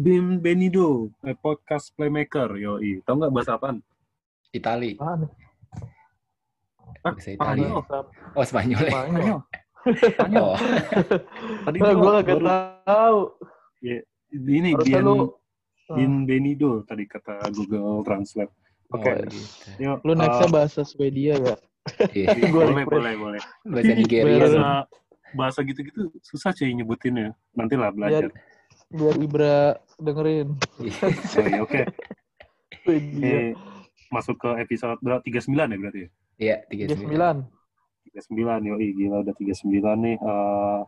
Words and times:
Bim 0.00 0.40
Benido, 0.40 1.12
eh, 1.28 1.36
podcast 1.36 1.92
playmaker. 1.92 2.56
Yoi, 2.56 3.04
tau 3.04 3.20
nggak 3.20 3.32
bahasa 3.36 3.60
apaan? 3.60 3.84
Itali. 4.48 4.96
Ah, 4.96 5.20
Bahasa 7.04 7.36
Itali. 7.36 7.68
Spanyol. 7.68 7.84
Oh, 8.32 8.44
Spanyol 8.48 8.80
ya? 8.80 8.92
Spanyol. 8.96 9.38
Spanyol. 10.16 10.48
Oh, 10.48 10.56
Tadi 11.68 11.76
Nah, 11.84 11.92
gua 11.92 12.24
gue 12.24 12.32
gak 12.32 12.40
tahu. 12.88 13.20
ini 14.32 14.72
Harusnya 14.72 15.00
Bien, 15.00 15.04
lu 15.04 15.16
Bien 15.92 16.12
Benido 16.24 16.80
tadi 16.88 17.04
kata 17.04 17.52
Google 17.52 18.00
Translate. 18.00 18.52
Oke, 18.96 19.04
oh, 19.04 19.14
gitu. 19.28 19.84
yuk. 19.84 19.98
lu 20.00 20.12
nextnya 20.16 20.48
eh, 20.48 20.52
bahasa 20.56 20.80
Swedia 20.80 21.34
ya? 21.36 21.56
Iya. 22.16 22.28
Boleh, 22.56 22.72
refresh. 22.72 22.88
boleh, 22.88 23.14
boleh. 23.20 23.42
Bahasa 23.68 23.92
Ini 23.92 24.00
Nigeria. 24.00 24.36
Bahasa-. 24.40 24.86
Bahasa, 25.30 25.58
gitu-gitu 25.60 26.08
susah 26.24 26.56
cuy 26.56 26.72
nyebutinnya. 26.72 27.36
Nanti 27.52 27.76
lah 27.76 27.92
belajar. 27.92 28.32
Biar 28.90 29.14
Ibra 29.22 29.78
dengerin. 30.00 30.48
Iya. 30.80 31.06
Iya, 31.38 31.58
Oke, 31.62 31.80
Swedia. 32.82 33.20
Ini 33.20 33.54
masuk 34.08 34.36
ke 34.36 34.50
episode 34.58 34.98
berapa? 35.00 35.22
39 35.22 35.46
ya 35.54 35.76
berarti 35.78 36.00
ya? 36.00 36.08
Iya, 36.40 36.56
Tiga 36.66 36.84
39. 36.90 36.98
sembilan. 36.98 37.36
39, 38.10 38.70
yoi 38.74 38.86
gila 38.96 39.16
udah 39.22 39.34
39 39.36 39.70
nih. 40.02 40.16
Eh, 40.18 40.80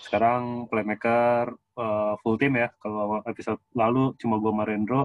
sekarang 0.00 0.42
playmaker 0.66 1.52
eh, 1.54 2.12
full 2.20 2.36
team 2.36 2.56
ya. 2.56 2.72
Kalau 2.76 3.20
episode 3.22 3.60
lalu 3.72 4.16
cuma 4.16 4.40
gue 4.40 4.50
sama 4.50 4.64
Rendro. 4.64 5.02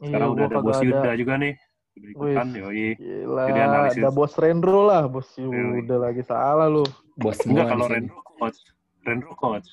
Sekarang 0.00 0.32
Iya, 0.32 0.36
udah 0.38 0.46
gua 0.46 0.54
ada 0.56 0.64
Bos 0.64 0.80
Yuda 0.80 1.10
juga 1.12 1.34
nih. 1.36 1.54
Udah 1.90 2.08
ikutan, 2.08 2.46
Wih. 2.48 2.60
yoi. 2.62 2.88
Gila, 2.96 3.42
Jadi 3.50 3.60
analisis. 3.60 4.00
ada 4.00 4.10
bos 4.10 4.32
Rendro 4.38 4.80
lah, 4.86 5.02
bos. 5.04 5.28
Yuda 5.36 5.96
lagi 5.98 6.22
salah 6.24 6.70
lu. 6.70 6.86
Bos 7.18 7.36
Enggak, 7.44 7.66
kalau. 7.68 7.84
Rendro 7.90 8.20
coach. 8.24 8.60
Rendro 9.04 9.32
coach. 9.36 9.68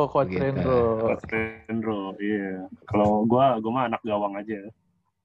Oh, 0.00 0.08
coach 0.08 0.32
Begitu. 0.32 0.40
Rendro. 0.40 0.80
Coach 1.04 1.24
Rendro, 1.28 2.00
iya. 2.16 2.64
Kalau 2.88 3.28
gua, 3.28 3.60
gua 3.60 3.68
mah 3.70 3.84
anak 3.86 4.00
gawang 4.00 4.32
aja. 4.32 4.56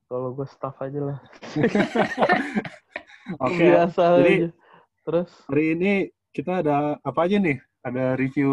Kalau 0.05 0.35
gue 0.35 0.43
staff 0.45 0.75
aja 0.77 0.99
lah. 1.01 1.17
Oke, 3.39 3.55
Biasa 3.57 4.03
jadi- 4.19 4.35
aja. 4.37 4.49
Terus, 5.05 5.29
hari 5.47 5.65
ini 5.71 5.91
kita 6.29 6.59
ada 6.59 6.97
apa 6.99 7.19
aja 7.23 7.37
nih? 7.37 7.55
Ada 7.79 8.13
review 8.15 8.51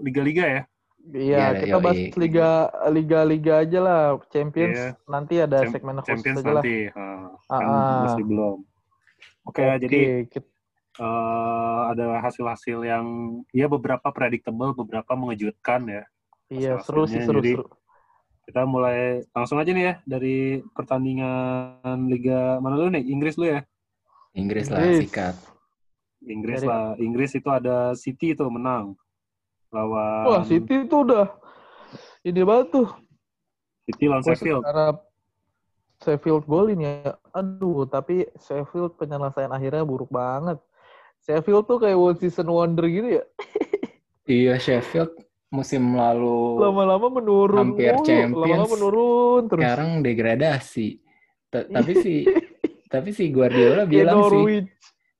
liga-liga 0.00 0.44
ya? 0.44 0.62
iya 1.06 1.36
Iya, 1.52 1.60
kita 1.60 1.76
yoi. 1.76 1.84
bahas 1.84 2.00
liga 2.14 2.48
liga-liga 2.88 3.52
aja 3.60 3.78
lah. 3.80 4.02
Champions 4.30 4.78
Iya. 4.78 4.88
nanti 5.04 5.34
ada 5.36 5.58
Cham- 5.60 5.72
segmen 5.74 5.96
khusus 5.98 6.08
Champions 6.08 6.38
aja 6.38 6.48
lah. 6.48 6.62
nanti. 6.62 6.78
Ah, 6.88 7.26
Ah, 7.50 7.58
kan 7.58 7.66
ah. 7.66 8.02
masih 8.06 8.24
belum. 8.24 8.56
Oke, 9.44 9.60
Oke, 9.60 9.64
jadi 9.82 9.98
kita, 10.30 10.48
eh, 10.94 11.80
ada 11.90 12.22
hasil-hasil 12.22 12.78
yang 12.86 13.06
ya 13.50 13.66
beberapa 13.66 14.10
predictable, 14.14 14.74
beberapa 14.74 15.12
mengejutkan 15.14 15.86
ya. 15.88 16.04
iya 16.52 16.76
seru 16.84 17.08
sih 17.08 17.24
seru 17.24 17.40
jadi- 17.40 17.58
seru. 17.58 17.66
Kita 18.44 18.68
mulai 18.68 19.24
langsung 19.32 19.56
aja 19.56 19.72
nih 19.72 19.84
ya 19.88 19.94
dari 20.04 20.60
pertandingan 20.76 22.04
liga 22.12 22.60
mana 22.60 22.76
dulu 22.76 22.92
nih? 22.92 23.04
Inggris 23.08 23.40
dulu 23.40 23.48
ya. 23.56 23.60
Inggris 24.36 24.68
lah, 24.68 24.84
Inggris. 24.84 25.00
sikat. 25.08 25.34
Inggris 26.28 26.60
Dari- 26.60 26.68
lah. 26.68 26.86
Inggris 27.00 27.30
itu 27.32 27.48
ada 27.48 27.96
City 27.96 28.36
itu 28.36 28.44
menang 28.52 28.92
lawan 29.72 30.24
Wah, 30.28 30.42
City 30.44 30.84
tuh 30.84 31.08
udah 31.08 31.26
ini 32.20 32.44
banget 32.44 32.68
tuh. 32.68 32.88
City 33.88 34.04
lawan 34.12 34.20
Sheffield. 34.28 34.62
Sheffield 36.04 36.44
golin 36.44 36.84
ya. 36.84 37.16
Aduh, 37.32 37.88
tapi 37.88 38.28
Sheffield 38.36 39.00
penyelesaian 39.00 39.52
akhirnya 39.52 39.88
buruk 39.88 40.12
banget. 40.12 40.60
Sheffield 41.24 41.64
tuh 41.64 41.80
kayak 41.80 41.96
one 41.96 42.18
season 42.20 42.48
wonder 42.48 42.84
gitu 42.84 43.20
ya. 43.20 43.24
Iya, 44.24 44.56
Sheffield 44.56 45.12
musim 45.52 45.92
lalu 45.92 46.56
Lama-lama 46.56 47.12
menurun 47.12 47.76
Hampir 47.76 47.92
mulu. 47.92 48.08
Champions. 48.08 48.40
Lama-lama 48.40 48.66
menurun 48.72 49.42
terus. 49.46 49.60
sekarang 49.60 49.90
degradasi. 50.00 50.88
Ta- 51.52 51.68
tapi 51.76 51.92
si 51.94 52.14
tapi 52.88 53.10
si 53.12 53.28
Guardiola 53.28 53.84
bilang 53.84 54.24
sih, 54.32 54.64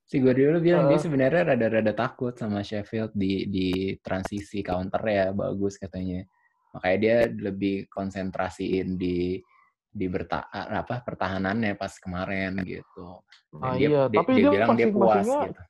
si 0.01 0.17
Guardiola 0.17 0.57
bilang 0.57 0.89
dia 0.89 0.97
Ah. 0.97 1.03
sebenarnya 1.05 1.53
rada-rada 1.53 1.93
takut 1.93 2.33
sama 2.33 2.65
Sheffield 2.65 3.13
di 3.13 3.45
di 3.45 3.67
transisi 4.01 4.65
counter 4.65 5.01
ya 5.05 5.29
bagus 5.29 5.77
katanya. 5.77 6.25
Makanya 6.73 6.97
dia 6.97 7.17
lebih 7.29 7.85
konsentrasiin 7.85 8.97
di 8.97 9.37
di 9.85 10.05
berta 10.09 10.49
apa 10.49 11.05
pertahanannya 11.05 11.77
pas 11.77 11.93
kemarin 12.01 12.57
gitu. 12.65 13.21
Dan 13.53 13.61
Ah, 13.61 13.77
dia, 13.77 13.85
iya, 13.85 14.01
dia, 14.09 14.17
tapi 14.17 14.31
dia 14.33 14.41
dia 14.41 14.49
bilang 14.49 14.69
dia 14.73 14.87
puas 14.89 15.23
gitu. 15.29 15.61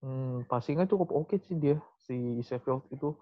Hmm, 0.00 0.48
passingnya 0.48 0.84
cukup 0.84 1.12
oke 1.12 1.36
sih 1.38 1.54
dia 1.54 1.76
si 2.00 2.16
Sheffield 2.40 2.88
itu. 2.88 3.12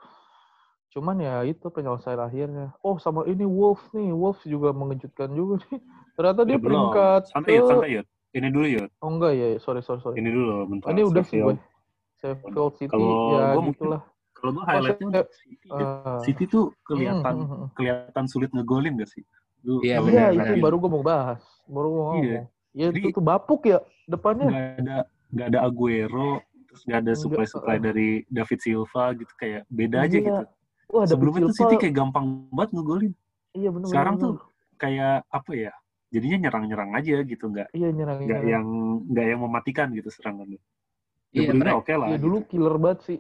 Cuman 0.89 1.19
ya 1.19 1.43
itu 1.43 1.66
penyelesaian 1.69 2.19
akhirnya. 2.19 2.72
Oh 2.81 2.97
sama 2.97 3.27
ini 3.27 3.44
Wolves 3.44 3.84
nih, 3.91 4.09
Wolves 4.11 4.41
juga 4.43 4.71
mengejutkan 4.71 5.31
juga 5.31 5.59
nih. 5.67 5.83
Ternyata 6.15 6.41
dia 6.43 6.55
Ya, 6.55 6.59
belum. 6.59 6.65
peringkat 6.88 7.22
Santai 7.28 7.53
ya, 7.53 7.61
ke- 7.61 7.69
santai 7.69 7.91
ya. 7.93 8.03
Ini 8.28 8.49
dulu 8.49 8.67
ya. 8.69 8.84
Oh 9.00 9.09
enggak 9.11 9.33
ya, 9.34 9.47
sorry 9.59 9.81
sorry 9.81 10.00
sorry. 10.00 10.17
Ini 10.17 10.31
dulu 10.31 10.53
bentar. 10.67 10.87
Ini 10.88 11.03
udah 11.03 11.25
sih 11.25 11.38
Sheffield. 11.38 11.59
gue. 11.59 11.77
Sheffield 12.19 12.72
City 12.77 12.91
Kalau 12.91 13.11
ya 13.31 13.44
gua 13.53 13.62
gitulah. 13.69 14.03
Kalau 14.33 14.50
gue 14.55 14.65
highlightnya 14.65 15.21
City, 15.34 15.67
ya. 15.67 15.87
Ah. 16.06 16.19
City 16.22 16.44
tuh 16.47 16.65
kelihatan 16.87 17.34
Hmm, 17.34 17.47
hmm, 17.47 17.59
hmm. 17.59 17.69
kelihatan 17.75 18.25
sulit 18.27 18.50
ngegolin 18.50 18.94
gak 18.97 19.11
sih? 19.11 19.27
Lu, 19.67 19.83
Iya, 19.83 19.99
Iya, 19.99 20.31
benar, 20.31 20.31
itu 20.47 20.62
baru 20.62 20.77
gue 20.78 20.91
mau 20.91 21.03
bahas. 21.03 21.43
Baru 21.67 21.87
gue 21.91 21.99
mau 21.99 22.06
Iya. 22.06 22.15
ngomong. 22.15 22.47
Iya, 22.71 22.87
Jadi- 22.94 23.00
itu 23.03 23.09
tuh 23.12 23.25
bapuk 23.27 23.61
ya 23.67 23.78
depannya. 24.06 24.47
nggak 24.49 24.67
ada 24.78 24.97
nggak 25.28 25.47
ada 25.53 25.59
Aguero, 25.61 26.31
terus 26.78 26.87
nggak 26.87 27.00
ada 27.03 27.11
Nggak, 27.11 27.19
supply 27.21 27.47
supply 27.50 27.77
uh. 27.77 27.83
dari 27.83 28.09
David 28.31 28.59
Silva 28.62 29.05
gitu 29.19 29.33
kayak 29.34 29.62
beda 29.66 29.97
aja 29.99 30.15
Iya. 30.15 30.22
gitu. 30.22 30.44
Wah, 30.89 31.05
Sebelumnya 31.05 31.41
tuh 31.44 31.53
City 31.53 31.75
kayak 31.77 31.94
gampang 31.99 32.27
banget 32.49 32.71
ngegolin. 32.72 33.12
Iya 33.53 33.69
benar. 33.75 33.89
Sekarang 33.91 34.15
tuh 34.16 34.33
kayak 34.78 35.27
apa 35.28 35.50
ya? 35.53 35.72
Jadinya 36.09 36.49
nyerang-nyerang 36.49 36.91
aja 36.97 37.21
gitu, 37.21 37.44
nggak 37.53 37.69
iya 37.77 37.88
nyerang 37.93 38.25
nggak 38.25 38.43
yang 38.49 38.67
nggak 39.05 39.27
yang 39.28 39.41
mematikan 39.44 39.93
gitu 39.93 40.09
serangannya. 40.09 40.56
De 41.28 41.44
Iya, 41.44 41.53
mereka- 41.53 41.77
oke 41.77 41.93
lah. 41.93 42.09
Iya 42.09 42.17
gitu. 42.17 42.25
dulu 42.25 42.37
killer 42.49 42.77
banget 42.81 43.00
sih. 43.05 43.19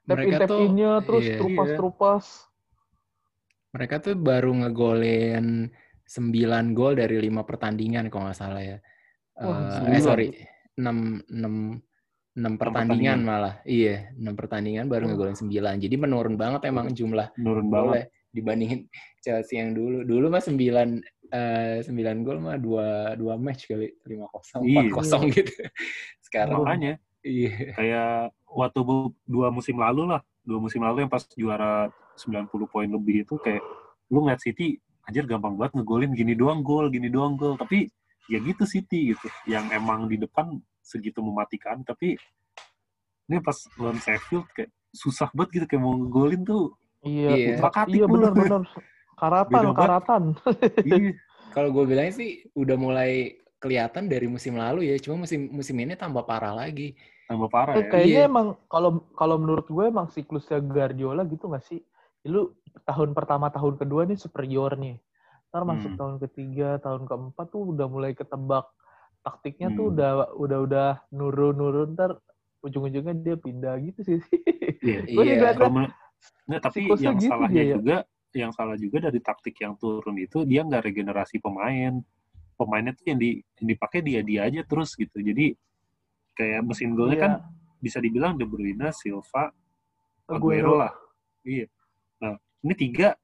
Tap 0.00 0.16
in 0.16 0.32
Mereka 0.32 0.36
tap 0.40 0.48
tuh 0.48 0.60
innya 0.64 0.92
terus 1.04 1.24
iya. 1.28 1.36
terupas-terupas. 1.36 2.24
Mereka 3.70 3.94
tuh 4.00 4.14
baru 4.16 4.50
ngegolin 4.56 5.68
9 6.08 6.72
gol 6.72 6.96
dari 6.96 7.20
5 7.20 7.44
pertandingan 7.44 8.08
kalau 8.08 8.32
nggak 8.32 8.38
salah 8.38 8.62
ya. 8.64 8.78
Wah, 9.36 9.84
Eh, 9.86 9.94
eh 9.94 10.02
sorry, 10.02 10.28
6 10.80 11.20
6 11.28 11.84
6 12.38 12.60
pertandingan 12.62 13.26
malah. 13.26 13.58
Iya, 13.66 14.14
6 14.14 14.38
pertandingan 14.38 14.86
baru 14.86 15.10
ngegolin 15.10 15.34
9. 15.34 15.82
Jadi 15.82 15.94
menurun 15.98 16.38
banget 16.38 16.70
emang 16.70 16.94
jumlah 16.94 17.34
Menurun 17.34 17.68
banget. 17.68 18.06
dibandingin 18.30 18.86
Chelsea 19.18 19.58
yang 19.58 19.74
dulu. 19.74 20.06
Dulu 20.06 20.30
mah 20.30 20.42
9 20.42 20.54
eh 21.30 21.78
9 21.82 22.26
gol 22.26 22.38
mah 22.42 22.58
2 22.58 23.18
2 23.18 23.34
match 23.38 23.70
kali 23.70 23.90
5-0, 24.06 24.66
Iya. 24.66 24.90
4-0 24.94 25.30
gitu. 25.38 25.52
Sekarang 26.22 26.62
Makanya 26.62 26.92
iya. 27.22 27.74
kayak 27.74 28.10
waktu 28.46 28.80
dua 29.26 29.50
musim 29.54 29.78
lalu 29.78 30.10
lah, 30.10 30.22
dua 30.42 30.58
musim 30.58 30.82
lalu 30.82 31.06
yang 31.06 31.10
pas 31.12 31.22
juara 31.34 31.90
90 32.18 32.50
poin 32.70 32.86
lebih 32.90 33.26
itu 33.26 33.38
kayak 33.38 33.62
lu 34.10 34.26
ngeliat 34.26 34.42
City 34.42 34.78
anjir 35.06 35.26
gampang 35.26 35.54
banget 35.58 35.82
ngegolin 35.82 36.14
gini 36.14 36.34
doang 36.38 36.62
gol, 36.62 36.90
gini 36.90 37.10
doang 37.10 37.34
gol. 37.34 37.54
Tapi 37.58 37.90
ya 38.30 38.38
gitu 38.42 38.62
City 38.66 39.14
gitu. 39.14 39.26
Yang 39.46 39.74
emang 39.74 40.06
di 40.06 40.18
depan 40.18 40.58
segitu 40.90 41.22
mematikan 41.22 41.86
tapi 41.86 42.18
ini 43.24 43.38
pas 43.38 43.54
lawan 43.78 44.02
Sheffield 44.02 44.50
kayak 44.50 44.74
susah 44.90 45.30
banget 45.30 45.62
gitu 45.62 45.66
kayak 45.70 45.82
mau 45.86 45.94
ngegolin 45.94 46.42
tuh. 46.42 46.74
Iya, 47.00 47.62
Iya. 47.62 47.70
Iya 47.86 48.04
mulu. 48.04 48.26
benar-benar. 48.26 48.62
Karatan, 49.14 49.52
Beda 49.54 49.70
karatan. 49.78 50.22
Iya. 50.90 51.14
Kalau 51.50 51.70
gue 51.70 51.84
bilangnya 51.86 52.14
sih 52.14 52.30
udah 52.54 52.74
mulai 52.74 53.38
kelihatan 53.60 54.10
dari 54.10 54.26
musim 54.26 54.58
lalu 54.58 54.90
ya, 54.90 54.96
cuma 54.98 55.22
musim 55.22 55.46
musim 55.50 55.76
ini 55.78 55.94
tambah 55.94 56.26
parah 56.26 56.54
lagi. 56.56 56.98
Tambah 57.30 57.46
parah 57.46 57.78
Eh, 57.78 57.86
ya. 57.86 57.88
kayaknya 57.88 58.22
Iya. 58.26 58.30
emang 58.30 58.46
kalau 58.66 58.90
kalau 59.14 59.36
menurut 59.38 59.70
gue 59.70 59.84
emang 59.86 60.10
siklusnya 60.10 60.58
Guardiola 60.58 61.22
gitu 61.24 61.46
nggak 61.46 61.62
sih? 61.62 61.78
Lu 62.26 62.50
tahun 62.82 63.14
pertama, 63.14 63.46
tahun 63.48 63.78
kedua 63.78 64.10
nih 64.10 64.18
superior 64.18 64.74
nih. 64.74 64.98
Ntar 65.50 65.62
masuk 65.62 65.94
Hmm. 65.94 65.98
tahun 65.98 66.14
ketiga, 66.22 66.78
tahun 66.78 67.06
keempat 67.06 67.46
tuh 67.50 67.74
udah 67.74 67.86
mulai 67.86 68.14
ketebak 68.14 68.66
taktiknya 69.20 69.68
tuh 69.72 69.88
Hmm. 69.88 69.92
udah 69.96 70.10
udah 70.34 70.58
udah 70.64 70.88
nurun-nurun 71.10 71.92
ntar 71.92 72.16
ujung-ujungnya 72.60 73.14
dia 73.16 73.36
pindah 73.36 73.74
gitu 73.80 74.00
sih. 74.02 74.20
Iya. 74.80 75.00
Gue 75.16 75.24
Iya. 75.24 75.52
juga 75.56 75.68
men- 75.68 75.94
Nggak, 76.44 76.60
tapi 76.60 76.78
yang 77.00 77.16
gitu 77.16 77.30
salahnya 77.32 77.54
dia 77.54 77.64
ya. 77.64 77.74
juga, 77.80 77.96
yang 78.32 78.52
salah 78.52 78.76
juga 78.76 78.96
dari 79.00 79.20
taktik 79.20 79.56
yang 79.56 79.74
turun 79.74 80.16
itu 80.16 80.44
dia 80.44 80.60
nggak 80.60 80.82
regenerasi 80.84 81.40
pemain. 81.40 81.96
Pemainnya 82.54 82.92
tuh 82.92 83.08
yang, 83.08 83.16
di, 83.16 83.30
yang 83.56 83.68
dipakai 83.70 84.00
dia 84.04 84.20
dia 84.20 84.44
aja 84.44 84.60
terus 84.62 84.92
gitu. 84.92 85.16
Jadi 85.16 85.56
kayak 86.34 86.60
mesin 86.62 86.92
golnya 86.92 87.16
Iya. 87.16 87.24
kan 87.24 87.32
bisa 87.78 87.96
dibilang 87.98 88.36
De 88.36 88.44
Bruyne, 88.44 88.92
Silva, 88.92 89.48
Aguero 90.28 90.36
Aguero. 90.36 90.72
lah. 90.76 90.92
Iya. 91.40 91.66
Nah 92.20 92.36
ini 92.60 92.74
tiga 92.76 93.16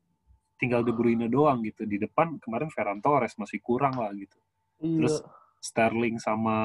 tinggal 0.56 0.80
De 0.80 0.90
Bruyne 0.90 1.28
doang 1.28 1.60
gitu. 1.60 1.84
Di 1.84 2.00
depan 2.00 2.40
kemarin 2.40 2.72
Ferran 2.72 3.00
Torres 3.00 3.36
masih 3.36 3.60
kurang 3.60 3.92
lah 3.94 4.08
gitu. 4.16 4.40
Iya. 4.80 4.96
Terus 5.04 5.14
Sterling 5.60 6.16
sama 6.18 6.56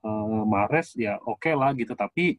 eh, 0.00 0.42
Mahrez 0.46 0.96
ya 0.96 1.16
oke 1.22 1.50
lah 1.52 1.72
gitu. 1.74 1.92
Tapi 1.92 2.36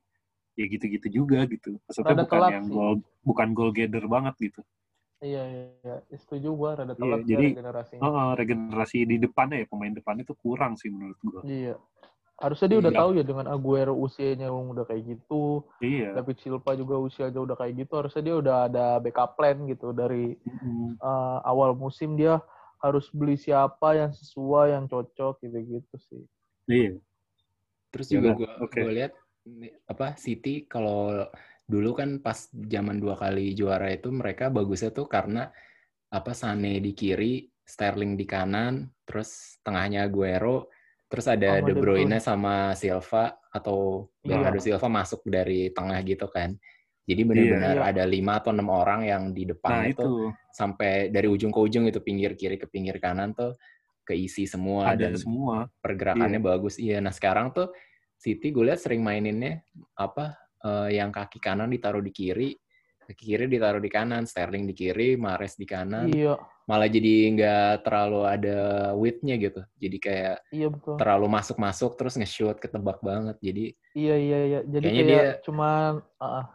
ya 0.53 0.65
gitu-gitu 0.67 1.07
juga 1.23 1.45
gitu. 1.47 1.79
Maksudnya 1.87 2.15
Rada 2.15 2.23
bukan 2.27 2.39
yang 2.51 2.65
sih. 2.67 2.73
gol 2.73 2.93
bukan 3.21 3.47
goal 3.53 3.71
gather 3.71 4.03
banget 4.05 4.35
gitu. 4.41 4.61
Iya, 5.21 5.43
iya, 5.45 5.65
iya. 5.85 6.17
Setuju 6.17 6.49
gua 6.57 6.73
rada 6.73 6.91
Iya, 6.91 6.99
telat 6.99 7.19
ya 7.21 7.27
jadi- 7.29 7.53
regenerasinya. 7.53 8.01
Oh, 8.01 8.33
regenerasi 8.33 8.97
di 9.05 9.15
depannya 9.21 9.61
ya 9.61 9.67
pemain 9.69 9.93
depannya 9.93 10.25
tuh 10.25 10.33
kurang 10.35 10.73
sih 10.81 10.89
menurut 10.89 11.21
gua. 11.21 11.45
Iya. 11.45 11.77
Harusnya 12.41 12.73
dia 12.73 12.79
udah 12.81 12.89
Iya. 12.89 13.01
tahu 13.05 13.09
ya 13.13 13.23
dengan 13.23 13.45
Aguero 13.45 13.93
usianya 13.93 14.49
yang 14.49 14.73
udah 14.73 14.81
kayak 14.81 15.13
gitu, 15.13 15.61
Iya. 15.77 16.17
David 16.17 16.41
Silva 16.41 16.73
juga 16.73 16.97
usianya 16.97 17.37
udah 17.37 17.53
kayak 17.53 17.85
gitu, 17.85 17.93
harusnya 18.01 18.23
dia 18.25 18.35
udah 18.35 18.55
ada 18.65 18.85
backup 18.97 19.37
plan 19.37 19.61
gitu 19.69 19.93
dari 19.93 20.33
Mm-mm. 20.41 20.97
eh, 20.97 21.37
awal 21.45 21.77
musim 21.77 22.17
dia 22.17 22.41
harus 22.81 23.07
beli 23.13 23.37
siapa 23.37 23.93
yang 23.93 24.11
sesuai, 24.11 24.73
yang 24.73 24.85
cocok 24.89 25.37
gitu-gitu 25.45 25.95
sih. 26.09 26.23
Iya. 26.65 26.97
Terus 27.93 28.07
Ya 28.09 28.13
juga 28.17 28.29
gue 28.35 28.49
oke. 28.65 28.81
lihat 28.89 29.13
apa 29.89 30.17
City 30.17 30.65
kalau 30.65 31.25
dulu 31.65 31.95
kan 31.97 32.19
pas 32.19 32.49
zaman 32.51 32.97
dua 33.01 33.15
kali 33.17 33.53
juara 33.57 33.89
itu 33.93 34.09
mereka 34.11 34.49
bagusnya 34.49 34.91
tuh 34.91 35.05
karena 35.07 35.49
apa 36.11 36.31
Sane 36.35 36.81
di 36.83 36.91
kiri, 36.91 37.47
Sterling 37.63 38.19
di 38.19 38.25
kanan, 38.27 38.89
terus 39.07 39.61
tengahnya 39.63 40.03
Aguero, 40.09 40.67
terus 41.07 41.25
ada 41.31 41.61
Sama 41.61 41.67
De 41.69 41.73
Bruyne 41.77 42.17
Bruyne. 42.17 42.19
sama 42.19 42.55
Silva 42.75 43.37
atau 43.53 44.09
Iya. 44.25 44.35
Bernardo 44.41 44.59
Silva 44.59 44.87
masuk 44.91 45.21
dari 45.29 45.71
tengah 45.71 45.99
gitu 46.03 46.27
kan. 46.27 46.57
Jadi 47.01 47.21
benar-benar 47.25 47.75
Iya. 47.81 47.89
ada 47.91 48.03
lima 48.05 48.37
atau 48.37 48.53
enam 48.53 48.69
orang 48.69 49.01
yang 49.03 49.23
di 49.33 49.43
Nah, 49.43 49.57
depan 49.57 49.73
itu 49.89 50.01
itu 50.05 50.13
sampai 50.53 51.09
dari 51.09 51.25
ujung 51.25 51.49
ke 51.49 51.59
ujung 51.59 51.89
itu 51.89 51.97
pinggir 51.99 52.37
kiri 52.37 52.61
ke 52.61 52.67
pinggir 52.69 53.01
kanan 53.01 53.33
tuh 53.33 53.57
keisi 54.05 54.45
semua 54.45 54.91
ada 54.93 55.09
dan 55.09 55.17
semua. 55.17 55.65
pergerakannya 55.81 56.37
bagus. 56.37 56.77
Iya, 56.77 57.01
nah 57.01 57.09
sekarang 57.09 57.53
tuh 57.53 57.73
City 58.15 58.53
gue 58.53 58.69
lihat 58.69 58.77
sering 58.77 59.01
maininnya 59.01 59.65
apa 59.97 60.37
eh, 60.61 61.01
yang 61.01 61.09
kaki 61.09 61.41
kanan 61.41 61.73
ditaruh 61.73 62.05
di 62.05 62.13
kiri, 62.13 62.53
kaki 63.01 63.33
kiri 63.33 63.45
ditaruh 63.49 63.81
di 63.81 63.89
kanan, 63.89 64.29
Sterling 64.29 64.69
di 64.69 64.77
kiri, 64.77 65.17
Mares 65.17 65.57
di 65.57 65.65
kanan. 65.65 66.05
Iya, 66.05 66.37
Malah 66.69 66.85
jadi 66.85 67.13
nggak 67.33 67.81
terlalu 67.81 68.21
ada 68.29 68.57
width-nya 68.93 69.41
gitu. 69.41 69.65
Jadi 69.81 69.97
kayak 69.97 70.37
iya 70.53 70.69
betul. 70.69 71.01
terlalu 71.01 71.27
masuk-masuk 71.33 71.97
terus 71.97 72.13
nge-shoot 72.13 72.61
ketebak 72.61 73.01
banget. 73.01 73.41
Jadi 73.41 73.73
Iya, 73.97 74.15
iya, 74.15 74.39
iya. 74.45 74.59
Jadi 74.69 74.85
kayak 74.87 75.07
dia- 75.09 75.35
cuman 75.41 76.05
ah, 76.21 76.45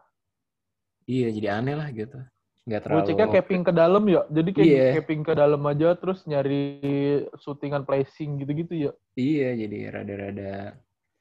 iya 1.07 1.29
jadi 1.31 1.49
aneh 1.63 1.75
lah 1.79 1.89
gitu. 1.91 2.19
Nggak 2.67 2.81
gue 2.83 2.87
terlalu 2.91 3.07
ceknya 3.07 3.27
caping 3.31 3.63
ke 3.63 3.73
dalam 3.73 4.03
ya. 4.11 4.23
Jadi 4.27 4.51
kayak 4.51 4.67
Iya. 4.67 4.87
caping 4.99 5.23
ke 5.23 5.33
dalam 5.39 5.63
aja 5.71 5.89
terus 5.95 6.27
nyari 6.27 6.63
shootingan 7.39 7.87
placing 7.87 8.43
gitu-gitu 8.43 8.75
ya. 8.75 8.93
Iya, 9.15 9.55
jadi 9.67 9.79
rada-rada 9.95 10.55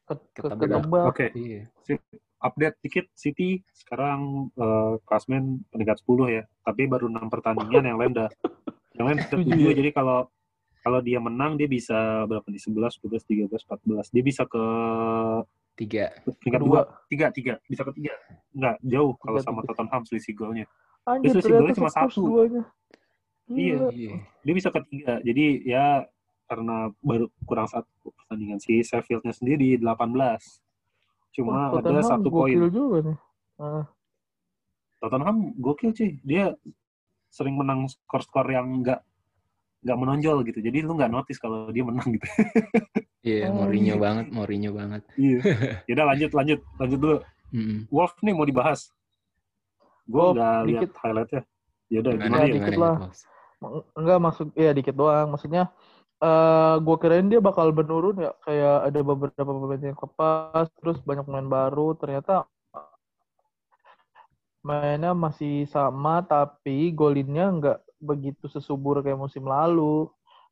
Ke, 0.06 0.14
ke, 0.38 0.42
Ketebak. 0.54 1.06
Oke, 1.10 1.30
iya. 1.38 1.70
update 2.42 2.78
dikit 2.86 3.06
City 3.18 3.62
sekarang 3.74 4.50
eh, 4.54 4.94
klasmen 5.06 5.66
peringkat 5.70 6.02
10 6.02 6.30
ya. 6.30 6.44
Tapi 6.66 6.86
baru 6.90 7.10
6 7.10 7.30
pertandingan 7.30 7.94
yang 7.94 7.98
lain 7.98 8.12
udah 8.14 8.30
yang 8.98 9.06
lain 9.10 9.18
udah 9.22 9.30
Tujuh 9.34 9.54
7 9.54 9.70
ya? 9.70 9.74
jadi 9.82 9.90
kalau 9.94 10.30
kalau 10.86 11.02
dia 11.02 11.18
menang 11.18 11.58
dia 11.58 11.66
bisa 11.66 12.26
berapa 12.30 12.46
nih 12.46 12.62
11, 12.62 13.02
12, 13.02 13.50
13, 13.50 13.66
14. 13.66 14.14
Dia 14.14 14.24
bisa 14.26 14.46
ke 14.46 14.62
Tiga. 15.76 16.08
Kedua. 16.40 16.88
2, 17.12 17.12
3, 17.12 17.36
3, 17.36 17.60
bisa 17.68 17.84
ke 17.84 17.92
3. 18.00 18.12
Enggak, 18.56 18.76
jauh 18.80 19.12
kalau 19.20 19.38
Tiga, 19.40 19.46
sama 19.46 19.60
tiga. 19.62 19.68
Tottenham 19.76 20.02
selisih 20.08 20.34
golnya. 20.34 20.66
Anjir, 21.06 21.36
ternyata 21.38 21.60
golnya 21.60 21.76
cuma 21.76 21.92
satu. 21.92 22.22
duanya. 22.24 22.64
Iya. 23.52 23.80
Iya. 23.92 24.14
Dia 24.42 24.54
bisa 24.56 24.70
ke 24.72 24.80
3. 24.88 25.20
Jadi 25.22 25.46
ya 25.68 26.08
karena 26.46 26.90
baru 27.02 27.26
kurang 27.44 27.68
satu 27.68 28.14
pertandingan 28.16 28.62
si 28.62 28.80
Sheffield-nya 28.82 29.34
sendiri 29.36 29.76
18. 29.78 30.62
Cuma 31.36 31.52
Wah, 31.52 31.68
ada 31.68 31.84
Tottenham 31.84 32.08
satu 32.08 32.30
poin. 32.32 32.56
juga 32.72 32.98
nih. 33.12 33.18
Ah, 33.60 33.86
Tottenham 35.04 35.52
gokil 35.60 35.92
cuy. 35.92 36.16
Dia 36.24 36.56
sering 37.28 37.60
menang 37.60 37.92
skor-skor 37.92 38.48
yang 38.48 38.80
enggak 38.80 39.04
nggak 39.86 39.98
menonjol 40.02 40.38
gitu. 40.50 40.60
Jadi 40.66 40.82
lu 40.82 40.98
nggak 40.98 41.14
notice 41.14 41.38
kalau 41.38 41.70
dia 41.70 41.86
menang 41.86 42.10
gitu. 42.18 42.26
Iya, 43.26 43.50
Oh, 43.50 43.66
Mourinho 43.66 43.98
iya. 43.98 44.02
banget, 44.02 44.26
Mourinho 44.30 44.70
banget. 44.70 45.02
Iya. 45.18 45.40
Yaudah 45.90 46.06
lanjut 46.14 46.30
lanjut 46.38 46.60
lanjut 46.78 47.00
dulu. 47.02 47.18
Mm-mm. 47.50 47.80
Wolf 47.90 48.14
nih 48.22 48.34
mau 48.38 48.46
dibahas. 48.46 48.94
Gue 50.06 50.22
Wolf, 50.22 50.38
nggak 50.38 50.58
lihat 50.70 50.82
dikit. 50.86 50.92
highlightnya. 51.02 51.42
Yaudah 51.90 52.12
Gimana, 52.14 52.26
gimana 52.30 52.46
Ya, 52.46 52.54
dikit 52.54 52.74
gimana, 52.78 52.86
lah. 52.86 52.96
Enggak 53.98 54.20
maksud 54.22 54.48
ya 54.54 54.72
dikit 54.78 54.94
doang. 54.94 55.28
Maksudnya 55.34 55.64
eh 56.16 56.76
gue 56.80 56.96
kirain 57.02 57.26
dia 57.26 57.42
bakal 57.42 57.74
menurun 57.74 58.16
ya 58.22 58.32
kayak 58.46 58.78
ada 58.88 59.00
beberapa 59.02 59.42
pemain 59.52 59.82
yang 59.82 59.98
lepas 59.98 60.66
terus 60.80 60.98
banyak 61.02 61.26
pemain 61.26 61.50
baru 61.50 61.98
ternyata 61.98 62.46
mainnya 64.66 65.12
masih 65.14 65.66
sama 65.70 66.26
tapi 66.26 66.90
golinnya 66.96 67.46
nggak 67.52 67.78
begitu 68.02 68.46
sesubur 68.52 69.00
kayak 69.02 69.20
musim 69.20 69.48
lalu 69.48 70.10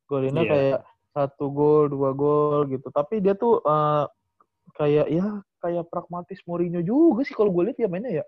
golinnya 0.07 0.43
Iya. 0.45 0.51
kayak 0.51 0.79
satu 1.13 1.45
gol 1.53 1.83
dua 1.93 2.11
gol 2.15 2.65
gitu. 2.69 2.89
Tapi 2.89 3.21
dia 3.21 3.37
tuh 3.37 3.61
eh, 3.61 4.05
kayak 4.77 5.07
ya 5.11 5.25
kayak 5.61 5.87
pragmatis 5.87 6.41
Mourinho 6.43 6.81
juga 6.83 7.23
sih 7.23 7.35
kalau 7.37 7.53
gue 7.53 7.71
lihat 7.71 7.77
ya 7.79 7.87
mainnya 7.91 8.23
ya. 8.23 8.25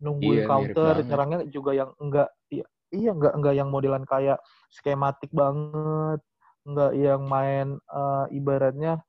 Nungguin 0.00 0.44
Iya, 0.44 0.48
mirip 0.48 0.76
counter 0.76 0.94
nyerangnya 1.04 1.38
juga 1.48 1.70
yang 1.76 1.90
enggak 2.00 2.28
iya, 2.52 2.64
iya 2.92 3.10
enggak 3.12 3.32
enggak 3.36 3.54
yang 3.56 3.68
modelan 3.72 4.04
kayak 4.04 4.38
skematik 4.72 5.30
banget. 5.32 6.20
Enggak 6.68 6.92
yang 6.96 7.20
main 7.24 7.68
eh, 7.80 8.24
ibaratnya 8.36 9.00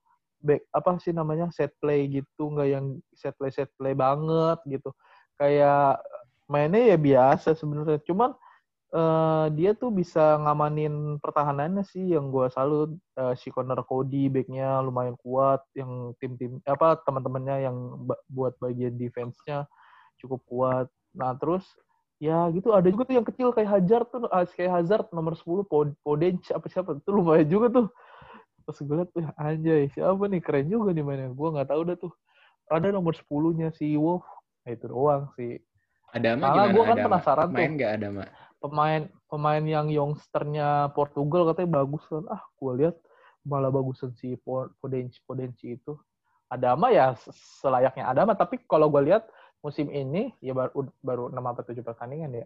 back 0.42 0.66
apa 0.74 0.98
sih 0.98 1.14
namanya 1.14 1.54
set 1.54 1.70
play 1.78 2.10
gitu 2.10 2.50
enggak 2.50 2.68
yang 2.74 2.86
set 3.14 3.36
play 3.38 3.52
set 3.54 3.70
play 3.78 3.94
banget 3.94 4.58
gitu. 4.66 4.90
Kayak 5.38 6.00
mainnya 6.48 6.96
ya 6.96 6.98
biasa 6.98 7.54
sebenarnya. 7.56 8.00
Cuman 8.08 8.32
eh, 8.92 9.46
dia 9.56 9.72
tuh 9.72 9.90
bisa 9.90 10.36
ngamanin 10.38 11.18
pertahanannya 11.18 11.84
sih 11.88 12.12
yang 12.12 12.28
gua 12.30 12.52
salut 12.52 12.92
Eh, 13.14 13.36
si 13.38 13.52
Connor 13.52 13.84
Cody 13.86 14.32
backnya 14.32 14.80
lumayan 14.82 15.14
kuat 15.20 15.62
yang 15.78 16.16
tim-tim 16.18 16.58
apa 16.64 16.98
teman-temannya 17.04 17.68
yang 17.68 17.78
buat 18.26 18.56
bagian 18.58 18.96
defense-nya 18.96 19.68
cukup 20.18 20.42
kuat 20.48 20.88
nah 21.12 21.36
terus 21.36 21.68
ya 22.18 22.48
gitu 22.56 22.72
ada 22.72 22.88
juga 22.88 23.04
tuh 23.04 23.16
yang 23.20 23.28
kecil 23.28 23.52
kayak 23.52 23.68
Hazard 23.68 24.08
tuh 24.10 24.26
ah, 24.32 24.48
kayak 24.48 24.72
Hazard 24.80 25.06
nomor 25.12 25.36
10 25.36 25.68
Pod- 25.68 25.98
Podenc 26.02 26.48
apa 26.50 26.66
siapa 26.72 26.96
itu 26.98 27.10
lumayan 27.12 27.50
juga 27.52 27.68
tuh 27.68 27.88
pas 28.64 28.78
gue 28.78 28.96
liat 28.96 29.10
tuh 29.12 29.26
anjay 29.36 29.84
siapa 29.92 30.24
nih 30.30 30.42
keren 30.42 30.70
juga 30.70 30.94
nih 30.94 31.04
mainnya 31.04 31.30
gue 31.34 31.48
nggak 31.52 31.70
tahu 31.70 31.82
dah 31.92 31.98
tuh 31.98 32.14
ada 32.72 32.88
nomor 32.94 33.12
10 33.18 33.52
nya 33.58 33.70
si 33.76 33.94
Wolf 34.00 34.24
Nah, 34.62 34.72
itu 34.78 34.86
doang 34.86 35.26
sih 35.34 35.58
Ada 36.14 36.38
mah 36.38 36.50
gimana? 36.54 36.74
gua 36.74 36.84
kan 36.86 36.98
Ada 36.98 37.06
penasaran 37.10 37.48
tuh. 37.50 37.56
Main 37.58 37.72
nggak 37.76 37.92
ada 37.98 38.08
mah? 38.14 38.30
Pemain 38.62 39.10
pemain 39.26 39.64
yang 39.66 39.90
youngsternya 39.90 40.94
Portugal 40.94 41.50
katanya 41.52 41.82
bagus 41.82 42.06
kan. 42.06 42.24
Ah 42.30 42.42
gue 42.56 42.72
lihat 42.78 42.96
malah 43.42 43.74
bagusan 43.74 44.14
si 44.16 44.38
Po- 44.38 44.70
Podenci 44.78 45.20
Podenci 45.26 45.76
itu. 45.82 45.98
Adama 46.52 46.92
ya 46.92 47.16
selayaknya 47.64 48.12
Adama 48.12 48.36
tapi 48.38 48.60
kalau 48.70 48.92
gue 48.92 49.08
lihat 49.08 49.26
musim 49.64 49.88
ini 49.90 50.36
ya 50.44 50.52
baru 50.54 50.84
baru 51.02 51.24
6 51.32 51.42
atau 51.48 51.64
7 51.64 51.80
pertandingan 51.82 52.44
ya 52.44 52.46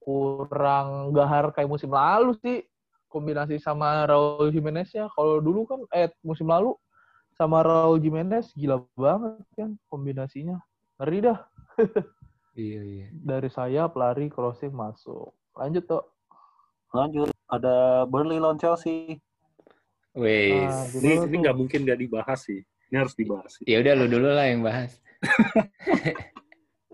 kurang 0.00 1.12
gahar 1.12 1.52
kayak 1.52 1.68
musim 1.68 1.92
lalu 1.92 2.34
sih. 2.40 2.64
Kombinasi 3.10 3.58
sama 3.58 4.06
Raul 4.06 4.54
Jimenez 4.54 4.94
ya 4.94 5.10
kalau 5.18 5.42
dulu 5.42 5.66
kan 5.66 5.82
eh 5.90 6.14
musim 6.22 6.46
lalu 6.46 6.78
sama 7.34 7.58
Raul 7.66 7.98
Jimenez 7.98 8.54
gila 8.54 8.86
banget 8.94 9.42
kan 9.58 9.70
kombinasinya. 9.90 10.62
Ngeri 10.96 11.18
dah. 11.28 11.38
Iya, 12.50 12.82
iya. 12.82 13.06
dari 13.14 13.46
sayap 13.46 13.94
lari 13.94 14.26
crossing 14.26 14.74
masuk 14.74 15.30
lanjut 15.52 15.84
tuh 15.84 16.02
Lanjut. 16.90 17.30
Ada 17.46 18.02
Burnley 18.04 18.38
lawan 18.38 18.58
Chelsea. 18.58 19.22
Wes. 20.10 20.66
Ah, 20.66 20.90
Ini 20.92 21.22
ini 21.22 21.26
tuh? 21.28 21.38
nggak 21.38 21.54
mungkin 21.54 21.78
nggak 21.86 22.00
dibahas 22.00 22.42
sih. 22.42 22.66
Ini 22.90 22.96
harus 22.98 23.14
dibahas 23.14 23.46
sih. 23.54 23.62
Ya 23.62 23.78
udah 23.78 23.94
lu 23.94 24.06
dulu 24.08 24.26
lah 24.26 24.42
yang 24.44 24.58
bahas. 24.60 24.98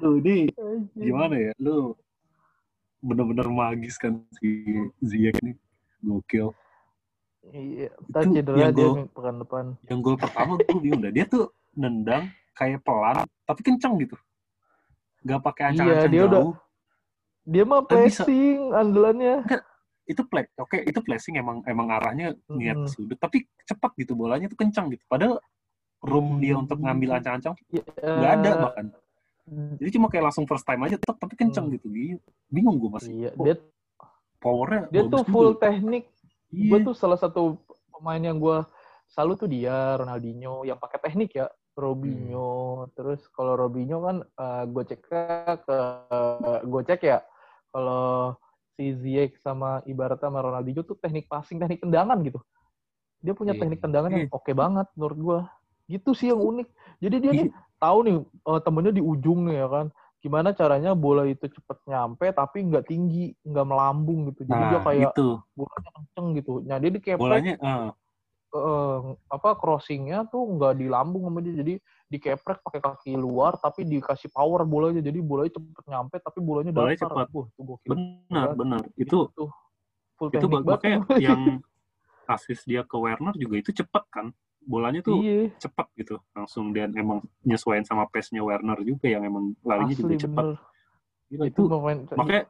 Lu 0.00 0.18
ini 0.18 0.48
gimana 0.94 1.36
ya? 1.36 1.52
Lu 1.60 1.92
bener-bener 2.98 3.44
magis 3.46 4.00
kan 4.00 4.24
si 4.34 4.64
Ziyech 4.98 5.36
ini. 5.44 5.52
Gokil. 6.00 6.50
Iya, 7.44 7.92
Itu 7.92 8.18
cedera 8.32 8.56
yang 8.56 8.72
dia 8.72 8.88
gol- 8.88 9.06
pekan 9.12 9.36
depan. 9.36 9.64
Yang 9.86 9.98
gol 10.00 10.16
pertama 10.16 10.56
gue 10.58 10.78
bingung 10.80 11.02
dah. 11.02 11.12
Dia 11.12 11.28
tuh 11.28 11.44
nendang 11.74 12.26
kayak 12.52 12.80
pelan, 12.82 13.22
tapi 13.44 13.60
kenceng 13.60 14.00
gitu. 14.00 14.16
Gak 15.22 15.38
pakai 15.38 15.62
Iya, 15.62 15.70
ancang-ancang 15.70 16.08
dia 16.08 16.18
jauh. 16.18 16.30
udah- 16.32 16.56
Dia 17.42 17.64
mah 17.66 17.82
Kan 17.84 18.06
bisa- 18.06 18.26
andalannya. 18.72 19.42
Itu 20.02 20.26
play, 20.26 20.50
oke 20.58 20.82
itu 20.82 20.98
flashing 20.98 21.38
emang 21.38 21.62
emang 21.62 21.86
arahnya 21.88 22.34
niat 22.50 22.74
ke 22.76 22.88
Mm. 22.90 22.90
sudut, 22.90 23.18
tapi 23.18 23.46
cepat 23.62 23.94
gitu 23.94 24.18
bolanya 24.18 24.50
tuh 24.50 24.58
kencang 24.58 24.90
gitu. 24.90 25.02
Padahal 25.06 25.38
room 26.02 26.42
dia 26.42 26.58
untuk 26.58 26.82
Hmm. 26.82 26.90
ngambil 26.90 27.22
ancang-ancang 27.22 27.54
Ya, 27.70 27.82
nggak 28.02 28.32
ada 28.36 28.50
bahkan. 28.58 28.86
Jadi 29.78 29.90
cuma 29.94 30.06
kayak 30.06 30.24
langsung 30.26 30.46
first 30.46 30.66
time 30.66 30.82
aja, 30.82 30.98
tetap 30.98 31.14
tapi 31.14 31.38
kenceng 31.38 31.70
Hmm. 31.70 31.74
gitu. 31.78 31.86
Bingung 32.46 32.82
gue 32.82 32.90
masih. 32.90 33.12
Iya, 33.14 33.30
dia 33.38 33.54
powernya 34.38 34.90
dia 34.90 35.02
tuh 35.06 35.22
juga. 35.22 35.30
full 35.30 35.50
teknik. 35.54 36.10
Iya. 36.50 36.68
Gue 36.68 36.78
tuh 36.82 36.94
salah 36.98 37.14
satu 37.14 37.62
pemain 37.88 38.18
yang 38.18 38.42
gue 38.42 38.58
selalu 39.06 39.32
tuh 39.38 39.48
dia 39.48 39.94
Ronaldinho 39.94 40.66
yang 40.66 40.78
pakai 40.78 40.98
teknik 41.00 41.38
ya. 41.38 41.46
Robinho, 41.72 42.84
terus 42.92 43.24
kalau 43.32 43.56
Robinho 43.56 44.02
kan 44.02 44.16
gue 44.68 44.82
cek 44.84 45.00
ke 45.62 45.78
gue 46.62 46.82
cek 46.84 47.00
ya 47.00 47.18
Kalau 47.72 48.36
si 48.76 48.92
Ziyech 49.00 49.40
sama 49.40 49.80
ibaratnya 49.88 50.28
sama 50.28 50.44
Ronaldinho 50.44 50.84
tuh 50.84 50.96
teknik 51.00 51.26
passing, 51.26 51.56
teknik 51.56 51.80
tendangan 51.80 52.20
gitu. 52.20 52.40
Dia 53.24 53.32
punya 53.32 53.56
Iya. 53.56 53.60
teknik 53.64 53.80
tendangan 53.80 54.10
yang 54.12 54.28
Iya. 54.28 54.36
oke 54.36 54.52
banget 54.52 54.86
menurut 54.96 55.18
gua. 55.18 55.40
Gitu 55.88 56.10
sih 56.12 56.28
yang 56.30 56.40
unik. 56.40 56.68
Jadi 57.00 57.16
dia 57.18 57.32
nih 57.32 57.48
tahu 57.80 57.98
nih 58.06 58.16
eh, 58.22 58.60
temennya 58.62 58.92
di 58.92 59.02
ujung 59.02 59.48
nih 59.48 59.56
ya 59.64 59.68
kan. 59.72 59.86
Gimana 60.22 60.54
caranya 60.54 60.94
bola 60.94 61.26
itu 61.26 61.50
cepet 61.50 61.78
nyampe 61.90 62.30
tapi 62.30 62.62
nggak 62.62 62.86
tinggi, 62.86 63.34
nggak 63.42 63.66
melambung 63.66 64.30
gitu. 64.30 64.46
Jadi 64.46 64.62
dia 64.70 64.78
Nah, 64.78 64.84
kayak 64.86 65.10
itu 65.16 65.26
bolanya 65.56 65.90
kenceng 65.98 66.26
gitu. 66.38 66.52
Nah 66.62 66.76
dia 66.78 66.90
dikeprek 66.94 67.18
bolanya 67.18 67.54
eh, 67.58 67.90
eh, 68.54 68.98
apa 69.32 69.50
crossingnya 69.58 70.28
tuh 70.30 70.44
nggak 70.46 70.78
di 70.78 70.86
lambung 70.86 71.26
sama 71.26 71.40
dia 71.42 71.54
jadi 71.58 71.74
dikeprek 72.12 72.60
pakai 72.60 72.80
kaki 72.84 73.12
luar 73.16 73.56
tapi 73.56 73.88
dikasih 73.88 74.28
power 74.28 74.68
bolanya. 74.68 75.00
Jadi 75.00 75.18
bolanya 75.24 75.56
cepet 75.56 75.84
nyampe 75.88 76.16
tapi 76.20 76.38
bolanya 76.44 76.70
Bolanya 76.70 77.00
cepet. 77.00 77.26
Wah, 77.32 77.46
tuh 77.48 77.64
gokil 77.64 77.88
benar 77.88 78.12
Benar. 78.28 78.46
benar. 78.54 78.82
Itu 79.00 79.32
tuh 79.32 79.48
full 80.20 80.28
itu 80.28 80.46
makanya 80.46 81.00
yang 81.16 81.40
asis 82.34 82.62
dia 82.68 82.84
ke 82.84 82.96
Werner 83.00 83.32
juga 83.34 83.56
itu 83.56 83.72
cepat 83.72 84.04
kan? 84.12 84.26
Bolanya 84.62 85.00
tuh 85.02 85.24
iya. 85.24 85.48
cepat 85.58 85.88
gitu. 85.96 86.20
Langsung 86.36 86.70
dan 86.76 86.92
emang 86.94 87.24
nyesuaiin 87.42 87.88
sama 87.88 88.06
pace-nya 88.06 88.44
Werner 88.44 88.78
juga 88.84 89.08
yang 89.08 89.24
emang 89.24 89.56
larinya 89.64 89.96
juga 89.96 90.14
asli 90.14 90.22
cepat 90.28 90.44
bener. 90.52 90.70
Gila, 91.32 91.44
itu 91.48 91.62
itu 91.64 91.70
pemain 91.72 91.98
makanya 92.12 92.42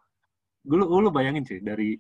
gue 0.66 0.76
lu, 0.78 0.87
lu 0.99 1.11
bayangin 1.14 1.47
sih 1.47 1.62
dari 1.62 1.95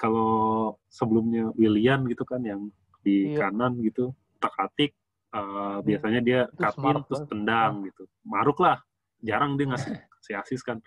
kalau 0.00 0.72
sebelumnya 0.88 1.52
William 1.54 2.08
gitu 2.08 2.24
kan 2.24 2.40
yang 2.40 2.72
di 3.04 3.36
Iya. 3.36 3.52
kanan 3.52 3.76
gitu 3.84 4.16
tak 4.40 4.56
atik 4.56 4.96
eh, 5.34 5.76
biasanya 5.82 6.20
dia 6.22 6.40
cutting 6.54 7.02
terus 7.04 7.22
tendang 7.26 7.72
gitu. 7.84 8.06
Maruk 8.22 8.62
lah. 8.62 8.78
Jarang 9.20 9.58
dia 9.58 9.66
ngasih 9.68 9.92
asis 10.46 10.62
kan. 10.62 10.78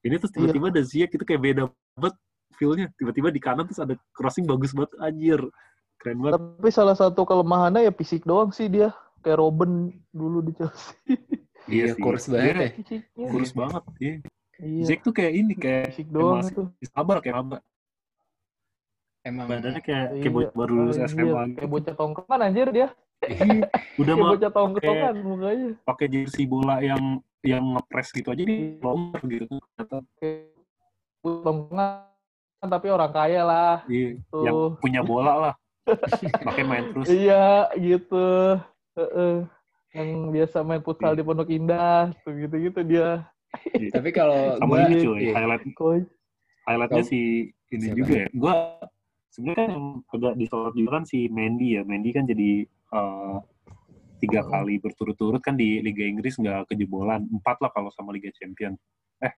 Ini 0.00 0.16
terus 0.16 0.32
Iya. 0.32 0.48
tiba-tiba 0.48 0.66
ada 0.72 0.82
Ziyech 0.82 1.12
itu 1.12 1.24
kayak 1.24 1.42
beda 1.44 1.62
banget 1.94 2.14
feel-nya. 2.56 2.86
Tiba-tiba 2.96 3.28
di 3.28 3.40
kanan 3.40 3.68
terus 3.68 3.78
ada 3.78 3.94
crossing 4.16 4.48
bagus 4.48 4.72
banget. 4.72 4.92
Anjir. 4.98 5.40
Keren 6.00 6.16
banget. 6.18 6.40
Tapi 6.40 6.70
salah 6.72 6.96
satu 6.96 7.28
kelemahannya 7.28 7.84
ya 7.84 7.92
fisik 7.92 8.24
doang 8.24 8.48
sih 8.50 8.72
dia. 8.72 8.96
Kayak 9.20 9.44
Robin 9.44 9.92
dulu 10.10 10.40
di 10.40 10.56
Chelsea. 10.56 10.96
Iya, 11.68 11.92
sih. 11.92 12.00
kurus 12.00 12.24
banget 12.24 12.72
Dia 12.88 13.04
ya. 13.20 13.28
kurus 13.28 13.52
banget 13.52 13.82
iya. 14.00 14.14
iya. 14.64 14.84
Ziyech 14.88 15.04
tuh 15.04 15.12
kayak 15.12 15.32
ini 15.36 15.52
kayak 15.52 15.92
fisik 15.92 16.08
doang 16.08 16.40
itu. 16.40 16.64
sabar 16.88 17.20
kayak 17.20 17.36
apa 17.36 17.56
Emang. 19.20 19.44
Badannya 19.44 19.84
kayak 19.84 20.16
Iya, 20.16 20.20
kayak 20.24 20.32
bocah 20.32 20.52
baru 20.56 20.72
lulus 20.72 20.96
anjir, 20.96 21.12
SMA 21.12 21.28
gitu. 21.44 21.56
kayak 21.60 21.70
bocah 21.70 21.94
tongkrongan 21.94 22.40
anjir 22.40 22.68
dia. 22.72 22.80
Iya, 22.80 22.88
udah 24.00 24.12
kayak 24.16 24.16
mah 24.24 24.30
bocah 24.32 24.50
tongkrongan 24.52 25.14
mukanya 25.20 25.70
pakai 25.84 26.06
jersey 26.08 26.44
bola 26.48 26.80
yang 26.80 27.20
yang 27.44 27.64
ngepres 27.76 28.12
gitu 28.16 28.32
aja 28.32 28.40
Iya. 28.40 28.48
di 28.48 28.56
lomber 28.80 29.20
gitu 29.28 29.56
tongkrongan 31.20 32.08
tapi 32.60 32.86
orang 32.92 33.12
kaya 33.12 33.42
lah 33.44 33.74
iya, 33.88 34.16
Tuh. 34.28 34.44
yang 34.44 34.56
punya 34.80 35.00
bola 35.04 35.32
lah 35.36 35.54
pakai 36.44 36.64
main 36.64 36.92
terus 36.92 37.08
Iya, 37.24 37.72
gitu. 37.80 38.56
Heeh. 38.94 39.48
Yang 39.90 40.08
biasa 40.30 40.56
main 40.62 40.82
futsal 40.84 41.18
di 41.18 41.24
Pondok 41.26 41.50
Indah, 41.50 42.14
tuh 42.22 42.36
gitu-gitu 42.36 42.80
dia. 42.86 43.26
tapi 43.90 44.14
kalau 44.14 44.54
sama 44.62 44.86
ini 44.86 45.02
cuy 45.02 45.18
iya. 45.26 45.34
highlight 45.34 45.66
highlightnya 46.62 47.02
si 47.02 47.50
ini 47.74 47.82
Siapa? 47.90 47.98
juga 47.98 48.12
ya 48.14 48.28
gua 48.30 48.54
sebenarnya 49.34 49.58
kan 49.58 49.70
yang 49.74 49.86
agak 50.06 50.34
disorot 50.38 50.74
juga 50.78 50.90
kan 50.94 51.04
si 51.10 51.26
Mendy 51.26 51.74
ya 51.74 51.82
Mendy 51.82 52.14
kan 52.14 52.30
jadi 52.30 52.70
eh, 52.90 53.36
tiga 54.18 54.42
kali 54.42 54.76
berturut-turut 54.76 55.40
kan 55.40 55.54
di 55.54 55.80
Liga 55.80 56.04
Inggris 56.04 56.36
nggak 56.36 56.68
kejebolan 56.68 57.24
empat 57.30 57.56
lah 57.58 57.70
kalau 57.70 57.88
sama 57.88 58.10
Liga 58.10 58.28
Champion 58.30 58.76
eh 59.18 59.32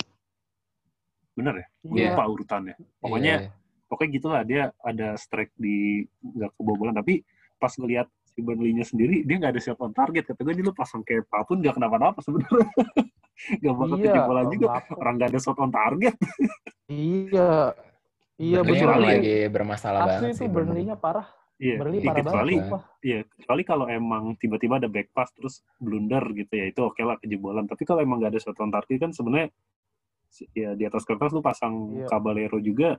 bener 1.32 1.54
ya 1.56 1.68
gue 1.82 1.98
Iya. 1.98 2.10
lupa 2.12 2.24
urutannya 2.28 2.76
pokoknya 2.98 3.34
Iya. 3.40 3.50
pokoknya 3.86 4.10
gitulah 4.12 4.42
dia 4.42 4.62
ada 4.82 5.14
strike 5.16 5.54
di 5.56 6.02
nggak 6.20 6.52
kebobolan 6.56 6.92
tapi 6.94 7.22
pas 7.56 7.72
ngelihat 7.72 8.10
si 8.26 8.42
Burnley-nya 8.42 8.82
sendiri 8.82 9.22
dia 9.22 9.36
nggak 9.38 9.54
ada 9.54 9.62
shot 9.62 9.78
on 9.78 9.92
target 9.92 10.24
kata 10.26 10.40
gue 10.40 10.54
lu 10.58 10.74
pasang 10.74 11.04
kayak 11.04 11.24
apa 11.26 11.46
pun 11.46 11.60
nggak 11.60 11.76
kenapa-napa 11.78 12.20
sebenarnya 12.20 12.68
nggak 13.62 13.74
bakal 13.74 13.96
Iya, 13.96 14.04
kejebolan 14.08 14.46
juga 14.50 14.66
kenapa? 14.72 14.92
orang 14.98 15.14
nggak 15.16 15.30
ada 15.30 15.40
shot 15.40 15.58
on 15.58 15.72
target 15.72 16.16
Iya. 16.90 17.52
Iya, 18.36 18.60
betul. 18.66 18.90
lagi 18.90 19.46
bermasalah 19.48 20.00
Asli 20.02 20.10
banget 20.10 20.28
itu 20.28 20.40
sih 20.42 20.48
Burnley-nya 20.50 20.96
parah. 20.98 21.30
Iya 21.62 21.78
Burnley 21.78 22.00
iya, 22.00 22.08
parah 22.08 22.20
kecuali 22.20 22.56
banget. 22.58 22.82
iya 23.02 23.20
kecuali 23.24 23.62
kalau 23.62 23.86
emang 23.88 24.24
tiba-tiba 24.36 24.74
ada 24.76 24.90
back 24.90 25.08
pass 25.12 25.30
terus 25.32 25.62
blunder 25.78 26.26
gitu 26.34 26.50
ya 26.52 26.66
itu 26.66 26.82
oke 26.82 26.98
lah 27.00 27.16
kejebolan 27.16 27.64
tapi 27.64 27.84
kalau 27.84 28.02
emang 28.02 28.18
nggak 28.18 28.34
ada 28.34 28.42
shot 28.42 28.58
on 28.58 28.70
target 28.70 28.98
kan 29.00 29.12
sebenarnya 29.12 29.54
ya 30.52 30.74
di 30.74 30.84
atas 30.84 31.04
kertas 31.04 31.30
lu 31.30 31.40
pasang 31.40 31.74
Iya. 31.94 32.08
Caballero 32.08 32.58
juga 32.58 32.98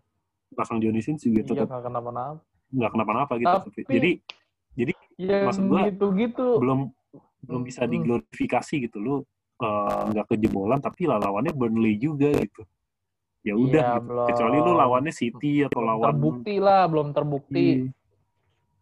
pasang 0.52 0.78
Dionysin 0.78 1.16
juga 1.16 1.42
Iya, 1.42 1.49
tetap 1.49 1.66
nggak 1.66 1.83
kenapa-napa. 1.83 2.38
nggak 2.71 2.90
kenapa-napa 2.90 3.33
gitu 3.37 3.57
Tapi- 3.66 3.87
jadi 3.88 4.92
Yang 5.14 5.45
Maksud 5.45 5.64
gua, 5.66 5.81
gitu-gitu. 5.85 6.47
belum 6.57 6.81
belum 7.42 7.62
bisa 7.62 7.85
diglorifikasi 7.85 8.75
gitu 8.81 8.97
lu 8.97 9.14
eh, 9.59 10.02
nggak 10.09 10.26
kejebolan 10.28 10.78
tapi 10.78 11.04
lah 11.04 11.19
lawannya 11.19 11.52
Burnley 11.52 11.95
juga 11.95 12.33
gitu 12.33 12.62
ya 13.42 13.52
udah 13.52 13.69
Iya, 13.75 13.92
gitu 13.92 14.07
belum. 14.07 14.26
kecuali 14.28 14.57
lu 14.59 14.73
lawannya 14.73 15.12
City 15.12 15.52
atau 15.62 15.76
Belum 15.76 15.88
lawan 15.88 16.07
terbukti 16.09 16.54
lah, 16.57 16.83
belum 16.87 17.09
terbukti. 17.11 17.66
Iya. 17.66 18.01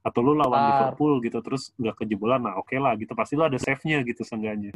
Atau 0.00 0.20
lu 0.20 0.32
lawan 0.32 0.56
Ntar. 0.58 0.68
Liverpool 0.88 1.12
gitu 1.20 1.38
terus 1.40 1.72
nggak 1.74 1.96
kejebolan 1.98 2.40
nah 2.40 2.56
oke 2.56 2.72
lah 2.74 2.92
gitu 2.94 3.12
pasti 3.12 3.34
lu 3.34 3.44
ada 3.44 3.56
save-nya 3.56 4.00
gitu 4.02 4.22
seenggaknya 4.22 4.72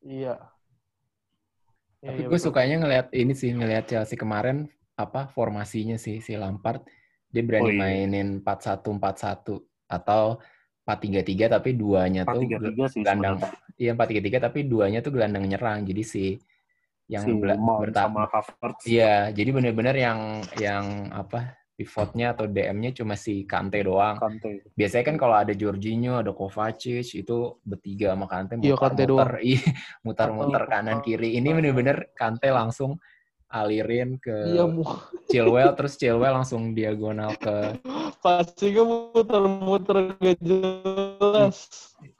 Iya. 0.00 0.36
Iya, 1.98 2.06
Tapi 2.06 2.18
iya, 2.18 2.26
gue 2.26 2.32
betul. 2.34 2.46
sukanya 2.46 2.76
ngelihat 2.78 3.06
ini 3.12 3.32
sih 3.32 3.50
ngelihat 3.50 3.84
Chelsea 3.86 4.16
kemarin 4.16 4.64
apa 4.94 5.28
formasinya 5.28 5.96
sih 5.96 6.18
si 6.18 6.32
Lampard 6.32 6.80
dia 7.26 7.40
berani 7.40 7.62
Oh, 7.62 7.70
iya. 7.70 7.80
mainin 8.06 8.40
4-1-4-1 8.40 9.60
atau 9.86 10.40
4-3-3 10.82 11.20
tapi 11.50 11.70
duanya 11.72 12.24
empat 12.24 12.34
tuh 12.34 12.42
tiga 12.42 12.56
tiga 12.58 12.84
sih 12.86 13.00
gelandang 13.00 13.36
sebenarnya. 13.38 13.76
iya 13.76 13.90
4-3-3 13.92 14.40
tapi 14.42 14.58
duanya 14.62 14.98
tuh 14.98 15.12
gelandang 15.12 15.44
nyerang 15.44 15.84
jadi 15.84 16.02
si 16.02 16.24
yang 17.06 17.22
si 17.22 17.30
bela- 17.32 17.56
Mount 17.56 17.80
berta- 17.86 18.06
sama 18.06 18.24
Havertz 18.26 18.82
iya 18.84 19.28
jadi 19.28 19.50
bener-bener 19.50 19.94
yang 19.94 20.18
yang 20.56 20.84
apa 21.10 21.59
pivotnya 21.80 22.36
atau 22.36 22.44
DM-nya 22.44 22.92
cuma 22.92 23.16
si 23.16 23.48
Kante 23.48 23.80
doang. 23.80 24.20
Kante. 24.20 24.68
Biasanya 24.76 25.04
kan 25.08 25.16
kalau 25.16 25.32
ada 25.32 25.56
Jorginho 25.56 26.20
ada 26.20 26.36
Kovacic 26.36 27.08
itu 27.08 27.56
bertiga 27.64 28.12
sama 28.12 28.28
Kante 28.28 28.60
Iya, 28.60 28.76
Kante 28.76 29.08
muter-muter 29.08 29.40
iya, 29.48 29.64
muter-muter 30.04 30.60
Muter. 30.60 30.64
kanan 30.68 31.00
kiri. 31.00 31.40
Ini 31.40 31.48
bener-bener 31.56 32.12
Kante 32.12 32.52
langsung 32.52 33.00
alirin 33.48 34.20
ke 34.20 34.52
Iya. 34.52 34.68
Chilwell 35.26 35.72
terus 35.72 35.96
Chilwell 35.96 36.36
langsung 36.36 36.70
diagonal 36.70 37.32
ke 37.34 37.80
Passingnya 38.20 38.84
muter-muter 38.84 40.12
gak 40.20 40.36
jelas. 40.44 41.56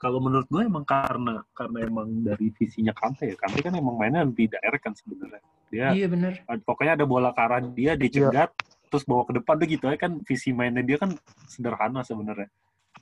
kalau 0.01 0.17
menurut 0.17 0.49
gue 0.49 0.61
emang 0.61 0.81
karena 0.81 1.45
karena 1.53 1.77
emang 1.85 2.25
dari 2.25 2.49
visinya 2.57 2.89
Kante 2.91 3.29
ya. 3.29 3.35
Kante 3.37 3.61
kan 3.61 3.77
emang 3.77 3.95
mainnya 3.95 4.25
lebih 4.25 4.49
direct 4.49 4.81
kan 4.81 4.97
sebenarnya. 4.97 5.45
Dia 5.69 5.87
iya 5.93 6.09
bener. 6.09 6.41
pokoknya 6.65 6.97
ada 6.97 7.05
bola 7.05 7.29
ke 7.31 7.39
arah 7.39 7.61
dia 7.61 7.93
dicegat 7.93 8.49
terus 8.91 9.07
bawa 9.07 9.23
ke 9.23 9.39
depan 9.39 9.55
tuh 9.55 9.67
gitu 9.67 9.85
aja 9.87 9.97
kan 9.97 10.19
visi 10.21 10.51
mainnya 10.51 10.83
dia 10.83 10.99
kan 10.99 11.15
sederhana 11.47 12.03
sebenarnya 12.03 12.51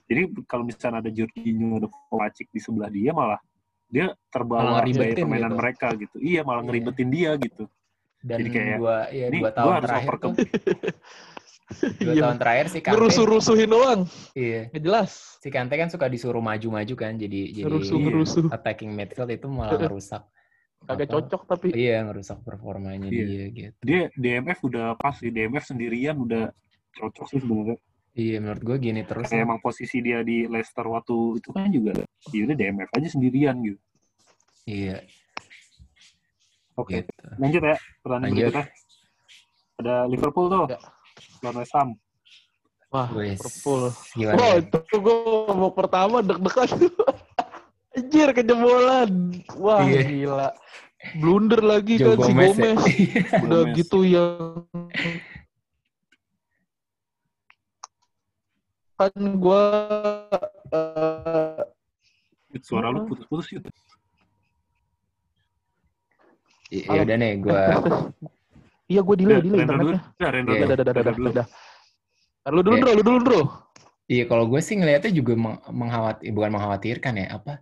jadi 0.06 0.22
kalau 0.46 0.62
misalnya 0.64 1.02
ada 1.02 1.10
Jorginho 1.10 1.82
ada 1.82 1.90
Kovacic 1.90 2.46
di 2.54 2.62
sebelah 2.62 2.88
dia 2.88 3.10
malah 3.10 3.42
dia 3.90 4.14
terbawa 4.30 4.86
ngeribetin 4.86 5.26
permainan 5.26 5.50
gitu. 5.50 5.58
mereka 5.58 5.88
gitu 5.98 6.16
iya 6.22 6.42
malah 6.42 6.62
Iya. 6.62 6.68
ngeribetin 6.70 7.10
dia 7.10 7.32
gitu 7.36 7.66
dan 8.20 8.38
Jadi 8.38 8.50
kayak, 8.52 8.78
dua 8.78 8.98
ya 9.10 9.26
ini 9.28 9.38
dua 9.40 9.42
gua 9.42 9.52
tahun 9.56 9.72
harus 9.74 9.88
terakhir 9.90 10.14
tuh 10.16 10.34
dua 12.02 12.14
Iya. 12.14 12.22
tahun 12.24 12.38
terakhir 12.38 12.66
si 12.68 12.80
Kante 12.80 12.94
Ngerusuh-rusuhin 12.98 13.70
doang. 13.70 14.02
iya 14.34 14.62
Gak 14.70 14.84
jelas. 14.84 15.12
si 15.38 15.50
Kante 15.50 15.74
kan 15.74 15.88
suka 15.88 16.06
disuruh 16.06 16.42
maju-maju 16.42 16.94
kan 16.96 17.14
jadi 17.16 17.40
jadi 17.52 17.66
Ngerusuh-ngerusuh. 17.66 18.50
attacking 18.50 18.92
midfield 18.92 19.30
itu 19.30 19.48
malah 19.48 19.78
ngerusak 19.82 20.22
Kagak 20.80 21.06
apa, 21.06 21.14
cocok 21.14 21.42
tapi. 21.46 21.68
iya 21.72 22.02
ngerusak 22.02 22.40
performanya 22.42 23.08
Iya. 23.08 23.26
dia 23.26 23.46
gitu 23.50 23.80
dia 23.82 24.02
DMF 24.14 24.60
udah 24.64 24.96
pas 24.96 25.14
sih 25.14 25.28
DMF 25.28 25.64
sendirian 25.66 26.16
udah 26.16 26.50
cocok 26.94 27.26
sih 27.28 27.40
sebenarnya 27.40 27.78
iya 28.14 28.38
menurut 28.38 28.62
gue 28.62 28.78
gini 28.80 29.02
terus 29.04 29.26
kayak 29.26 29.44
emang 29.44 29.60
posisi 29.60 30.00
dia 30.00 30.20
di 30.22 30.44
Leicester 30.44 30.84
waktu 30.84 31.16
itu 31.36 31.50
kan 31.50 31.68
juga 31.68 31.92
ya 32.30 32.42
udah 32.44 32.58
DMF 32.58 32.90
aja 32.90 33.08
sendirian 33.08 33.56
gitu 33.60 33.80
iya 34.66 35.04
oke 36.74 36.96
gitu 36.96 37.12
lanjut 37.36 37.62
ya 37.62 37.76
pertanyaan 38.00 38.24
Lanjut. 38.26 38.44
berikutnya 38.46 38.66
ada 39.78 39.96
Liverpool 40.06 40.48
tuh 40.48 40.66
Ya. 40.68 40.80
lawan 41.42 41.56
West 41.58 41.74
Ham 41.74 41.90
Wah, 42.90 43.06
Liverpool. 43.14 43.94
gimana 44.12 44.34
Wah, 44.36 44.54
itu 44.58 44.96
gue 44.98 45.16
babak 45.46 45.74
pertama 45.78 46.26
deg-degan. 46.26 46.70
Anjir, 47.90 48.30
kejebolan. 48.32 49.12
Wah, 49.58 49.82
Iya. 49.82 50.02
gila. 50.06 50.50
Blunder 51.16 51.62
lagi 51.64 51.96
Joe 51.96 52.14
kan 52.14 52.28
si 52.28 52.32
Gomez 52.36 52.56
ya? 52.56 52.74
Gomez. 52.76 52.84
Udah 53.48 53.62
Gomez. 53.64 53.76
gitu 53.80 54.00
yang 54.04 54.68
kan 59.00 59.16
gue 59.16 59.64
Yud, 62.52 62.64
suara 62.68 62.92
lu 62.92 63.08
putus-putus 63.08 63.48
yuk 63.56 63.64
Ya 66.68 67.00
udah 67.00 67.16
nih 67.16 67.40
gue 67.40 67.56
Iya, 68.92 69.06
gue 69.06 69.16
delay, 69.16 69.38
delay 69.38 69.46
dulu. 69.46 69.62
internetnya. 69.62 70.02
Udah, 70.18 70.30
render 70.34 70.50
Iya. 70.52 70.66
Udah, 70.66 70.66
dulu. 70.66 70.74
udah, 70.74 70.74
udah, 70.74 70.94
Render 70.98 71.00
udah, 71.00 71.14
dulu. 71.16 71.30
udah. 71.30 71.46
Lu 72.50 72.60
dulu, 72.60 72.74
Iya. 72.76 72.82
Bro, 72.82 72.92
lu 72.92 73.04
dulu, 73.06 73.20
Bro. 73.22 73.42
Iya, 74.10 74.24
kalau 74.26 74.46
gue 74.50 74.60
sih 74.60 74.76
ngelihatnya 74.76 75.12
juga 75.14 75.34
meng- 75.38 75.62
mengkhawatir, 75.70 76.28
bukan 76.34 76.50
mengkhawatirkan 76.52 77.14
ya, 77.16 77.28
apa 77.32 77.54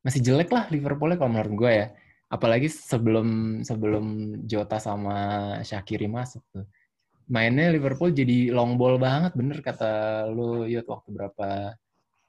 masih 0.00 0.20
jelek 0.24 0.50
lah 0.52 0.66
Liverpoolnya 0.72 1.16
kalau 1.20 1.32
menurut 1.32 1.54
gue 1.56 1.72
ya. 1.72 1.88
Apalagi 2.30 2.70
sebelum 2.70 3.60
sebelum 3.66 4.38
Jota 4.46 4.78
sama 4.78 5.16
Shakiri 5.66 6.06
masuk 6.06 6.46
tuh. 6.54 6.66
Mainnya 7.30 7.70
Liverpool 7.70 8.10
jadi 8.10 8.50
long 8.50 8.74
ball 8.74 8.98
banget, 8.98 9.34
bener 9.38 9.62
kata 9.62 10.26
lu 10.30 10.66
Yud 10.66 10.86
waktu 10.86 11.10
berapa 11.14 11.74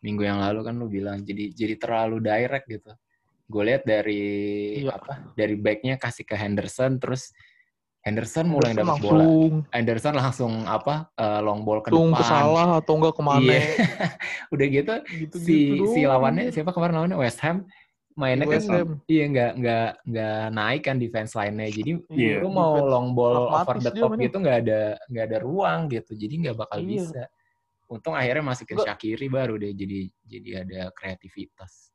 minggu 0.01 0.25
yang 0.25 0.41
lalu 0.41 0.59
kan 0.65 0.75
lu 0.77 0.89
bilang 0.89 1.21
jadi 1.21 1.53
jadi 1.53 1.77
terlalu 1.77 2.17
direct 2.21 2.65
gitu. 2.69 2.91
Gue 3.45 3.63
lihat 3.67 3.83
dari 3.85 4.23
Iya. 4.81 4.97
apa? 4.97 5.33
Dari 5.37 5.55
backnya 5.57 5.97
kasih 6.01 6.25
ke 6.25 6.33
Henderson, 6.37 6.97
terus 6.97 7.33
Henderson 8.01 8.45
mulai 8.45 8.71
Henderson 8.71 8.89
dapat 8.89 9.03
bola. 9.03 9.13
langsung 9.15 9.53
Henderson 9.69 10.13
langsung 10.15 10.53
apa? 10.65 10.95
eh, 11.13 11.39
long 11.39 11.61
ball 11.61 11.79
ke 11.79 11.89
langsung 11.89 12.09
depan. 12.09 12.17
ke 12.17 12.23
salah 12.25 12.69
atau 12.75 12.93
enggak 12.95 13.13
ke 13.13 13.21
mana. 13.21 13.41
Iya. 13.45 13.61
Udah 14.53 14.67
gitu 14.67 14.93
Gitu, 15.15 15.35
si 15.37 15.55
si 15.87 16.01
doang. 16.01 16.09
lawannya 16.11 16.49
siapa 16.49 16.71
kemarin 16.71 16.93
lawannya 16.95 17.17
West 17.17 17.39
Ham 17.39 17.69
mainnya 18.11 18.43
West 18.43 18.65
kan 18.65 18.75
Ham. 18.75 18.89
iya 19.07 19.23
nggak 19.25 19.51
nggak 19.55 19.87
nggak 20.03 20.39
naik 20.51 20.81
kan 20.83 20.97
defense 20.97 21.31
line-nya 21.31 21.69
jadi 21.71 21.91
Iya. 22.09 22.35
lu 22.39 22.49
mau 22.49 22.75
defense 22.75 22.89
long 22.89 23.07
ball 23.11 23.35
over 23.49 23.77
the 23.77 23.91
top 23.93 24.11
gitu 24.15 24.35
nggak 24.35 24.57
ada 24.61 24.81
nggak 25.07 25.25
ada 25.27 25.37
ruang 25.39 25.79
gitu 25.87 26.11
jadi 26.13 26.33
nggak 26.41 26.55
bakal 26.57 26.77
Iya. 26.77 26.87
bisa 26.99 27.21
untung 27.85 28.11
akhirnya 28.11 28.41
masukin 28.41 28.75
Nggak. 28.75 28.87
Shakiri 28.89 29.27
baru 29.27 29.55
deh 29.55 29.71
jadi 29.71 29.99
jadi 30.25 30.49
ada 30.59 30.81
kreativitas 30.91 31.90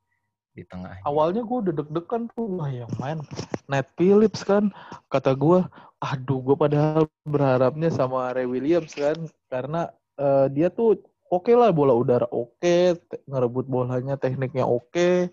di 0.56 0.64
tengah 0.64 1.04
Awalnya 1.04 1.44
gue 1.44 1.58
udah 1.68 1.74
deg-degan 1.76 2.32
tuh, 2.32 2.56
wah 2.56 2.72
yang 2.72 2.90
main 2.96 3.20
Nat 3.68 3.86
Phillips 4.00 4.40
kan. 4.40 4.72
Kata 5.12 5.36
gue, 5.36 5.60
aduh 6.00 6.40
gue 6.40 6.56
padahal 6.56 7.04
berharapnya 7.28 7.92
sama 7.92 8.32
Ray 8.32 8.48
Williams 8.48 8.96
kan. 8.96 9.14
Karena 9.52 9.92
eh, 10.16 10.48
dia 10.50 10.72
tuh 10.72 11.04
oke 11.28 11.52
lah 11.52 11.70
bola 11.70 11.92
udara 11.92 12.24
oke, 12.32 12.96
te- 12.96 13.22
ngerebut 13.28 13.68
bolanya 13.68 14.16
tekniknya 14.16 14.64
oke. 14.64 15.28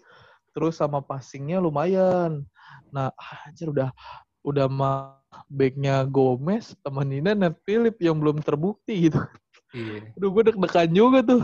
Terus 0.53 0.77
sama 0.77 0.99
passingnya 1.01 1.63
lumayan. 1.63 2.43
Nah, 2.93 3.09
anjir 3.47 3.71
udah 3.71 3.89
udah 4.43 4.67
mah 4.67 5.23
backnya 5.47 6.03
Gomez, 6.05 6.75
temeninnya 6.83 7.33
Nat 7.33 7.55
Phillips 7.63 8.03
yang 8.03 8.19
belum 8.19 8.43
terbukti 8.43 9.09
gitu. 9.09 9.23
iya 9.73 10.13
Aduh, 10.19 10.29
gue 10.29 10.53
deg-degan 10.53 10.91
juga 10.93 11.19
tuh. 11.25 11.41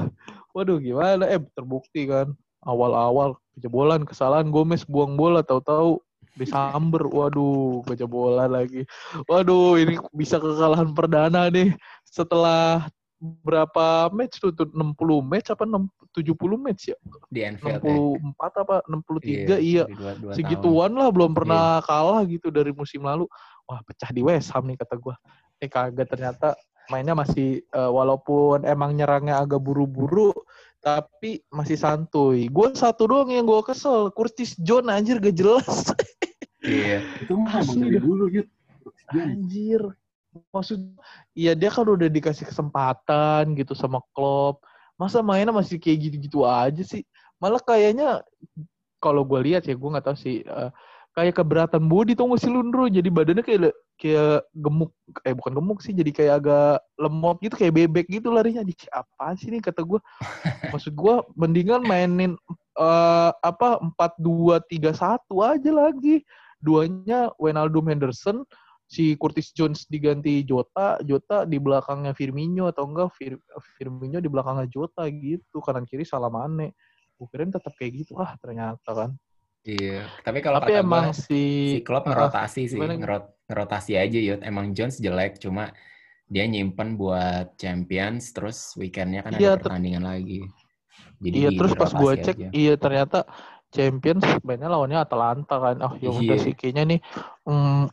Waduh, 0.54 0.78
gimana? 0.78 1.26
Eh, 1.26 1.42
terbukti 1.58 2.06
kan. 2.06 2.36
Awal-awal 2.64 3.40
kejebolan, 3.56 4.04
kesalahan 4.04 4.52
Gomez 4.52 4.84
buang 4.84 5.16
bola, 5.16 5.40
tahu-tahu 5.44 6.00
disamber. 6.36 7.08
Waduh, 7.08 7.84
kejebolan 7.88 8.52
lagi. 8.52 8.84
Waduh, 9.28 9.80
ini 9.80 10.00
bisa 10.16 10.40
kekalahan 10.40 10.92
perdana 10.92 11.48
nih. 11.48 11.76
Setelah 12.08 12.88
berapa 13.20 14.08
match 14.16 14.40
tuh? 14.40 14.56
tuh 14.56 14.72
60 14.72 14.96
match 15.20 15.52
apa 15.52 15.68
6, 15.68 15.92
70 16.16 16.56
match 16.56 16.96
ya? 16.96 16.98
di 17.28 17.44
Anfield 17.44 17.84
ya 17.84 17.92
64 18.32 18.64
apa 18.64 18.76
63? 18.88 19.60
Iya. 19.60 19.84
di 19.92 19.96
dua, 19.96 20.12
dua 20.16 20.32
tahun. 20.32 20.38
Segituan 20.40 20.92
lah 20.96 21.12
belum 21.12 21.36
pernah 21.36 21.84
kalah 21.84 22.24
gitu 22.24 22.48
dari 22.48 22.72
musim 22.72 23.04
lalu. 23.04 23.28
Wah, 23.68 23.84
pecah 23.84 24.10
di 24.10 24.24
West 24.24 24.56
Ham 24.56 24.66
nih 24.66 24.80
kata 24.80 24.96
gua. 24.98 25.20
Eh 25.60 25.68
kagak 25.68 26.08
ternyata 26.08 26.56
mainnya 26.90 27.14
masih 27.14 27.62
eh, 27.62 27.92
walaupun 27.92 28.66
emang 28.66 28.96
nyerangnya 28.96 29.38
agak 29.38 29.62
buru-buru 29.62 30.34
tapi 30.80 31.44
masih 31.52 31.76
santuy. 31.76 32.48
Gue 32.48 32.72
satu 32.74 33.08
doang 33.08 33.30
yang 33.30 33.44
gue 33.44 33.62
kesel, 33.68 34.10
Curtis 34.16 34.56
John 34.60 34.88
anjir 34.88 35.20
gak 35.20 35.36
jelas. 35.36 35.92
iya 36.64 37.04
Itu 37.20 37.36
mah 37.36 37.60
dari 37.64 38.00
dulu, 38.00 38.32
Yud. 38.32 38.48
anjir. 39.12 39.82
Maksud 40.54 40.80
iya 41.34 41.58
dia 41.58 41.74
kan 41.74 41.84
udah 41.84 42.08
dikasih 42.08 42.48
kesempatan 42.48 43.58
gitu 43.60 43.76
sama 43.76 44.00
Klopp. 44.16 44.64
Masa 45.00 45.24
mainnya 45.24 45.56
masih 45.56 45.80
kayak 45.80 46.12
gitu-gitu 46.12 46.44
aja 46.44 46.84
sih? 46.84 47.04
Malah 47.40 47.64
kayaknya 47.64 48.24
kalau 49.00 49.24
gue 49.24 49.40
lihat 49.52 49.64
ya 49.64 49.76
gue 49.76 49.90
nggak 49.90 50.06
tahu 50.12 50.18
sih 50.20 50.44
eh, 50.44 50.72
kayak 51.16 51.40
keberatan 51.40 51.88
body 51.88 52.14
tuh 52.14 52.28
sih 52.36 52.52
Lundro 52.52 52.86
jadi 52.92 53.08
badannya 53.08 53.44
kayak 53.44 53.60
le- 53.72 53.78
kayak 54.00 54.48
gemuk 54.56 54.96
eh 55.28 55.36
bukan 55.36 55.52
gemuk 55.60 55.80
sih 55.84 55.92
jadi 55.92 56.12
kayak 56.16 56.34
agak 56.40 56.80
lemot 56.96 57.36
gitu 57.44 57.56
kayak 57.60 57.76
bebek 57.76 58.08
gitu 58.08 58.32
larinya. 58.32 58.64
Di 58.64 58.74
apa 58.96 59.36
sih 59.36 59.52
nih 59.52 59.60
kata 59.60 59.84
gue 59.84 60.00
maksud 60.74 60.96
gue 60.96 61.16
mendingan 61.36 61.84
mainin 61.84 62.40
eh, 62.80 63.32
apa 63.36 63.84
empat 63.84 64.16
dua 64.16 64.64
tiga 64.72 64.96
satu 64.96 65.44
aja 65.44 65.70
lagi. 65.70 66.24
Duanya 66.60 67.32
Wijnaldum 67.40 67.88
Henderson 67.88 68.44
si 68.90 69.14
Curtis 69.16 69.54
Jones 69.56 69.86
diganti 69.88 70.44
Jota 70.44 71.00
Jota 71.06 71.46
di 71.46 71.56
belakangnya 71.62 72.12
Firmino 72.12 72.68
atau 72.68 72.90
enggak 72.90 73.14
Fir- 73.16 73.44
Firmino 73.78 74.18
di 74.20 74.28
belakangnya 74.28 74.66
Jota 74.68 75.06
gitu 75.08 75.62
kanan 75.62 75.86
kiri 75.86 76.08
salah 76.08 76.32
Mane. 76.32 76.74
Gue 77.20 77.28
kirain 77.32 77.52
tetap 77.52 77.76
kayak 77.76 78.04
gitu. 78.04 78.16
Ah 78.20 78.36
ternyata 78.40 78.92
kan 78.96 79.12
iya 79.68 80.08
tapi 80.26 80.40
kalau 80.46 80.60
tapi 80.64 80.72
kata 80.72 80.80
emang 80.84 81.12
gua, 81.12 81.16
si 81.16 81.42
si 81.68 81.78
Klopp 81.86 82.06
Ah, 82.08 82.12
ngerotasi 82.12 82.62
sih, 82.66 82.80
gimana? 82.80 82.94
ngerot 83.00 83.26
ngerotasi 83.50 83.92
aja 83.98 84.18
Yud. 84.20 84.42
Emang 84.46 84.72
Jones 84.78 84.98
jelek, 85.02 85.38
cuma 85.42 85.74
dia 86.30 86.46
nyimpen 86.46 86.94
buat 86.96 87.58
Champions, 87.58 88.30
terus 88.34 88.74
weekendnya 88.78 89.26
kan 89.26 89.34
Iya, 89.38 89.54
ada 89.54 89.60
pertandingan 89.62 90.06
lagi. 90.06 90.46
Jadi 91.20 91.38
iya 91.38 91.50
terus 91.54 91.74
pas 91.76 91.92
gue 91.92 92.12
cek 92.16 92.38
aja. 92.38 92.50
iya 92.54 92.74
ternyata 92.80 93.18
Champions 93.70 94.26
mainnya 94.42 94.70
lawannya 94.72 94.98
Atalanta 94.98 95.56
kan 95.62 95.78
oh 95.86 95.94
ya 96.02 96.10
udah 96.10 96.38
Iya. 96.38 96.44
sih 96.46 96.54
kayaknya 96.58 96.84
nih 96.96 97.00
mm, 97.46 97.84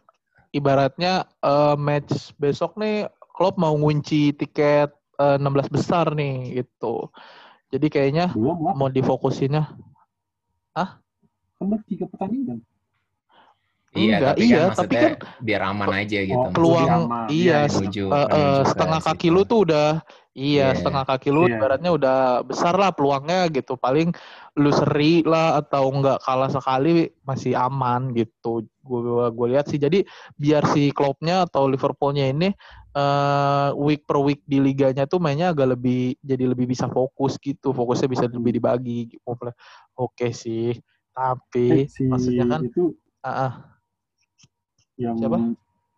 ibaratnya 0.57 1.13
eh, 1.45 1.77
match 1.77 2.33
besok 2.41 2.79
nih 2.81 3.11
Klopp 3.37 3.61
mau 3.61 3.75
ngunci 3.77 4.33
tiket 4.41 4.89
eh, 5.21 5.37
16 5.37 5.69
besar 5.69 6.17
nih 6.17 6.65
gitu 6.65 7.13
jadi 7.73 7.87
kayaknya 7.93 8.27
mau 8.73 8.89
difokusinnya 8.89 9.69
Baru 11.57 11.83
tiga 11.89 12.05
pertandingan. 12.09 12.61
Iya, 13.97 14.21
Enggak, 14.21 14.35
tapi 14.37 14.45
iya, 14.45 14.61
kan 14.61 14.77
tapi 14.77 14.95
kan 15.01 15.13
biar 15.41 15.61
aman 15.73 15.89
aja 16.05 16.19
gitu. 16.21 16.37
Oh, 16.37 16.53
peluang 16.53 16.91
aman. 17.09 17.27
iya 17.33 17.65
Iya, 17.65 17.73
se- 17.73 17.81
menuju, 17.81 18.05
menuju 18.13 18.29
ke 18.29 18.69
setengah 18.69 19.01
kaki 19.01 19.29
situ. 19.29 19.35
lu 19.35 19.43
tuh 19.49 19.59
udah 19.65 19.89
iya 20.37 20.69
Iya. 20.69 20.77
setengah 20.77 21.05
kaki 21.09 21.29
lu 21.33 21.43
Iya. 21.49 21.57
ibaratnya 21.57 21.91
udah 21.97 22.19
besar 22.45 22.77
lah 22.77 22.93
peluangnya 22.93 23.49
gitu 23.49 23.81
paling 23.81 24.13
lu 24.53 24.69
seri 24.69 25.25
lah 25.25 25.57
atau 25.57 25.89
enggak 25.89 26.21
kalah 26.21 26.53
sekali 26.53 27.09
masih 27.25 27.57
aman 27.57 28.13
gitu 28.13 28.69
gue 28.85 29.33
gue 29.33 29.47
lihat 29.57 29.65
sih 29.73 29.81
jadi 29.81 30.05
biar 30.37 30.69
si 30.77 30.93
Kloppnya 30.93 31.49
atau 31.49 31.65
Liverpoolnya 31.65 32.29
ini 32.29 32.53
eh, 32.93 33.69
week 33.81 34.05
per 34.05 34.21
week 34.21 34.45
di 34.45 34.61
liganya 34.61 35.09
tuh 35.09 35.25
mainnya 35.25 35.57
agak 35.57 35.73
lebih 35.73 36.21
jadi 36.21 36.53
lebih 36.53 36.69
bisa 36.69 36.85
fokus 36.93 37.41
gitu 37.41 37.73
fokusnya 37.73 38.09
bisa 38.13 38.25
lebih 38.29 38.61
dibagi 38.61 39.09
oke 39.97 40.29
sih 40.37 40.77
tapi 41.17 41.65
Eh, 41.73 41.87
si 41.89 42.05
maksudnya 42.05 42.45
kan 42.45 42.61
itu 42.69 42.93
ah, 43.25 43.31
ah, 43.49 43.53
yang 45.01 45.17
Siapa? 45.17 45.39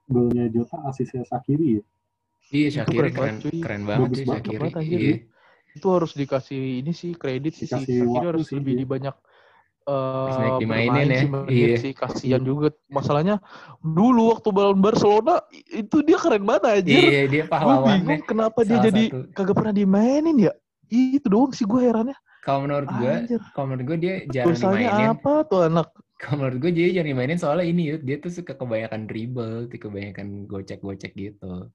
golnya 0.06 0.46
Jota 0.48 0.78
asisnya 0.88 1.26
Sakiri 1.26 1.82
ya. 1.82 1.84
Iya, 2.48 2.68
Itu 2.70 2.76
Shakiri 2.80 2.96
keren 2.96 3.12
keren, 3.12 3.18
banget, 3.18 3.42
cuy. 3.44 3.58
keren 3.60 3.82
banget 3.84 4.08
sih 4.14 4.24
banget, 4.24 4.72
anjir, 4.78 5.00
Iya. 5.02 5.16
itu 5.76 5.86
harus 5.92 6.12
dikasih 6.16 6.60
ini 6.80 6.92
sih 6.96 7.12
kredit 7.12 7.52
sih 7.58 7.66
si 7.68 8.00
waktu 8.00 8.24
harus 8.24 8.46
sih 8.48 8.56
lebih 8.56 8.88
banyak 8.88 9.12
Harus 9.88 10.36
eh 10.36 10.40
banyak 10.40 10.60
dimainin 10.60 11.08
bermain 11.08 11.48
ya. 11.48 11.48
Iya. 11.48 11.76
sih 11.80 11.92
kasihan 11.96 12.42
juga 12.44 12.68
masalahnya 12.88 13.40
dulu 13.80 14.32
waktu 14.36 14.48
balon 14.52 14.80
Barcelona 14.80 15.40
itu 15.72 16.00
dia 16.04 16.16
keren 16.20 16.44
banget 16.44 16.64
aja 16.84 16.92
Iya, 16.92 17.22
dia 17.28 17.42
gue 17.44 17.48
pahlawannya. 17.52 18.00
bingung 18.04 18.20
kenapa 18.24 18.60
dia 18.64 18.78
jadi 18.84 19.04
satu. 19.12 19.32
kagak 19.36 19.54
pernah 19.56 19.74
dimainin 19.76 20.36
ya 20.40 20.52
itu 20.88 21.24
doang 21.28 21.52
sih 21.52 21.64
gue 21.68 21.80
herannya 21.84 22.16
Kalau 22.48 22.64
menurut 22.64 22.88
gue, 22.96 23.14
kalau 23.52 23.66
menurut 23.68 23.84
gue 23.92 23.98
dia 24.00 24.14
jarang 24.32 24.56
dosanya 24.56 24.88
dimainin. 24.88 25.08
apa 25.12 25.32
tuh 25.44 25.60
anak? 25.68 25.88
Kalau 26.16 26.36
menurut 26.40 26.58
gue 26.64 26.72
dia 26.72 26.86
jarang 26.96 27.10
dimainin 27.12 27.36
soalnya 27.36 27.66
ini 27.68 27.82
Yud, 27.92 28.02
dia 28.08 28.16
tuh 28.24 28.32
suka 28.32 28.56
kebanyakan 28.56 29.04
dribble, 29.04 29.68
tuh 29.68 29.76
kebanyakan 29.76 30.48
gocek-gocek 30.48 31.12
gitu. 31.12 31.68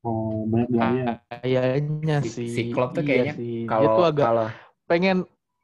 Oh, 0.00 0.48
banyak 0.48 0.68
gaya. 0.72 1.20
kayaknya 1.28 2.24
Si- 2.24 2.32
sih. 2.32 2.48
si 2.48 2.62
Klopp 2.72 2.96
tuh 2.96 3.04
iya 3.04 3.08
kayaknya 3.12 3.34
dia 3.36 3.68
Kalau 3.68 3.92
tuh 4.00 4.04
agak 4.08 4.24
kalau 4.24 4.48
pengen 4.88 5.16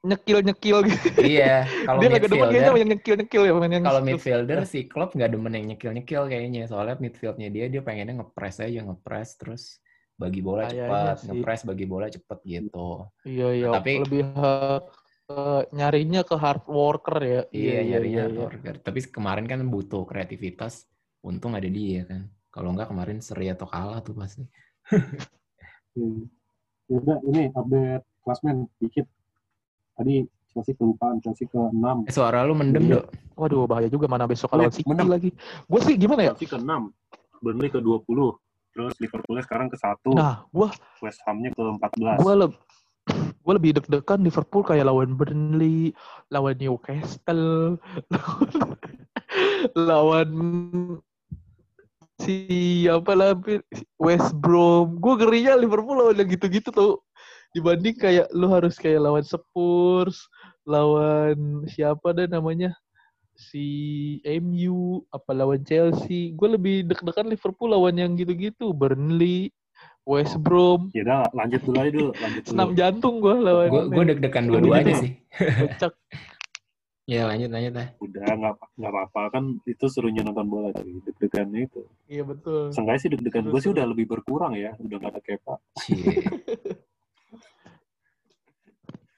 nyekil 0.04 0.38
nyekil 0.44 0.78
gitu. 0.84 1.08
Iya, 1.24 1.64
kalau 1.88 1.98
dia 2.04 2.08
agak 2.12 2.28
demen 2.28 2.48
kayaknya 2.52 2.72
yang 2.76 2.90
nyekil 2.92 3.14
nyekil 3.16 3.42
ya 3.48 3.52
yang 3.56 3.84
kalau 3.88 4.00
midfielder 4.04 4.60
si 4.68 4.78
Klopp 4.84 5.16
nggak 5.16 5.30
demen 5.32 5.52
yang 5.56 5.66
nyekil-nyekil 5.72 6.22
kayaknya. 6.28 6.62
Soalnya 6.68 7.00
midfieldnya 7.00 7.48
dia 7.48 7.72
dia 7.72 7.80
pengennya 7.80 8.20
ngepres 8.20 8.60
aja 8.60 8.84
ngepres 8.84 9.40
terus 9.40 9.80
bagi 10.16 10.40
bola 10.40 10.64
Kayaknya 10.64 10.80
cepat 10.82 11.14
sih. 11.14 11.26
ngepres 11.28 11.60
bagi 11.62 11.84
bola 11.84 12.06
cepet 12.08 12.38
gitu 12.42 12.88
Iya 13.22 13.48
iya. 13.52 13.68
Tapi- 13.70 14.00
lebih 14.00 14.22
eh, 14.26 14.80
nyarinya 15.70 16.22
ke 16.22 16.34
hard 16.34 16.64
worker 16.66 17.18
ya. 17.18 17.40
iya 17.50 17.80
nyarinya 17.84 18.24
iya. 18.24 18.32
Torger. 18.32 18.74
tapi 18.78 18.98
kemarin 19.04 19.44
kan 19.44 19.60
butuh 19.62 20.02
kreativitas 20.02 20.88
untung 21.20 21.52
ada 21.52 21.66
dia 21.66 22.04
kan 22.04 22.24
kalau 22.48 22.72
nggak 22.72 22.88
kemarin 22.88 23.18
seri 23.18 23.48
atau 23.48 23.66
kalah 23.66 24.00
tuh 24.00 24.14
pasti 24.14 24.42
Hmm. 25.92 26.28
Ya 26.86 27.00
udah, 27.00 27.18
ini 27.24 27.48
update 27.50 28.04
klasmen 28.20 28.68
dikit. 28.76 29.08
Tadi 29.92 30.22
Chelsea 30.46 30.72
kelupaan, 30.72 31.18
Chelsea 31.18 31.44
ke 31.44 31.56
6. 31.56 32.04
eh, 32.04 32.12
suara 32.12 32.44
lu 32.44 32.52
mendem 32.52 32.84
Iya. 32.84 33.00
dok 33.00 33.04
Waduh 33.34 33.64
bahaya 33.64 33.88
juga 33.88 34.04
mana 34.04 34.24
besok 34.24 34.52
lawan 34.52 34.68
City 34.68 34.84
menang. 34.86 35.08
lagi. 35.08 35.32
Gue 35.64 35.80
sih 35.80 35.96
gimana 35.96 36.20
ya? 36.22 36.32
Chelsea 36.32 36.46
ke 36.46 36.58
6. 36.58 36.92
Burnley 37.40 37.68
ke 37.68 37.80
20. 37.80 38.36
Terus 38.76 38.92
Liverpoolnya 39.00 39.44
sekarang 39.48 39.72
ke 39.72 39.80
1. 39.80 40.12
Nah, 40.12 40.44
gua 40.52 40.68
West 41.00 41.24
Ham-nya 41.24 41.48
ke 41.56 41.62
14. 41.64 42.20
gua 42.20 42.34
lebih 42.44 42.60
gue 43.46 43.52
lebih 43.54 43.78
deg-degan 43.78 44.18
Liverpool 44.18 44.66
kayak 44.66 44.90
lawan 44.90 45.14
Burnley, 45.14 45.94
lawan 46.34 46.58
Newcastle, 46.58 47.78
lawan, 48.10 48.54
lawan 49.88 50.30
si 52.18 52.36
apa 52.90 53.14
lah 53.14 53.38
West 54.02 54.34
Brom. 54.42 54.98
Gue 54.98 55.14
ngerinya 55.22 55.54
Liverpool 55.54 56.02
lawan 56.02 56.18
yang 56.18 56.26
gitu-gitu 56.34 56.74
tuh. 56.74 56.98
Dibanding 57.54 57.94
kayak 57.94 58.26
lu 58.34 58.50
harus 58.50 58.74
kayak 58.74 59.06
lawan 59.06 59.22
Spurs, 59.22 60.26
lawan 60.66 61.62
siapa 61.70 62.10
deh 62.10 62.26
namanya 62.26 62.74
si 63.36 63.66
MU, 64.24 65.04
apa 65.12 65.30
lawan 65.36 65.60
Chelsea. 65.62 66.32
Gue 66.32 66.56
lebih 66.56 66.88
deg-degan 66.88 67.28
Liverpool 67.28 67.70
lawan 67.70 67.94
yang 68.00 68.16
gitu-gitu, 68.16 68.72
Burnley, 68.72 69.52
West 70.08 70.40
Brom. 70.40 70.88
Ya 70.96 71.04
udah 71.04 71.28
lanjut 71.36 71.60
dulu 71.62 71.76
aja 71.78 71.90
dulu, 71.92 72.10
lanjut 72.16 72.42
dulu. 72.42 72.50
Senam 72.50 72.70
jantung 72.72 73.14
gue 73.20 73.34
lawan. 73.36 73.68
Gue 73.68 73.82
gue 73.92 74.04
deg-degan 74.16 74.44
dua-duanya 74.48 74.94
sih. 74.98 75.12
Kocak. 75.36 75.94
Ya 77.06 77.22
lanjut 77.22 77.54
lanjut 77.54 77.70
lah. 77.70 77.94
Udah 78.02 78.26
nggak 78.34 78.54
nggak 78.82 78.90
apa-apa 78.90 79.38
kan 79.38 79.44
itu 79.62 79.86
serunya 79.86 80.26
nonton 80.26 80.50
bola 80.50 80.74
tadi 80.74 80.90
deg-degannya 81.06 81.70
itu. 81.70 81.86
Iya 82.10 82.26
betul. 82.26 82.74
Seenggaknya 82.74 82.98
sih 82.98 83.10
deg-degan 83.14 83.46
gue 83.46 83.60
sih 83.62 83.70
udah 83.70 83.86
lebih 83.86 84.10
berkurang 84.10 84.58
ya, 84.58 84.74
udah 84.74 84.96
gak 84.98 85.12
ada 85.14 85.22
Kepa. 85.22 85.54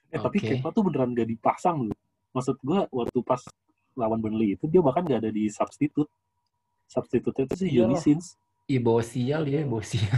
Eh 0.09 0.17
tapi 0.17 0.41
Oke. 0.41 0.57
Kepa 0.57 0.69
tuh 0.73 0.81
beneran 0.85 1.17
gak 1.17 1.29
dipasang 1.29 1.89
loh. 1.89 1.97
Maksud 2.33 2.57
gue 2.61 2.79
waktu 2.93 3.19
pas 3.25 3.41
lawan 3.99 4.17
Burnley 4.17 4.55
itu 4.55 4.65
dia 4.65 4.79
bahkan 4.79 5.03
gak 5.03 5.19
ada 5.19 5.29
di 5.29 5.51
substitute. 5.51 6.07
Substitute 6.87 7.35
itu 7.37 7.53
sih 7.53 7.69
Johnny 7.69 7.93
Iyalah. 7.93 8.01
Sins. 8.01 8.39
Bawa 8.69 9.01
sial 9.01 9.49
dia, 9.49 9.65
bawa 9.65 9.81
sial. 9.81 10.13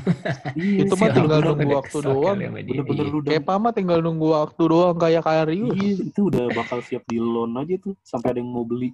Iya, 0.60 0.84
Itu 0.84 1.00
mah 1.00 1.10
tinggal 1.10 1.40
nunggu 1.40 1.72
waktu 1.72 1.98
doang. 2.04 2.36
dia. 2.36 2.52
Bener-bener 2.52 3.06
Iya. 3.08 3.14
lu 3.16 3.18
udah 3.24 3.32
Kepa 3.32 3.54
mah 3.56 3.72
tinggal 3.72 4.00
nunggu 4.00 4.28
waktu 4.30 4.64
doang 4.68 4.98
kayak 5.00 5.24
Karius. 5.24 5.72
Iya, 5.72 5.94
itu 6.04 6.22
udah 6.28 6.46
bakal 6.52 6.84
siap 6.84 7.00
di 7.08 7.16
loan 7.16 7.56
aja 7.56 7.80
tuh 7.80 7.96
sampai 8.04 8.36
ada 8.36 8.40
yang 8.44 8.52
mau 8.52 8.68
beli. 8.68 8.92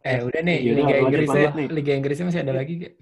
Eh 0.00 0.22
udah 0.22 0.38
nih, 0.38 0.58
Yaudah, 0.62 0.78
Liga 0.78 0.94
Inggrisnya. 1.02 1.48
Liga 1.66 1.92
Inggrisnya 1.92 2.26
masih 2.30 2.42
ada 2.46 2.54
lagi 2.54 2.72
gak? 2.78 2.94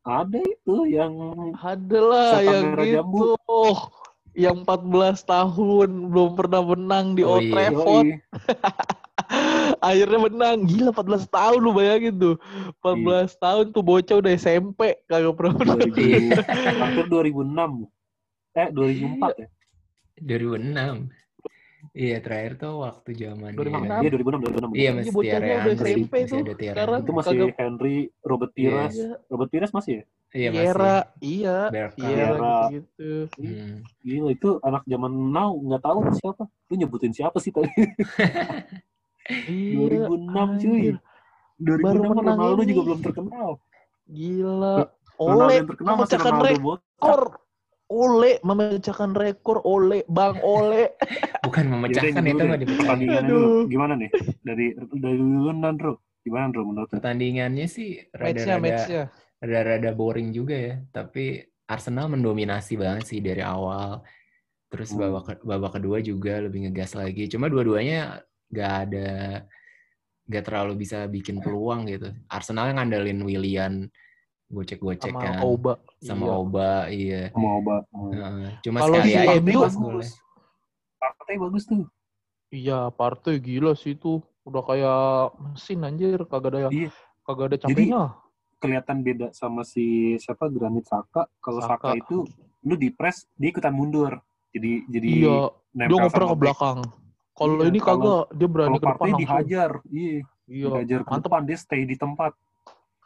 Ada 0.00 0.38
itu 0.40 0.76
yang 0.88 1.12
Ada 1.60 1.98
lah 2.00 2.32
yang 2.40 2.64
gitu. 2.80 3.36
Oh, 3.44 3.78
yang 4.32 4.64
14 4.64 5.28
tahun 5.28 6.08
belum 6.08 6.30
pernah 6.40 6.64
menang 6.64 7.12
di 7.12 7.20
Oh 7.20 7.36
Old 7.36 7.44
iya. 7.44 7.52
Trafford. 7.52 8.06
Akhirnya 9.80 10.18
menang. 10.20 10.58
Gila 10.64 10.90
14 10.90 11.24
tahun 11.26 11.58
lu 11.58 11.70
bayangin 11.70 12.14
tuh. 12.14 12.34
14 12.80 13.30
tahun 13.36 13.64
tuh 13.70 13.82
bocah 13.82 14.16
udah 14.18 14.32
SMP 14.34 14.80
kagak 15.04 15.34
pernah. 15.34 15.54
2000, 15.56 16.34
hampir 16.82 17.04
2006. 17.06 17.86
Eh, 18.52 18.68
2004 18.68 19.34
ya? 19.36 19.48
2006. 20.20 21.10
Iya 21.90 22.20
terakhir 22.20 22.60
tuh 22.60 22.84
waktu 22.84 23.16
zaman 23.16 23.50
2006. 23.50 24.04
Iya, 24.04 24.10
2006, 24.12 24.44
2006. 24.44 24.68
Iya 24.70 24.76
Iya, 24.76 24.90
masih 24.92 25.10
bocahnya 25.10 25.40
Thierry 25.40 25.56
udah 25.56 25.72
Henry, 25.72 25.90
SMP 25.90 26.12
masih 26.12 26.28
tuh. 26.28 26.38
ada 26.38 26.52
Thierry 26.52 26.76
Sekarang. 26.76 27.00
Itu 27.00 27.12
masih 27.12 27.30
Kagak- 27.32 27.56
Henry, 27.56 27.96
Robert 28.20 28.52
Iya. 28.52 28.56
Pires. 28.60 28.94
Iya. 28.94 29.10
Robert 29.26 29.50
Pires 29.50 29.72
masih 29.72 29.92
ya? 29.92 30.04
Iya 30.30 30.48
masih. 30.48 30.60
Viera, 30.60 30.96
iya. 31.20 31.58
Berkan. 31.66 31.96
Viera 31.96 32.26
Viera. 32.28 32.58
gitu. 32.70 33.10
Hmm. 33.34 33.74
Gila, 34.00 34.28
itu 34.30 34.48
anak 34.60 34.82
zaman 34.84 35.12
now 35.26 35.50
nggak 35.56 35.82
tahu 35.82 35.98
siapa. 36.14 36.44
Lu 36.68 36.74
nyebutin 36.76 37.10
siapa 37.10 37.38
sih 37.38 37.50
tadi? 37.50 37.66
Iya. 39.46 39.76
2006 39.78 40.30
cuy. 40.58 40.70
anjir. 40.74 40.96
2006 41.56 41.80
Baru 41.80 42.00
kan 42.00 42.16
menang 42.16 42.38
Ronaldo 42.38 42.62
ini. 42.62 42.70
juga 42.70 42.82
belum 42.84 43.00
terkenal. 43.00 43.48
Gila. 44.06 44.76
Masih 45.20 45.60
memecahkan 45.78 46.34
rekor. 46.40 47.20
Ole 47.90 48.38
memecahkan 48.40 49.10
rekor 49.12 49.66
Ole, 49.66 50.06
Bang 50.06 50.38
Ole. 50.40 50.94
Bukan 51.46 51.64
memecahkan 51.66 52.22
itu 52.22 52.42
mah 52.46 52.58
dulu. 53.20 53.66
Gimana 53.66 53.98
nih? 53.98 54.10
Dari 54.40 54.66
dari 54.94 55.18
dulu 55.18 55.50
Nandro. 55.50 55.92
Gimana 56.22 56.46
Nandro 56.46 56.62
menurut? 56.64 56.88
Pertandingannya 56.88 57.66
sih 57.66 57.98
rada-rada 58.14 59.10
rada-rada 59.42 59.90
boring 59.90 60.30
juga 60.30 60.54
ya. 60.54 60.74
Tapi 60.88 61.42
Arsenal 61.66 62.06
mendominasi 62.08 62.78
banget 62.78 63.10
sih 63.10 63.18
dari 63.18 63.42
awal. 63.42 64.06
Terus 64.70 64.94
Hmm. 64.94 65.10
babak 65.10 65.22
ke- 65.26 65.42
babak 65.42 65.72
kedua 65.74 65.98
juga 65.98 66.38
lebih 66.38 66.70
ngegas 66.70 66.94
lagi. 66.94 67.26
Cuma 67.26 67.50
dua-duanya 67.50 68.22
gak 68.50 68.72
ada 68.86 69.10
gak 70.30 70.44
terlalu 70.46 70.72
bisa 70.78 71.06
bikin 71.06 71.42
peluang 71.42 71.90
gitu. 71.90 72.14
Arsenal 72.30 72.70
ngandalin 72.70 73.18
Willian 73.22 73.90
gocek-gocek 74.50 75.10
sama 75.10 75.22
kan. 75.22 75.42
Oba. 75.42 75.74
Sama 76.02 76.24
Iya. 76.26 76.34
Oba, 76.34 76.70
iya. 76.90 77.22
Mau 77.34 77.62
obat. 77.62 77.82
Heeh. 77.90 78.50
Cuma 78.66 78.78
Kalau 78.82 78.94
sekali 78.98 79.10
si 79.10 79.16
aja 79.18 79.38
pas 79.38 79.74
golnya. 79.74 80.08
Partai 81.00 81.34
bagus 81.38 81.64
tuh. 81.66 81.86
Iya, 82.50 82.78
partai 82.90 83.34
gila 83.38 83.72
sih 83.78 83.94
itu. 83.94 84.18
Udah 84.42 84.62
kayak 84.66 85.02
mesin 85.38 85.86
anjir, 85.86 86.18
kagak 86.26 86.50
ada 86.50 86.70
Iya. 86.74 86.90
kagak 87.22 87.46
ada 87.46 87.56
Jadi, 87.62 87.86
capeknya. 87.86 88.04
kelihatan 88.58 88.98
beda 89.06 89.26
sama 89.30 89.62
si 89.62 90.16
siapa 90.18 90.50
Granit 90.50 90.84
Saka. 90.90 91.30
Kalau 91.38 91.62
Saka. 91.62 91.94
Saka 91.94 92.02
itu 92.02 92.26
lu 92.66 92.74
di 92.74 92.90
press 92.90 93.30
dia 93.38 93.54
ikutan 93.54 93.70
mundur. 93.70 94.18
Jadi 94.50 94.82
jadi 94.90 95.06
Iya, 95.06 95.38
dia 95.78 95.86
nggak 95.94 96.10
sama 96.10 96.26
ke 96.26 96.38
belakang. 96.38 96.78
Kalau 97.40 97.56
Iya, 97.56 97.72
ini 97.72 97.80
kalau- 97.80 98.04
kagak, 98.04 98.24
dia 98.36 98.48
berani 98.52 98.68
ke 98.70 98.76
depan 98.76 98.84
partai 98.92 99.08
langsung. 99.08 99.20
dihajar, 99.24 99.70
iya, 99.88 100.16
Iya, 100.44 100.64
dihajar 100.68 101.00
ke 101.00 101.08
mantep. 101.08 101.24
depan 101.24 101.42
dia 101.48 101.56
stay 101.56 101.82
di 101.88 101.96
tempat. 101.96 102.32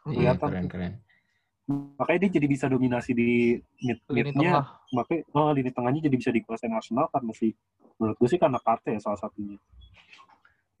Iya, 0.05 0.31
tuh. 0.35 0.51
keren-keren. 0.51 0.93
Makanya 1.65 2.19
dia 2.27 2.31
jadi 2.35 2.45
bisa 2.45 2.65
dominasi 2.67 3.11
di 3.15 3.57
mid 3.81 3.97
midnya. 4.05 4.67
Makanya 4.91 5.23
oh, 5.33 5.49
lini 5.49 5.71
tengahnya 5.71 6.03
jadi 6.03 6.15
bisa 6.19 6.29
dikuasain 6.29 6.69
Arsenal 6.69 7.07
karena 7.09 7.31
si 7.31 7.55
menurut 7.97 8.19
gue 8.19 8.27
sih 8.27 8.37
karena 8.37 8.59
Partey 8.59 8.99
ya 8.99 9.01
salah 9.01 9.17
satunya. 9.17 9.57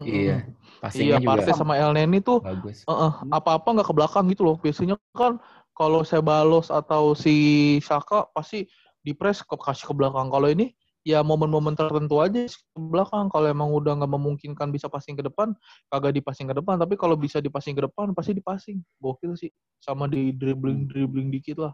Iya. 0.03 0.45
Mm. 0.45 0.51
Passingnya 0.83 1.07
Iya, 1.07 1.17
juga 1.23 1.29
Partey 1.31 1.53
sama 1.55 1.73
El 1.79 1.91
Neni 1.95 2.19
tuh 2.19 2.43
bagus. 2.43 2.83
eh, 2.83 2.91
eh, 2.91 3.13
apa-apa 3.31 3.67
nggak 3.71 3.87
ke 3.87 3.93
belakang 3.95 4.25
gitu 4.29 4.43
loh. 4.45 4.59
Biasanya 4.59 4.99
kan 5.15 5.39
kalau 5.73 6.03
saya 6.03 6.19
balos 6.21 6.67
atau 6.69 7.15
si 7.15 7.33
Saka 7.81 8.27
pasti 8.29 8.67
di 9.01 9.15
press 9.15 9.41
ke 9.41 9.55
kasih 9.55 9.89
ke 9.89 9.93
belakang. 9.95 10.27
Kalau 10.29 10.51
ini 10.51 10.69
ya 11.05 11.21
momen-momen 11.21 11.77
tertentu 11.77 12.17
aja 12.17 12.49
ke 12.49 12.79
belakang. 12.81 13.29
Kalau 13.29 13.45
emang 13.45 13.69
udah 13.69 13.93
nggak 14.01 14.11
memungkinkan 14.11 14.73
bisa 14.73 14.89
passing 14.89 15.13
ke 15.13 15.21
depan, 15.21 15.53
kagak 15.93 16.17
dipassing 16.17 16.49
ke 16.49 16.57
depan. 16.57 16.81
Tapi 16.81 16.97
kalau 16.97 17.13
bisa 17.13 17.37
dipassing 17.37 17.77
ke 17.77 17.85
depan, 17.85 18.11
pasti 18.17 18.33
dipassing. 18.33 18.81
Gokil 18.97 19.37
sih. 19.37 19.53
Sama 19.77 20.09
di 20.09 20.33
dribbling-dribbling 20.33 21.29
dikit 21.29 21.61
lah. 21.61 21.73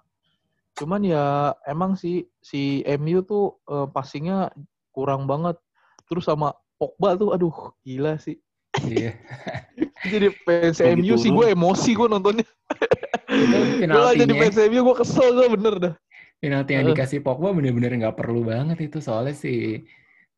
Cuman 0.76 1.08
ya 1.08 1.56
emang 1.64 1.96
sih 1.96 2.28
si 2.44 2.84
MU 3.00 3.24
tuh 3.24 3.56
eh, 3.72 3.88
passingnya 3.90 4.52
kurang 4.92 5.26
banget. 5.26 5.56
Terus 6.12 6.28
sama 6.28 6.52
Pogba 6.76 7.16
tuh, 7.16 7.32
aduh 7.32 7.72
gila 7.88 8.20
sih. 8.20 8.36
Iya. 8.84 9.16
Jadi 10.12 10.28
fans 10.44 10.80
MU 11.00 11.16
sih 11.16 11.32
gue 11.32 11.46
emosi 11.56 11.92
gue 11.96 12.08
nontonnya. 12.12 12.48
Itu 13.32 13.88
Gue 13.88 14.12
jadi 14.18 14.34
fans 14.34 14.58
MU 14.68 14.82
gue 14.92 14.96
kesel 14.98 15.30
gue 15.32 15.48
bener 15.56 15.76
dah. 15.78 15.94
Penalti 16.42 16.74
yang 16.74 16.90
dikasih 16.90 17.22
Pogba 17.22 17.54
bener-bener 17.54 17.94
nggak 18.02 18.18
perlu 18.18 18.42
banget 18.50 18.82
itu 18.82 18.98
soalnya 18.98 19.38
si 19.38 19.86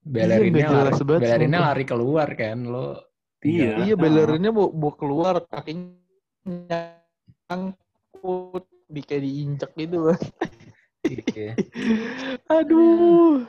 Iya, 0.04 0.28
Bellerinnya 0.36 0.68
jelas 0.68 1.00
lari, 1.00 1.24
Bellerinnya 1.24 1.60
lari 1.64 1.84
keluar 1.88 2.28
kan 2.36 2.60
lo. 2.68 3.00
Iya. 3.40 3.88
Iya 3.88 3.96
Bellerinnya 3.96 4.52
mau, 4.52 4.68
mau 4.76 4.92
keluar 4.92 5.48
kakinya 5.48 7.00
nyangkut 7.48 8.68
di 8.92 9.00
kayak 9.00 9.24
diinjak 9.24 9.72
gitu. 9.80 10.12
Iya. 11.04 11.54
Aduh. 12.58 13.44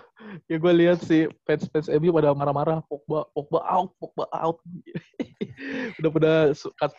Ya 0.47 0.57
gue 0.57 0.73
lihat 0.75 0.99
sih 1.01 1.27
fans-fans 1.45 1.87
MU 1.93 2.11
pada 2.11 2.33
marah-marah 2.33 2.83
Pogba, 2.83 3.29
Pogba 3.31 3.61
out, 3.63 3.91
Pogba 3.97 4.27
out. 4.31 4.59
udah 5.99 6.11
pada 6.11 6.33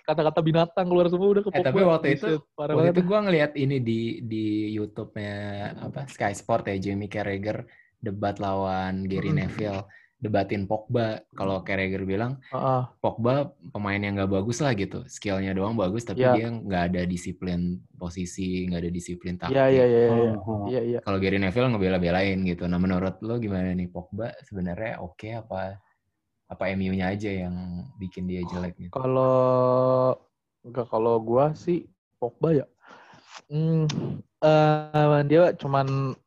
kata-kata 0.05 0.39
binatang 0.39 0.87
keluar 0.87 1.07
semua 1.07 1.27
udah 1.29 1.43
ke 1.43 1.49
Eh, 1.49 1.55
Pogba. 1.55 1.67
tapi 1.67 1.81
waktu 1.81 2.07
itu- 2.15 2.39
parah 2.53 2.71
Waktu 2.71 2.79
banget. 2.81 2.93
itu 2.93 3.01
gue 3.03 3.19
ngeliat 3.21 3.51
ini 3.55 3.77
di 3.79 3.99
di 4.23 4.45
YouTube-nya 4.73 5.35
apa 5.81 6.07
Sky 6.07 6.31
Sport 6.31 6.67
ya 6.67 6.77
Jamie 6.79 7.07
Carragher 7.07 7.67
debat 7.97 8.37
lawan 8.37 9.03
Gary 9.03 9.29
Mm. 9.29 9.37
Neville 9.41 9.83
debatin 10.25 10.65
Pogba. 10.65 11.21
Kalau 11.37 11.61
Carragher 11.61 12.01
bilang 12.03 12.41
Heeh. 12.49 12.81
Pogba 12.99 13.53
pemain 13.69 14.01
yang 14.01 14.17
nggak 14.17 14.33
bagus 14.33 14.57
lah 14.65 14.73
gitu, 14.73 15.05
skillnya 15.05 15.53
doang 15.53 15.77
bagus 15.77 16.01
tapi 16.01 16.25
Ya. 16.25 16.33
dia 16.33 16.49
nggak 16.49 16.83
ada 16.89 17.01
disiplin 17.05 17.77
posisi, 18.01 18.65
nggak 18.65 18.81
ada 18.81 18.91
disiplin 18.91 19.37
taktik. 19.37 19.53
Iya 19.53 19.65
iya 19.69 19.85
iya 19.85 20.01
iya. 20.09 20.31
Oh, 20.41 20.65
Iya 20.65 20.81
iya. 20.81 20.99
Kalau 21.05 21.21
Gary 21.21 21.37
Neville 21.37 21.69
ngebela-belain 21.69 22.41
gitu. 22.49 22.65
Nah 22.65 22.81
menurut 22.81 23.21
lo 23.21 23.37
gimana 23.37 23.69
nih 23.77 23.87
Pogba 23.93 24.33
sebenarnya 24.41 24.97
oke 25.05 25.29
apa 25.37 25.77
apa 26.45 26.63
MU-nya 26.77 27.13
aja 27.13 27.29
yang 27.45 27.85
bikin 28.01 28.25
dia 28.25 28.41
jelek 28.45 28.73
gitu? 28.77 28.93
Kalau 28.93 30.17
enggak 30.65 30.89
kalau 30.89 31.21
gua 31.21 31.53
sih 31.53 31.85
Pogba 32.17 32.57
ya. 32.57 32.65
Hmm, 33.51 33.85
eh, 34.41 35.19
dia 35.29 35.53
cuman 35.53 36.17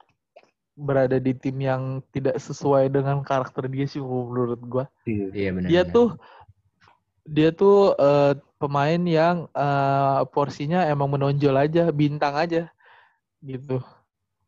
berada 0.79 1.19
di 1.19 1.35
tim 1.35 1.59
yang 1.59 1.99
tidak 2.15 2.39
sesuai 2.39 2.87
dengan 2.87 3.19
karakter 3.27 3.67
dia 3.67 3.85
sih 3.91 3.99
menurut 3.99 4.63
gua. 4.63 4.87
Iya. 5.03 5.27
Iya 5.35 5.49
benar. 5.51 5.69
Dia 5.69 5.83
benar. 5.83 5.95
tuh 5.95 6.09
dia 7.29 7.51
tuh 7.53 7.93
eh, 7.99 8.33
pemain 8.57 9.03
yang 9.03 9.37
eh, 9.53 10.21
porsinya 10.31 10.87
emang 10.87 11.11
menonjol 11.11 11.55
aja, 11.59 11.91
bintang 11.91 12.39
aja 12.39 12.71
gitu. 13.43 13.83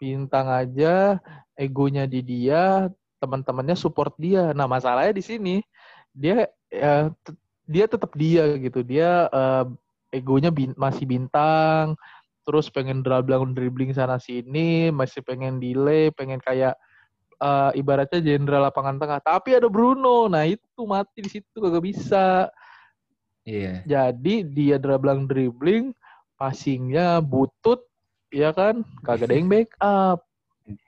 Bintang 0.00 0.48
aja, 0.48 1.20
egonya 1.58 2.08
di 2.08 2.24
dia, 2.24 2.88
teman-temannya 3.20 3.76
support 3.76 4.16
dia. 4.16 4.56
Nah, 4.56 4.64
masalahnya 4.64 5.12
di 5.12 5.24
sini 5.26 5.54
dia 6.14 6.48
eh, 6.72 7.12
te- 7.20 7.38
dia 7.68 7.84
tetap 7.84 8.14
dia 8.16 8.56
gitu. 8.56 8.80
Dia 8.80 9.28
eh, 9.28 9.64
egonya 10.14 10.48
bin- 10.48 10.78
masih 10.78 11.04
bintang, 11.04 11.94
terus 12.44 12.72
pengen 12.72 13.04
dribbling 13.04 13.52
dribbling 13.52 13.92
sana 13.92 14.16
sini, 14.16 14.88
masih 14.90 15.20
pengen 15.22 15.60
delay, 15.60 16.10
pengen 16.14 16.40
kayak 16.40 16.74
eh, 17.40 17.70
ibaratnya 17.76 18.20
jenderal 18.20 18.68
lapangan 18.68 18.96
tengah. 19.00 19.20
Tapi 19.22 19.56
ada 19.56 19.68
Bruno, 19.68 20.26
nah 20.26 20.44
itu 20.44 20.82
mati 20.84 21.24
di 21.24 21.30
situ 21.30 21.56
kagak 21.56 21.84
bisa. 21.84 22.48
Iya. 23.44 23.82
Jadi 23.88 24.44
dia 24.46 24.76
dribbling 24.76 25.28
dribbling, 25.28 25.84
passingnya 26.36 27.20
butut, 27.20 27.84
ya 28.32 28.52
kan? 28.52 28.84
Kagak 29.04 29.30
ada 29.30 29.34
yang 29.36 29.48
backup. 29.48 30.20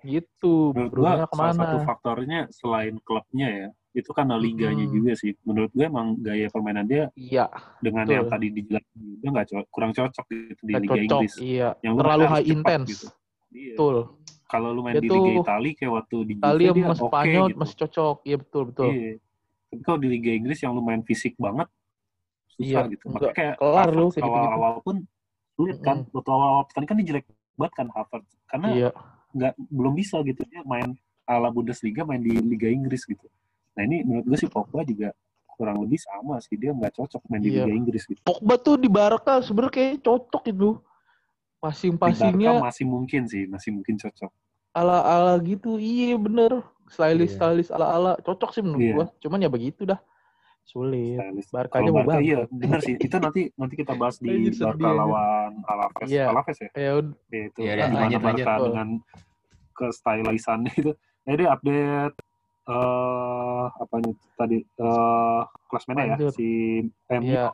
Gitu. 0.07 0.71
Bruno 0.71 1.27
salah 1.27 1.27
satu 1.27 1.67
ke 1.67 1.79
mana? 1.83 1.89
faktornya 1.91 2.41
selain 2.55 3.03
klubnya 3.03 3.49
ya, 3.51 3.69
itu 3.93 4.11
karena 4.11 4.35
liganya 4.35 4.83
Mm-mm. 4.83 4.95
juga 4.95 5.13
sih. 5.15 5.37
Menurut 5.43 5.71
gue 5.71 5.85
emang 5.85 6.17
gaya 6.17 6.49
permainan 6.49 6.85
dia 6.85 7.13
Iya, 7.13 7.47
dengan 7.79 8.05
Betul. 8.05 8.17
yang 8.17 8.27
tadi 8.27 8.47
dijelasin 8.51 8.97
juga 8.99 9.27
nggak 9.31 9.47
co- 9.47 9.69
kurang 9.69 9.93
cocok 9.93 10.25
gitu 10.27 10.63
di 10.63 10.73
Liga 10.73 10.83
cocok. 10.89 10.99
Inggris. 10.99 11.35
Iya, 11.37 11.69
Yang 11.79 11.93
lu 11.93 12.01
terlalu 12.01 12.25
high 12.27 12.47
intense. 12.47 12.89
gitu. 12.91 13.07
Iya. 13.53 13.75
Betul. 13.75 13.97
Kalau 14.45 14.69
lu 14.69 14.81
main 14.81 14.95
Dia 14.95 15.03
di 15.03 15.09
Liga 15.09 15.33
Italia 15.39 15.73
kayak 15.75 15.93
waktu 15.95 16.17
di 16.23 16.33
Italia 16.35 16.69
dia 16.71 16.85
sama 16.85 16.93
oke 16.93 17.09
Spanyol 17.09 17.47
gitu. 17.47 17.59
masih 17.59 17.77
cocok. 17.79 18.17
Iya 18.23 18.37
betul 18.37 18.63
betul. 18.69 18.89
Iya. 18.91 19.13
Tapi 19.69 19.83
kalau 19.83 19.99
di 19.99 20.09
Liga 20.09 20.31
Inggris 20.31 20.59
yang 20.59 20.73
lu 20.73 20.83
main 20.83 21.03
fisik 21.03 21.35
banget 21.37 21.69
susah 22.51 22.65
Iya, 22.85 22.93
gitu. 22.93 23.05
Makanya 23.09 23.33
kayak 23.33 23.55
kelar 23.57 23.89
lu 23.89 23.97
Havertz 24.03 24.13
kayak 24.13 24.25
gitu-gitu. 24.25 24.45
awal-awal 24.45 24.75
pun 24.81 24.97
sulit 25.53 25.79
kan. 25.81 25.97
Mm-mm. 26.01 26.13
Waktu 26.13 26.31
awal-awal 26.31 26.63
pertandingan 26.65 26.97
dia 26.97 27.07
jelek 27.09 27.25
banget 27.57 27.73
kan 27.75 27.87
Havertz. 27.89 28.33
Karena 28.45 28.69
Iya, 28.73 28.91
nggak 29.33 29.53
belum 29.69 29.93
bisa 29.95 30.17
gitu 30.23 30.41
dia 30.45 30.61
main 30.65 30.89
ala 31.25 31.49
Bundesliga 31.49 32.05
main 32.05 32.21
di 32.21 32.37
Liga 32.37 32.69
Inggris 32.69 33.05
gitu. 33.05 33.25
Nah 33.73 33.83
ini 33.83 33.97
menurut 34.03 34.27
gue 34.27 34.39
sih 34.39 34.47
Pogba 34.47 34.83
juga 34.83 35.11
kurang 35.49 35.81
lebih 35.81 35.97
sama 35.97 36.37
sih 36.39 36.57
dia 36.57 36.73
nggak 36.73 36.93
cocok 36.93 37.23
main 37.29 37.41
di 37.41 37.51
Iya. 37.51 37.65
Liga 37.65 37.75
Inggris 37.75 38.03
gitu. 38.05 38.21
Pogba 38.21 38.57
tuh 38.57 38.77
di 38.77 38.89
Barca 38.89 39.39
sebenarnya 39.39 39.73
kayak 39.73 39.93
cocok 40.01 40.43
itu. 40.47 40.71
Barca 40.75 40.91
Passing-passingnya 41.63 42.59
masih 42.59 42.85
mungkin 42.85 43.23
sih, 43.25 43.47
masih 43.47 43.71
mungkin 43.73 43.95
cocok. 43.97 44.33
ala-ala 44.73 45.37
gitu. 45.39 45.77
Iya 45.77 46.17
bener. 46.17 46.65
Stylish 46.89 47.33
Iya. 47.33 47.39
stylish 47.39 47.71
ala-ala 47.71 48.17
cocok 48.19 48.51
sih 48.51 48.61
menurut 48.61 48.81
Iya. 48.83 48.95
gua. 48.95 49.07
Cuman 49.19 49.39
ya 49.39 49.49
begitu 49.49 49.85
dah. 49.85 50.01
Sulit. 50.63 51.19
Stylist. 51.19 51.51
Barkanya 51.51 51.91
mau 51.91 52.01
Barca 52.03 52.19
iya 52.19 52.49
bener 52.49 52.81
sih. 52.81 52.97
Itu 52.97 53.17
nanti 53.19 53.53
nanti 53.53 53.75
kita 53.75 53.93
bahas 53.93 54.17
di 54.17 54.31
Barca 54.51 54.89
lawan 54.89 55.61
Alaves. 55.63 56.09
Iya. 56.09 56.25
Alaves 56.29 56.57
ya? 56.57 56.71
Ya 56.73 56.91
udah. 56.97 57.13
Ya, 57.29 57.43
itu 57.45 57.59
Iya, 57.61 57.73
udah, 57.73 57.85
gimana 57.85 58.01
lanjut, 58.01 58.21
Barca 58.21 58.41
lanjut. 58.49 58.65
dengan 58.65 58.89
ke 59.73 59.87
stylisannya 59.93 60.73
itu. 60.75 60.93
Nah, 61.23 61.31
ini 61.31 61.45
update 61.47 62.17
eh 62.63 63.65
apa 63.69 63.95
nih 63.99 64.15
tadi 64.33 64.59
eh 64.61 65.41
klasmennya 65.67 66.05
ya 66.05 66.17
Lanjut. 66.17 66.33
si 66.33 66.49
MU 67.11 67.27
Iya. 67.29 67.47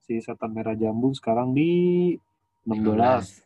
si 0.00 0.14
setan 0.18 0.50
merah 0.50 0.74
jambu 0.74 1.10
sekarang 1.10 1.50
di 1.50 2.14
16 2.62 3.42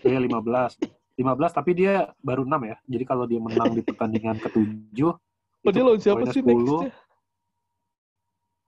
ya 0.00 0.16
15 0.16 0.80
15 1.14 1.20
tapi 1.52 1.70
dia 1.72 1.92
baru 2.18 2.42
6 2.42 2.56
ya 2.64 2.76
jadi 2.84 3.04
kalau 3.04 3.24
dia 3.24 3.38
menang 3.38 3.72
di 3.72 3.82
pertandingan 3.82 4.40
ke-7 4.40 5.00
Oh, 5.64 5.72
dia 5.72 5.80
lawan 5.80 5.96
siapa 5.96 6.28
sih 6.28 6.40
10, 6.40 6.44
nextnya? 6.44 6.92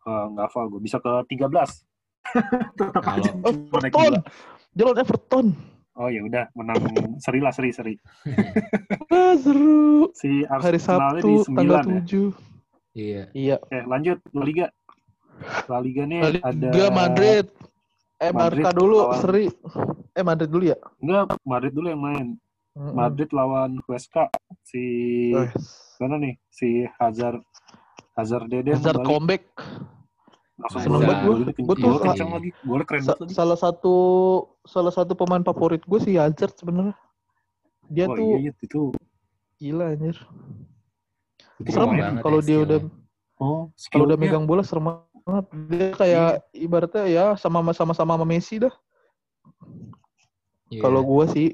eh, 0.02 0.24
nggak 0.30 0.46
hafal 0.46 0.64
gue 0.66 0.80
bisa 0.80 0.96
ke 0.96 1.12
13 1.28 1.84
tetap 2.78 3.04
aja 3.06 3.30
Oh, 3.38 3.52
Everton. 3.72 4.12
Dia 4.72 4.82
lawan 4.82 4.98
Everton. 4.98 5.46
Oh 5.96 6.08
ya 6.08 6.20
udah 6.20 6.44
menang 6.52 6.78
seri 7.18 7.40
lah 7.40 7.50
seri 7.50 7.70
seri 7.70 7.94
Ah, 9.08 9.34
seru. 9.34 10.12
si 10.12 10.44
Hari 10.44 10.76
Arsenalnya 10.76 11.20
Sabtu 11.20 11.30
di 11.42 11.54
tanggal 11.54 11.80
9 11.82 11.88
ya 11.88 12.02
7. 12.02 12.96
Iya. 12.96 13.22
Iya. 13.32 13.56
Oke, 13.58 13.78
lanjut 13.84 14.18
La 14.30 14.42
Liga. 14.42 14.66
La 15.66 15.78
Liga 15.78 16.02
nih 16.04 16.20
La 16.22 16.30
ada 16.42 16.68
Liga 16.68 16.88
Madrid. 16.90 17.44
Eh, 18.16 18.32
Madrid 18.32 18.64
Barca 18.64 18.72
dulu, 18.72 18.96
lawan- 19.02 19.20
seri. 19.20 19.46
Eh, 20.10 20.24
Madrid 20.24 20.48
dulu 20.48 20.64
ya? 20.66 20.76
Enggak, 20.98 21.36
Madrid 21.42 21.72
dulu 21.72 21.86
yang 21.86 22.00
main. 22.00 22.26
Mm-mm. 22.72 22.92
Madrid 22.92 23.28
lawan 23.30 23.76
Huesca. 23.84 24.28
Si 24.62 24.80
Eh, 25.30 25.48
mana 25.98 26.16
nih? 26.18 26.34
Si 26.46 26.68
Hazard 26.94 27.40
Hazard 28.12 28.48
Deden 28.48 28.72
Hazard 28.74 29.00
balik. 29.00 29.06
comeback. 29.06 29.44
Langsung 30.56 30.80
Seneng 30.80 31.02
banget 31.02 31.16
kenceng- 31.52 31.66
Gua 31.66 31.74
tuh- 31.76 32.00
lagi. 32.00 32.50
Keren 32.56 33.02
banget 33.04 33.20
lagi. 33.20 33.32
salah 33.32 33.58
satu 33.58 33.94
salah 34.64 34.88
satu 34.90 35.12
pemain 35.12 35.40
favorit 35.40 35.82
gue 35.82 36.00
sih 36.00 36.16
Hazard 36.16 36.56
sebenarnya. 36.56 36.96
Dia 37.86 38.08
Oh 38.08 38.16
tuh 38.16 38.40
iya, 38.40 38.48
iya, 38.48 38.52
itu. 38.56 38.82
gila 39.56 39.84
anjir. 39.90 40.16
Itu 41.56 41.68
Serem 41.70 41.92
banget 41.92 42.20
kalau 42.20 42.40
ya 42.40 42.46
dia 42.46 42.58
udah 42.62 42.80
Oh, 43.36 43.68
kalau 43.92 44.08
udah 44.08 44.16
megang 44.16 44.44
bola 44.44 44.64
serem 44.64 44.96
banget. 45.22 45.44
Dia 45.68 45.86
kayak 45.92 46.28
ibaratnya 46.50 47.04
ya 47.04 47.24
sama 47.36 47.60
sama 47.70 47.92
sama 47.92 48.16
sama 48.16 48.24
Messi 48.24 48.56
dah. 48.56 48.72
Iya. 50.66 50.80
Kalau 50.80 51.04
gue 51.04 51.24
sih 51.30 51.46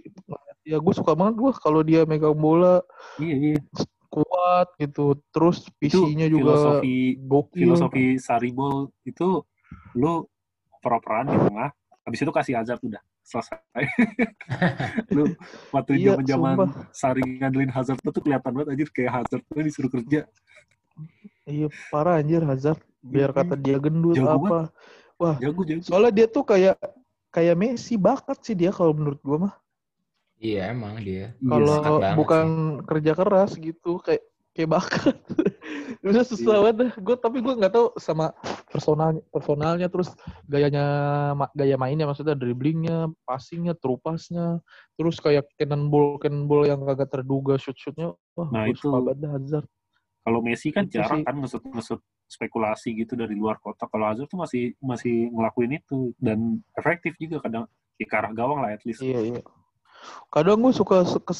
ya 0.62 0.78
gue 0.78 0.94
suka 0.94 1.12
banget 1.12 1.36
gue 1.36 1.50
kalau 1.58 1.82
dia 1.82 2.06
megang 2.06 2.32
bola 2.32 2.86
Iya, 3.18 3.34
iya. 3.34 3.58
Kuat 4.12 4.68
gitu. 4.76 5.16
Terus 5.32 5.64
visinya 5.80 6.28
juga 6.28 6.52
filosofi 6.52 6.96
gokil. 7.16 7.60
filosofi 7.64 8.04
Saribol 8.20 8.92
itu 9.08 9.40
lu 9.96 10.28
oper-operan 10.76 11.32
di 11.32 11.38
tengah, 11.40 11.70
habis 12.04 12.18
itu 12.20 12.32
kasih 12.32 12.54
Hazard 12.60 12.80
udah 12.84 13.00
selesai. 13.24 13.82
lu 15.16 15.32
waktu 15.72 15.90
Iya, 15.96 16.20
zaman-zaman 16.20 16.56
sumpah. 16.58 16.70
Sari 16.92 17.22
ngandelin 17.40 17.72
Hazard 17.72 17.98
tuh 18.04 18.20
kelihatan 18.20 18.50
banget 18.52 18.68
anjir 18.76 18.88
kayak 18.92 19.12
Hazard 19.22 19.42
tuh 19.48 19.62
disuruh 19.64 19.90
kerja. 19.90 20.28
Iya 21.48 21.72
parah 21.88 22.20
anjir 22.20 22.44
Hazard. 22.44 22.82
Biar 23.02 23.32
kata 23.32 23.56
dia 23.56 23.80
gendut 23.80 24.18
Jago 24.20 24.46
apa. 24.46 24.58
Jago 25.40 25.62
jago. 25.64 25.82
Soalnya 25.86 26.12
dia 26.12 26.26
tuh 26.28 26.44
kayak 26.44 26.76
kayak 27.32 27.56
Messi 27.56 27.94
bakat 27.96 28.42
sih 28.44 28.58
dia 28.58 28.74
kalau 28.74 28.92
menurut 28.92 29.22
gue 29.22 29.38
mah. 29.48 29.54
Iya 30.42 30.74
emang 30.74 30.98
dia. 30.98 31.38
Iya, 31.38 31.46
Kalau 31.46 31.98
bukan 32.18 32.46
kerja 32.82 33.12
keras 33.14 33.54
gitu 33.54 34.02
kayak 34.02 34.26
kayak 34.52 34.68
bakat. 34.68 35.16
Udah 36.02 36.26
susah 36.26 36.42
Iya. 36.50 36.60
banget 36.66 36.76
dah. 36.82 36.92
Gue 36.98 37.16
tapi 37.16 37.38
gue 37.38 37.54
nggak 37.54 37.72
tahu 37.72 37.86
sama 37.96 38.34
personalnya 38.66 39.22
personalnya 39.30 39.86
terus 39.86 40.10
gayanya 40.44 40.84
ma- 41.32 41.52
gaya 41.54 41.78
mainnya 41.78 42.10
maksudnya 42.10 42.34
dribblingnya, 42.34 43.06
passingnya, 43.22 43.78
true 43.78 44.02
pass-nya, 44.02 44.58
terus 44.98 45.22
kayak 45.22 45.46
cannonball 45.54 46.18
cannonball 46.18 46.66
yang 46.66 46.82
kagak 46.82 47.14
terduga 47.14 47.54
shoot 47.56 47.78
shootnya. 47.78 48.10
Wah, 48.34 48.50
Nah, 48.50 48.66
itu- 48.66 48.82
suka 48.82 48.98
banget 48.98 49.18
dah 49.22 49.30
Hazard. 49.38 49.66
Kalau 50.22 50.38
Messi 50.42 50.68
kan 50.70 50.90
Itu 50.90 50.98
jarang 50.98 51.22
sih. 51.22 51.26
kan 51.26 51.36
ngesut-ngesut 51.38 52.00
spekulasi 52.26 52.98
gitu 52.98 53.14
dari 53.14 53.38
luar 53.38 53.62
kota. 53.62 53.86
Kalau 53.86 54.10
Hazard 54.10 54.26
tuh 54.26 54.42
masih 54.42 54.74
masih 54.82 55.30
ngelakuin 55.30 55.78
itu 55.78 56.10
dan 56.18 56.58
efektif 56.74 57.14
juga 57.14 57.38
kadang 57.40 57.64
di 57.94 58.02
ke 58.02 58.14
arah 58.18 58.34
gawang 58.34 58.58
lah 58.58 58.74
at 58.74 58.82
least. 58.82 58.98
Iya 59.00 59.20
iya. 59.22 59.42
Kadang 60.32 60.60
gue 60.64 60.72
suka 60.72 61.04
suka 61.04 61.32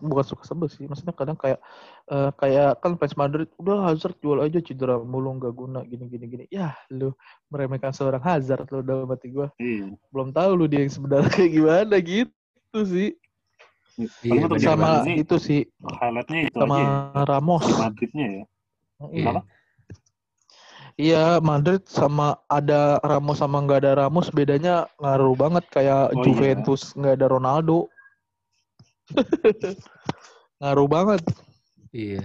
bukan 0.00 0.24
suka 0.24 0.42
sebel 0.46 0.68
sih, 0.72 0.84
maksudnya 0.88 1.12
kadang 1.12 1.36
kayak 1.36 1.60
eh, 2.08 2.30
kayak 2.40 2.80
kan 2.82 2.96
fans 2.96 3.14
Madrid 3.14 3.48
udah 3.60 3.86
Hazard 3.88 4.16
jual 4.24 4.40
aja 4.40 4.58
cedera 4.64 4.96
mulu 4.98 5.36
nggak 5.38 5.54
guna 5.54 5.80
gini 5.84 6.04
gini 6.08 6.24
gini. 6.26 6.44
Ya 6.48 6.72
lu 6.88 7.12
meremehkan 7.52 7.92
seorang 7.92 8.22
Hazard 8.24 8.66
lu 8.72 8.80
udah 8.82 9.04
mati 9.04 9.28
gue. 9.30 9.48
Iya. 9.60 9.94
Belum 10.10 10.32
tahu 10.32 10.50
lu 10.58 10.64
dia 10.66 10.82
yang 10.82 10.92
sebenarnya 10.92 11.30
kayak 11.34 11.50
gimana 11.52 11.96
gitu 12.00 12.80
sih. 12.84 13.10
Iya, 13.98 14.46
Sama 14.62 15.02
ini 15.10 15.26
itu 15.26 15.36
sih 15.42 15.66
highlightnya 15.82 16.46
itu 16.46 16.58
sama 16.62 16.74
aja 16.78 16.86
ya. 16.86 17.22
Ramos. 17.26 17.66
Madridnya 17.66 18.26
ya. 18.30 18.44
Iya. 19.10 19.42
Iya 20.98 21.38
Madrid 21.38 21.86
sama 21.86 22.42
ada 22.50 22.98
Ramos 23.06 23.38
sama 23.38 23.62
nggak 23.62 23.86
ada 23.86 23.92
Ramos 24.02 24.34
bedanya 24.34 24.90
ngaruh 24.98 25.34
banget 25.38 25.66
kayak 25.70 26.10
Oh, 26.10 26.18
iya. 26.18 26.22
Juventus 26.26 26.90
nggak 26.98 27.22
ada 27.22 27.26
Ronaldo. 27.30 27.86
ngaruh 30.60 30.88
banget. 30.88 31.22
Iya. 31.92 32.22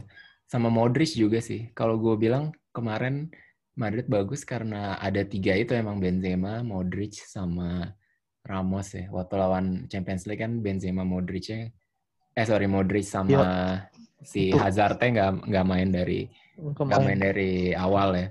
Sama 0.48 0.70
Modric 0.70 1.14
juga 1.18 1.40
sih. 1.42 1.72
Kalau 1.74 1.98
gue 1.98 2.14
bilang 2.18 2.54
kemarin 2.76 3.30
Madrid 3.74 4.06
bagus 4.06 4.46
karena 4.46 5.02
ada 5.02 5.26
tiga 5.26 5.58
itu 5.58 5.74
emang 5.74 5.98
Benzema, 5.98 6.62
Modric, 6.62 7.18
sama 7.26 7.90
Ramos 8.46 8.94
ya. 8.94 9.10
Waktu 9.10 9.34
lawan 9.34 9.66
Champions 9.90 10.30
League 10.30 10.44
kan 10.46 10.62
Benzema, 10.62 11.02
Modric-nya 11.02 11.74
eh 12.34 12.46
sorry 12.46 12.66
Modric 12.66 13.06
sama 13.06 13.78
si 14.22 14.50
Itu. 14.50 14.58
Hazard-nya 14.58 15.10
nggak 15.10 15.32
nggak 15.54 15.66
main 15.70 15.90
dari 15.94 16.26
nggak 16.58 17.02
main 17.02 17.20
dari 17.22 17.74
awal 17.74 18.14
ya. 18.18 18.28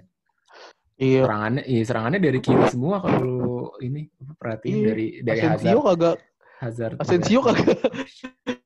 Iya. 1.02 1.20
Serangannya 1.26 1.62
iya, 1.66 1.82
serangannya 1.82 2.20
dari 2.22 2.38
kiri 2.38 2.64
semua 2.70 3.02
kalau 3.02 3.74
ini 3.82 4.06
perhatiin 4.38 4.74
Iya. 4.78 4.86
dari 4.86 5.06
dari 5.26 5.40
Asensio 5.42 5.78
Hazard. 5.82 5.86
kagak 5.90 6.16
Hazard 6.62 6.94
Asensio 6.96 7.42
kagak 7.42 7.74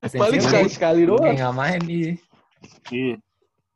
Asensio 0.05 0.21
paling 0.21 0.39
kayak- 0.39 0.53
sekali 0.53 0.69
sekali 0.69 1.03
doang. 1.03 1.25
kayak 1.25 1.37
nggak 1.41 1.55
main 1.57 1.81
iya. 1.89 2.13
Iya. 2.93 3.15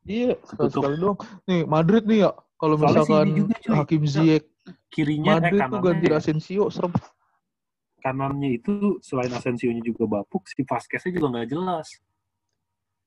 Iya, 0.01 0.31
sekali 0.41 0.67
Tutup. 0.69 0.81
sekali 0.81 0.95
doang. 0.97 1.17
Nih 1.45 1.61
Madrid 1.65 2.03
nih 2.05 2.19
ya, 2.21 2.31
Kalau 2.55 2.75
misalkan 2.77 3.27
juga. 3.33 3.55
Hakim 3.73 4.03
Ziyech 4.05 4.45
Kirinya 4.87 5.31
eh 5.31 5.35
Madrid 5.41 5.59
tuh 5.65 5.79
ganti 5.81 6.07
Asensio 6.11 6.63
serem. 6.69 6.93
kanannya 7.99 8.57
itu 8.57 8.97
selain 8.99 9.29
Asensio-nya 9.29 9.81
juga 9.81 10.09
bapuk, 10.09 10.49
si 10.49 10.61
Vasquez-nya 10.61 11.11
juga 11.11 11.27
nggak 11.31 11.49
jelas. 11.49 11.87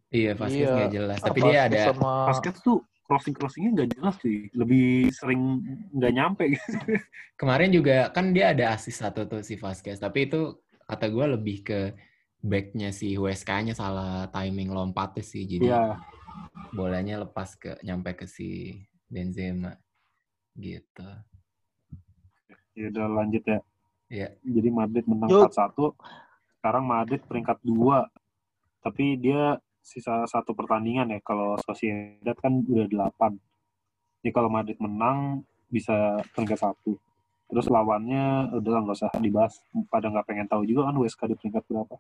Iya, 0.09 0.39
Vasquez 0.39 0.63
Iya. 0.63 0.71
nggak 0.73 0.93
jelas. 0.93 1.19
Tapi 1.21 1.41
Apa, 1.43 1.47
dia 1.51 1.59
ada 1.67 1.79
sama 1.91 2.11
Vasquez 2.31 2.57
tuh 2.63 2.79
crossing 3.03 3.35
crossingnya 3.35 3.71
nggak 3.75 3.91
jelas 3.91 4.15
cuy, 4.17 4.47
lebih 4.55 4.87
sering 5.11 5.41
nggak 5.91 6.13
nyampe 6.15 6.45
gitu. 6.55 6.63
kemarin 7.41 7.71
juga 7.71 8.09
kan 8.11 8.31
dia 8.31 8.55
ada 8.55 8.71
asis 8.73 8.95
satu 8.95 9.27
tuh 9.27 9.43
si 9.43 9.59
Vasquez. 9.59 9.99
Tapi 9.99 10.31
itu 10.31 10.63
kata 10.95 11.11
gue 11.11 11.27
lebih 11.35 11.67
ke 11.67 11.81
backnya 12.39 12.95
si 12.95 13.19
WSK-nya 13.19 13.75
salah 13.75 14.31
timing 14.31 14.71
lompatnya 14.71 15.27
sih. 15.27 15.43
Jadi 15.43 15.67
Iya, 15.67 15.99
bolanya 16.71 17.27
lepas 17.27 17.59
ke 17.59 17.81
nyampe 17.83 18.15
ke 18.15 18.31
si 18.31 18.79
Benzema 19.11 19.75
gitu. 20.55 21.07
ya 22.75 22.91
udah 22.91 23.07
lanjut 23.07 23.43
ya. 23.47 23.59
Iya. 24.11 24.29
Jadi 24.43 24.69
Madrid 24.71 25.05
menang 25.07 25.31
Yuk. 25.31 25.51
4-1. 25.51 25.95
Sekarang 26.59 26.85
Madrid 26.87 27.23
peringkat 27.23 27.59
2. 27.63 28.07
Tapi 28.83 29.19
dia 29.19 29.59
sisa 29.79 30.27
satu 30.27 30.55
pertandingan 30.59 31.11
ya. 31.15 31.21
Kalau 31.23 31.55
Sociedad 31.63 32.35
kan 32.39 32.63
udah 32.67 33.11
8. 33.15 33.39
Jadi 34.23 34.31
kalau 34.35 34.51
Madrid 34.51 34.79
menang 34.83 35.47
bisa 35.71 36.19
peringkat 36.35 36.59
1. 36.63 36.99
Terus 37.45 37.67
lawannya 37.69 38.57
udah 38.57 38.71
lah 38.73 38.81
nggak 38.83 38.97
usah 38.99 39.11
dibahas. 39.19 39.55
Pada 39.89 40.09
nggak 40.09 40.27
pengen 40.27 40.47
tahu 40.49 40.65
juga 40.65 40.89
kan 40.89 40.97
USK 40.97 41.21
di 41.29 41.37
peringkat 41.37 41.65
berapa. 41.67 41.95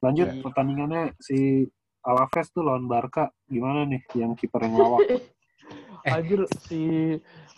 Lanjut 0.00 0.28
Iya. 0.28 0.40
pertandingannya 0.42 1.02
si 1.18 1.68
Alaves 2.00 2.48
tuh 2.50 2.64
lawan 2.64 2.84
Barca. 2.84 3.28
Gimana 3.46 3.84
nih 3.84 4.00
yang 4.14 4.32
kiper 4.34 4.64
yang 4.64 4.76
lawak? 4.76 5.00
Eh. 6.00 6.16
Anjir 6.16 6.48
si 6.64 6.80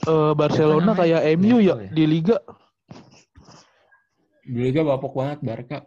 eh, 0.03 0.33
Barcelona 0.35 0.93
kayak 0.93 1.23
MU 1.39 1.63
ya 1.63 1.79
ya? 1.79 1.89
di 1.89 2.05
liga 2.05 2.43
Di 4.43 4.59
Liga 4.59 4.83
bapuk 4.83 5.15
banget 5.15 5.39
Barca. 5.41 5.79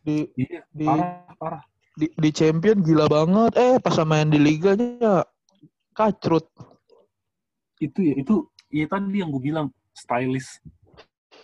di 0.00 0.22
Iya, 0.38 0.62
di 0.70 0.86
parah, 0.86 1.34
parah. 1.34 1.62
di, 1.92 2.06
di 2.08 2.30
champion 2.30 2.78
gila 2.80 3.10
banget. 3.10 3.52
Eh 3.58 3.76
pas 3.76 3.98
main 4.06 4.24
di 4.24 4.38
liganya 4.38 5.26
kacrut. 5.92 6.46
itu 7.76 7.98
ya 7.98 8.14
itu 8.14 8.34
ya 8.70 8.86
tadi 8.86 9.18
yang 9.18 9.34
gue 9.34 9.42
bilang 9.42 9.66
stylish. 10.00 10.64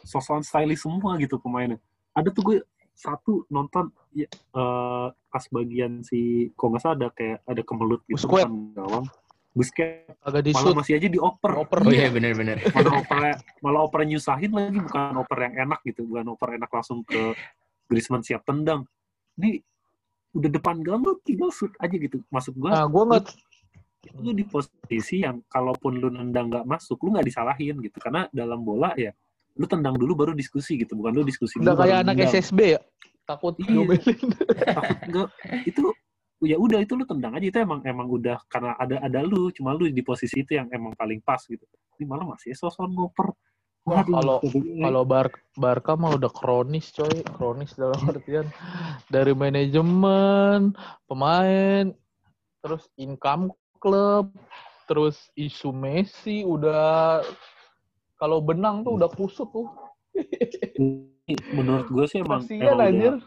Sosokan 0.07 0.41
stylish 0.41 0.83
semua 0.83 1.21
gitu 1.21 1.37
pemainnya. 1.37 1.77
Ada 2.17 2.33
tuh 2.33 2.43
gue 2.43 2.57
satu 2.97 3.45
nonton 3.53 3.93
ya, 4.17 4.25
eh, 4.33 5.07
pas 5.13 5.45
bagian 5.53 6.01
si 6.01 6.49
kok 6.57 6.73
nggak 6.73 6.81
salah 6.81 6.97
ada 6.97 7.09
kayak 7.13 7.39
ada 7.45 7.63
kemelut 7.63 8.01
gitu 8.09 8.25
Busquets. 8.25 8.49
depan 8.49 8.53
gawang. 8.73 9.07
Busquets. 9.53 10.17
Agak 10.25 10.43
di 10.49 10.51
malah 10.57 10.75
masih 10.81 10.93
aja 10.97 11.09
dioper 11.13 11.53
Dioper. 11.53 11.79
Oh 11.85 11.93
iya. 11.93 12.09
Bener-bener. 12.09 12.57
malah 12.77 12.93
oper 13.05 13.17
malah 13.61 13.81
oper 13.85 14.01
nyusahin 14.09 14.53
lagi 14.53 14.81
bukan 14.81 15.13
oper 15.21 15.39
yang 15.45 15.55
enak 15.69 15.81
gitu. 15.85 16.09
Bukan 16.09 16.27
oper 16.33 16.49
enak 16.57 16.71
langsung 16.73 17.05
ke 17.05 17.37
Griezmann 17.87 18.25
siap 18.25 18.43
tendang. 18.49 18.89
Ini 19.37 19.61
udah 20.37 20.51
depan 20.53 20.81
gawang 20.81 21.21
tinggal 21.21 21.53
shoot 21.53 21.73
aja 21.77 21.97
gitu. 21.97 22.25
Maksud 22.33 22.57
gue 22.57 22.69
Nah, 22.73 22.89
gue 22.89 23.03
nggak 23.13 23.25
lu 24.15 24.31
di 24.33 24.45
posisi 24.47 25.23
yang 25.25 25.43
kalaupun 25.47 25.99
lu 25.99 26.09
nendang 26.13 26.51
nggak 26.53 26.65
masuk 26.69 27.01
lu 27.03 27.17
nggak 27.17 27.27
disalahin 27.27 27.77
gitu. 27.83 27.99
Karena 27.99 28.29
dalam 28.31 28.63
bola 28.63 28.93
ya 28.95 29.11
lu 29.57 29.65
tendang 29.65 29.97
dulu 29.97 30.13
baru 30.15 30.33
diskusi 30.37 30.77
gitu. 30.79 30.95
Bukan 30.95 31.13
lu 31.17 31.23
diskusi 31.25 31.57
udah 31.59 31.73
dulu 31.75 31.83
kayak 31.83 31.99
anak 32.05 32.15
nendang. 32.21 32.33
SSB 32.33 32.61
ya. 32.77 32.81
Takut 33.27 33.55
Iya. 33.59 33.83
Takut 34.77 34.99
nggak. 35.11 35.29
Itu 35.67 35.83
ya 36.45 36.57
udah 36.61 36.79
itu 36.85 36.93
lu 36.95 37.05
tendang 37.09 37.33
aja. 37.35 37.47
Itu 37.49 37.59
emang 37.65 37.81
emang 37.83 38.07
udah 38.07 38.39
karena 38.47 38.77
ada 38.79 38.97
ada 39.01 39.21
lu. 39.25 39.51
Cuma 39.51 39.73
lu 39.75 39.89
di 39.89 40.03
posisi 40.05 40.45
itu 40.45 40.55
yang 40.55 40.69
emang 40.71 40.95
paling 40.95 41.19
pas 41.25 41.41
gitu. 41.43 41.65
Ini 41.97 42.05
malah 42.05 42.37
masih 42.37 42.53
sosokan 42.55 42.93
ngoper. 42.93 43.33
Kalau- 43.87 44.43
gitu. 44.43 44.59
Kalau 44.83 45.07
Bar 45.07 45.31
Barca 45.55 45.95
mah 45.95 46.19
udah 46.19 46.27
kronis 46.27 46.91
coy, 46.91 47.23
kronis 47.39 47.71
dalam 47.79 47.97
artian 48.11 48.51
dari 49.07 49.31
manajemen, 49.31 50.75
pemain, 51.07 51.95
terus 52.67 52.91
income 52.99 53.55
klub, 53.87 54.27
terus 54.91 55.31
isu 55.39 55.71
Messi 55.71 56.43
udah 56.43 57.23
kalau 58.19 58.43
benang 58.43 58.83
tuh 58.83 58.99
udah 58.99 59.07
kusut 59.07 59.47
tuh. 59.55 59.71
menurut 61.55 61.87
gue 61.87 62.07
sih 62.11 62.19
emang, 62.19 62.43
Kasian 62.43 62.75
emang 62.75 62.91
udah- 62.91 63.23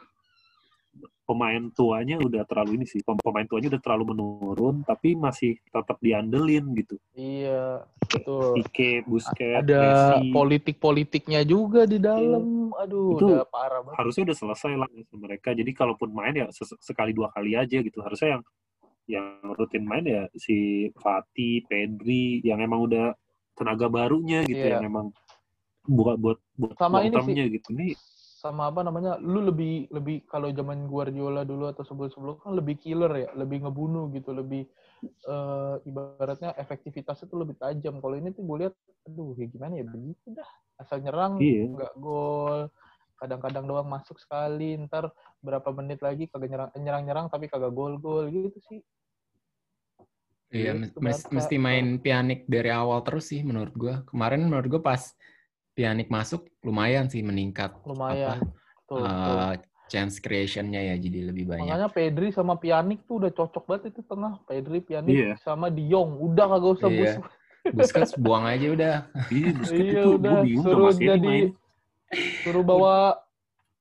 pemain 1.24 1.64
tuanya 1.72 2.18
udah 2.18 2.42
terlalu 2.50 2.82
ini 2.82 2.86
sih 2.90 3.06
pem- 3.06 3.22
pemain 3.22 3.46
tuanya 3.46 3.70
udah 3.78 3.82
terlalu 3.86 4.18
menurun 4.18 4.82
tapi 4.82 5.14
masih 5.14 5.62
tetap 5.70 6.02
diandelin 6.02 6.66
gitu 6.74 6.98
Iya, 7.14 7.86
betul. 8.10 8.58
Pique, 8.58 9.06
Busquets, 9.06 9.62
Ada 9.62 9.78
Messi 9.78 10.34
politik-politiknya 10.34 11.46
juga 11.46 11.86
di 11.86 12.02
dalam. 12.02 12.74
Aduh, 12.74 13.14
Itu 13.14 13.26
udah 13.30 13.46
parah 13.46 13.86
banget. 13.86 13.98
harusnya 14.02 14.24
udah 14.32 14.38
selesai 14.42 14.74
lah 14.74 14.90
mereka. 15.14 15.54
Jadi 15.54 15.72
kalaupun 15.78 16.10
main 16.10 16.34
ya 16.34 16.48
sekali 16.82 17.14
dua 17.14 17.30
kali 17.30 17.54
aja 17.54 17.78
gitu. 17.78 18.02
Harusnya 18.02 18.40
yang 18.40 18.44
yang 19.10 19.42
rutin 19.58 19.90
main 19.90 20.06
ya 20.06 20.24
si 20.38 20.88
Fati, 21.02 21.66
Pedri 21.66 22.46
yang 22.46 22.62
emang 22.62 22.86
udah 22.86 23.18
tenaga 23.58 23.90
barunya 23.90 24.46
gitu 24.46 24.62
Iya. 24.62 24.78
yang 24.78 24.86
emang 24.94 25.08
buat 25.90 26.22
buat 26.22 26.38
buat 26.54 26.78
Sama 26.78 27.02
ini 27.02 27.18
term-nya 27.18 27.46
gitu. 27.50 27.74
Ini 27.74 27.98
sama 28.40 28.72
apa 28.72 28.88
namanya 28.88 29.20
lu 29.20 29.44
lebih 29.44 29.92
lebih 29.92 30.24
kalau 30.24 30.48
zaman 30.48 30.88
Guardiola 30.88 31.44
dulu 31.44 31.68
atau 31.68 31.84
sebelum 31.84 32.08
sebelum 32.08 32.36
kan 32.40 32.56
lebih 32.56 32.80
killer 32.80 33.12
ya 33.12 33.30
lebih 33.36 33.68
ngebunuh 33.68 34.08
gitu 34.16 34.32
lebih 34.32 34.64
eh, 35.04 35.76
ibaratnya 35.84 36.56
efektivitasnya 36.56 37.28
tuh 37.28 37.44
lebih 37.44 37.60
tajam 37.60 38.00
kalau 38.00 38.16
ini 38.16 38.32
tuh 38.32 38.48
gue 38.48 38.58
lihat 38.64 38.74
aduh 39.12 39.36
ya 39.36 39.44
gimana 39.44 39.76
ya 39.76 39.84
begitu 39.84 40.32
dah 40.32 40.48
asal 40.80 41.04
nyerang 41.04 41.36
Iya. 41.44 41.68
nggak 41.68 41.94
gol 42.00 42.72
kadang-kadang 43.20 43.68
doang 43.68 43.92
masuk 43.92 44.16
sekali 44.16 44.80
ntar 44.88 45.12
berapa 45.44 45.68
menit 45.76 46.00
lagi 46.00 46.32
kagak 46.32 46.48
nyerang 46.48 46.72
nyerang 46.80 47.04
nyerang 47.04 47.28
tapi 47.28 47.52
kagak 47.52 47.76
gol 47.76 48.00
gol 48.00 48.32
gitu 48.32 48.56
sih 48.72 48.80
Iya, 50.50 50.74
Barca. 50.92 51.30
mesti 51.30 51.56
main 51.56 51.98
pianik 51.98 52.46
dari 52.46 52.70
awal 52.70 53.02
terus 53.02 53.30
sih 53.30 53.42
menurut 53.42 53.74
gua. 53.74 54.02
Kemarin 54.04 54.44
menurut 54.44 54.68
gua 54.68 54.82
pas 54.84 55.02
pianik 55.72 56.10
masuk 56.10 56.50
lumayan 56.60 57.06
sih 57.06 57.22
meningkat 57.22 57.72
lumayan 57.84 58.44
tuh, 58.84 59.00
tuh. 59.00 59.06
uh, 59.06 59.56
chance 59.88 60.20
creation-nya 60.20 60.82
ya 60.84 60.96
jadi 60.98 61.32
lebih 61.32 61.48
banyak. 61.48 61.66
makanya 61.66 61.88
Pedri 61.88 62.28
sama 62.30 62.60
Pjanic 62.60 63.06
tuh 63.06 63.24
udah 63.24 63.32
cocok 63.32 63.64
banget 63.64 63.84
itu 63.90 64.02
tengah 64.04 64.44
Pedri 64.44 64.84
Pjanic 64.84 65.16
Iya. 65.16 65.34
sama 65.40 65.72
De 65.72 65.80
Jong 65.82 66.20
udah 66.20 66.46
kagak 66.48 66.72
usah 66.76 66.90
Iya. 66.90 67.00
bus 67.00 67.14
Busquets 67.70 68.14
buang 68.16 68.44
aja 68.44 68.68
udah. 68.68 68.96
iya 69.32 69.50
Busquets 69.54 69.80
Iya 69.80 69.94
itu 69.96 70.10
udah 70.12 70.34
gue 70.34 70.44
bingung 70.44 70.66
suruh 70.66 70.92
jadi 70.92 71.22
main. 71.22 71.50
suruh 72.42 72.64
bawa 72.66 72.96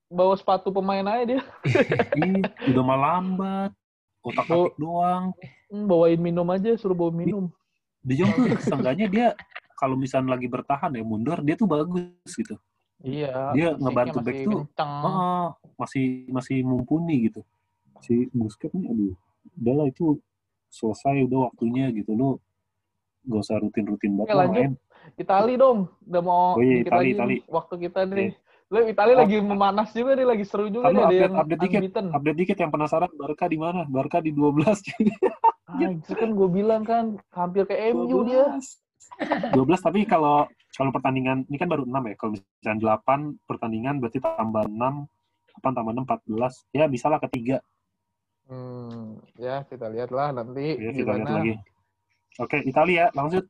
bawa 0.06 0.34
sepatu 0.34 0.68
pemain 0.70 1.02
aja 1.04 1.24
dia 1.26 1.42
Iya, 2.20 2.46
udah 2.68 2.82
malah 2.84 3.18
lambat. 3.18 3.70
Otak 4.22 4.46
atik 4.46 4.74
doang. 4.76 5.34
Hmm, 5.68 5.84
bawain 5.84 6.16
minum 6.16 6.48
aja 6.48 6.72
suruh 6.74 6.96
bawa 6.96 7.12
minum 7.12 7.52
De 8.00 8.16
Jong 8.16 8.32
seenggaknya 8.58 9.06
dia 9.06 9.26
kalau 9.76 9.94
misalnya 9.94 10.32
lagi 10.32 10.48
bertahan 10.48 10.90
ya 10.90 11.04
mundur 11.04 11.44
dia 11.44 11.54
tuh 11.54 11.68
bagus 11.68 12.08
gitu. 12.24 12.56
iya 12.98 13.52
Dia 13.52 13.76
ngebantu 13.76 14.18
back 14.18 14.38
tuh. 14.42 14.64
Ah, 14.80 15.52
masih 15.76 16.24
masih 16.28 16.64
mumpuni 16.64 17.28
gitu. 17.28 17.44
Si 18.00 18.26
Busquets 18.32 18.72
nih 18.72 18.88
aduh, 18.88 19.12
udahlah 19.54 19.86
itu 19.86 20.16
selesai 20.66 21.22
udah 21.24 21.46
waktunya 21.46 21.92
gitu 21.92 22.12
lo 22.12 22.40
gak 23.22 23.40
usah 23.44 23.60
rutin-rutin 23.60 24.16
banget 24.16 24.34
lanjut. 24.34 24.56
main. 24.56 24.72
Itali 25.14 25.54
dong 25.54 25.78
udah 26.02 26.22
mau 26.24 26.56
Oh 26.56 26.64
iya, 26.64 26.80
Itali, 26.80 26.96
lagi 26.96 27.12
Itali. 27.12 27.36
waktu 27.46 27.74
kita 27.78 28.00
nih 28.04 28.28
Oke. 28.32 28.40
Lo 28.68 28.78
Itali 28.84 29.12
Oh. 29.12 29.18
lagi 29.20 29.36
memanas 29.38 29.88
juga 29.92 30.10
nih 30.12 30.26
lagi 30.26 30.44
seru 30.44 30.68
juga 30.68 30.88
nih 30.88 30.96
ada 30.96 31.04
update- 31.04 31.20
yang 31.20 31.34
update 31.36 31.60
dikit. 31.60 31.80
unbeaten 31.84 32.06
Update 32.10 32.38
dikit 32.38 32.56
yang 32.58 32.70
penasaran 32.70 33.10
Barca 33.12 33.44
di 33.44 33.58
mana? 33.58 33.80
Barca 33.84 34.18
di 34.18 34.30
12. 34.32 34.80
Anjir 35.68 36.16
kan 36.16 36.30
gue 36.32 36.48
bilang 36.48 36.82
kan 36.82 37.20
hampir 37.36 37.68
ke 37.68 37.76
MU 37.92 38.24
dia 38.24 38.56
12 39.52 39.84
tapi 39.84 40.08
kalau 40.08 40.48
kalau 40.72 40.94
pertandingan 40.94 41.42
ini 41.50 41.56
kan 41.58 41.68
baru 41.68 41.82
6 41.84 41.90
ya. 41.90 42.14
Kalau 42.16 42.30
misalnya 42.38 42.96
8 43.02 43.34
pertandingan 43.44 43.94
berarti 43.98 44.18
tambah 44.22 44.64
6 44.64 44.78
apa 45.58 45.68
tambah 45.74 45.92
6 45.92 46.06
14. 46.06 46.70
Ya 46.70 46.84
bisa 46.86 47.10
lah 47.10 47.18
ketiga. 47.18 47.58
hmm, 48.48 49.20
ya 49.36 49.60
kita 49.66 49.92
lihat 49.92 50.08
lah 50.08 50.32
nanti 50.32 50.78
Ya 50.78 50.88
kita 50.94 51.12
lihat 51.12 51.26
gimana 51.26 51.36
lagi. 51.42 51.54
Oke, 52.38 52.56
Italia 52.62 53.10
lanjut. 53.12 53.44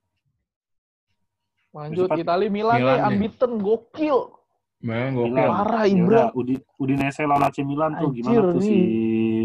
lanjut 1.68 2.08
Cepat. 2.08 2.18
Itali 2.24 2.46
Milan, 2.48 2.80
Milan 2.80 2.96
nih 2.96 2.98
nih. 2.98 3.06
unbeaten 3.12 3.52
gokil 3.60 4.18
Memang 4.80 5.12
gokil. 5.20 5.36
parah 5.52 5.84
Ya 5.84 5.92
Ibra 5.92 6.06
udah, 6.08 6.26
Udi, 6.32 6.54
Udinese 6.80 7.22
lawan 7.28 7.44
AC 7.46 7.60
Milan 7.60 7.92
tuh 7.94 8.08
Anjir, 8.10 8.24
gimana 8.24 8.40
tuh 8.48 8.58
nih. 8.58 8.64
si 8.64 8.78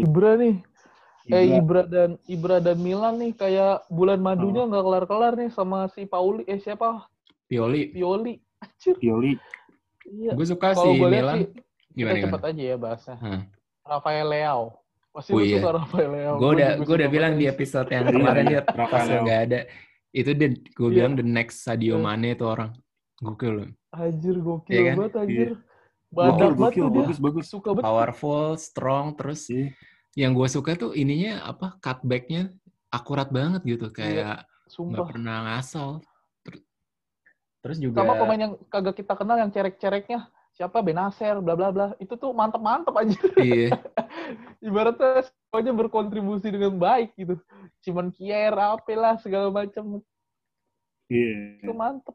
Ibra 0.02 0.30
nih 0.40 0.54
Eh 1.26 1.56
Ibra? 1.56 1.82
Dan 1.84 2.20
Ibra 2.26 2.56
dan 2.58 2.76
Milan 2.76 3.16
nih 3.16 3.32
kayak 3.32 3.88
bulan 3.88 4.20
Oh. 4.20 4.24
madunya 4.26 4.62
nggak 4.64 4.84
kelar-kelar 4.84 5.32
nih 5.34 5.48
sama 5.48 5.88
si 5.88 6.04
Pauli 6.04 6.44
eh 6.44 6.58
siapa 6.58 7.08
Pioli. 7.44 7.92
Pioli. 7.92 8.34
Anjir. 8.58 8.96
Pioli. 8.96 9.32
Iya. 10.04 10.32
Gue 10.32 10.44
suka 10.44 10.72
Kalau 10.72 10.84
sih 10.84 10.96
gue 10.96 11.08
lihat 11.08 11.24
Milan. 11.24 11.36
sih 11.38 11.48
Gimana 11.94 12.12
kita 12.12 12.18
gimana? 12.18 12.24
cepet 12.26 12.42
aja 12.44 12.62
ya 12.62 12.76
bahasnya. 12.76 13.16
Hmm. 13.16 13.42
Rafael 13.82 14.26
Leao. 14.26 14.64
Pasti 15.10 15.30
Oh 15.30 15.40
iya. 15.40 15.56
suka 15.60 15.70
Rafael 15.72 16.10
Leao. 16.10 16.34
Gue 16.36 16.50
udah 16.54 16.70
gue 16.78 16.94
udah 16.94 17.10
bilang 17.10 17.32
di 17.34 17.44
episode 17.46 17.88
yang 17.88 18.04
kemarin 18.06 18.44
iya. 18.44 18.60
dia 18.60 18.60
pas 18.66 19.04
nggak 19.04 19.40
ada. 19.44 19.60
Itu 20.10 20.30
dia, 20.30 20.48
gue 20.50 20.88
Iya. 20.88 20.94
bilang 20.94 21.12
the 21.14 21.24
next 21.24 21.56
Sadio 21.62 21.96
Iya. 21.96 22.02
Mane 22.02 22.28
itu 22.32 22.44
orang. 22.44 22.70
Gokil 23.16 23.52
loh. 23.54 23.68
Anjir 23.90 24.36
gokil 24.38 24.72
Iya 24.72 24.82
kan? 24.84 24.94
banget 24.98 25.14
anjir. 25.16 25.48
Iya. 25.48 25.56
Badak 26.10 26.52
banget 26.54 26.74
dia. 26.76 26.90
bagus, 26.90 27.18
bagus. 27.18 27.44
Suka 27.48 27.70
banget. 27.72 27.86
Powerful, 27.86 28.46
strong, 28.56 29.06
terus 29.14 29.48
Iya. 29.48 29.72
Yang 30.14 30.32
gue 30.34 30.46
suka 30.46 30.78
tuh 30.78 30.94
ininya 30.94 31.42
apa 31.42 31.74
cutbacknya 31.82 32.54
akurat 32.94 33.28
banget 33.34 33.66
gitu 33.66 33.90
kayak 33.90 34.46
nggak 34.46 34.70
Sumpah. 34.70 35.06
pernah 35.10 35.36
ngasal. 35.50 36.00
Ter- 36.46 36.62
Terus 37.62 37.78
juga 37.82 38.00
Sama 38.00 38.14
pemain 38.16 38.40
yang 38.40 38.54
kagak 38.70 38.96
kita 39.02 39.14
kenal 39.18 39.36
yang 39.38 39.50
cerek-cereknya. 39.50 40.30
Siapa 40.54 40.78
Benacer, 40.86 41.42
bla 41.42 41.58
bla 41.58 41.74
bla. 41.74 41.86
Itu 41.98 42.14
tuh 42.14 42.30
mantep-mantep 42.30 42.94
aja. 42.94 43.18
iya, 43.42 43.74
Ibaratnya 44.66 45.26
semuanya 45.26 45.72
berkontribusi 45.74 46.46
dengan 46.46 46.78
baik 46.78 47.10
gitu. 47.18 47.34
Cuman 47.82 48.14
kier, 48.14 48.54
apa 48.54 48.94
lah, 48.94 49.18
segala 49.18 49.50
macam. 49.50 49.98
Iya. 51.10 51.58
Itu 51.58 51.74
mantep. 51.74 52.14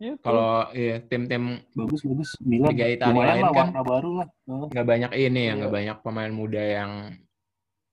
Gitu. 0.00 0.16
kalau 0.24 0.64
iya 0.72 0.96
tim-tim 1.04 1.60
Bagus, 1.76 2.00
bagus. 2.00 2.30
Milan 2.40 2.72
Liga 2.72 2.86
Italia 2.88 3.20
lain 3.20 3.44
lah, 3.44 3.52
kan. 3.52 3.68
warna 3.68 3.82
baru 3.84 4.10
lah. 4.16 4.28
Oh. 4.48 4.64
nggak 4.66 4.86
banyak 4.88 5.10
ini 5.14 5.20
ya, 5.20 5.44
Iya. 5.44 5.52
nggak 5.60 5.72
banyak 5.72 5.96
pemain 6.00 6.32
muda 6.32 6.62
yang 6.64 6.92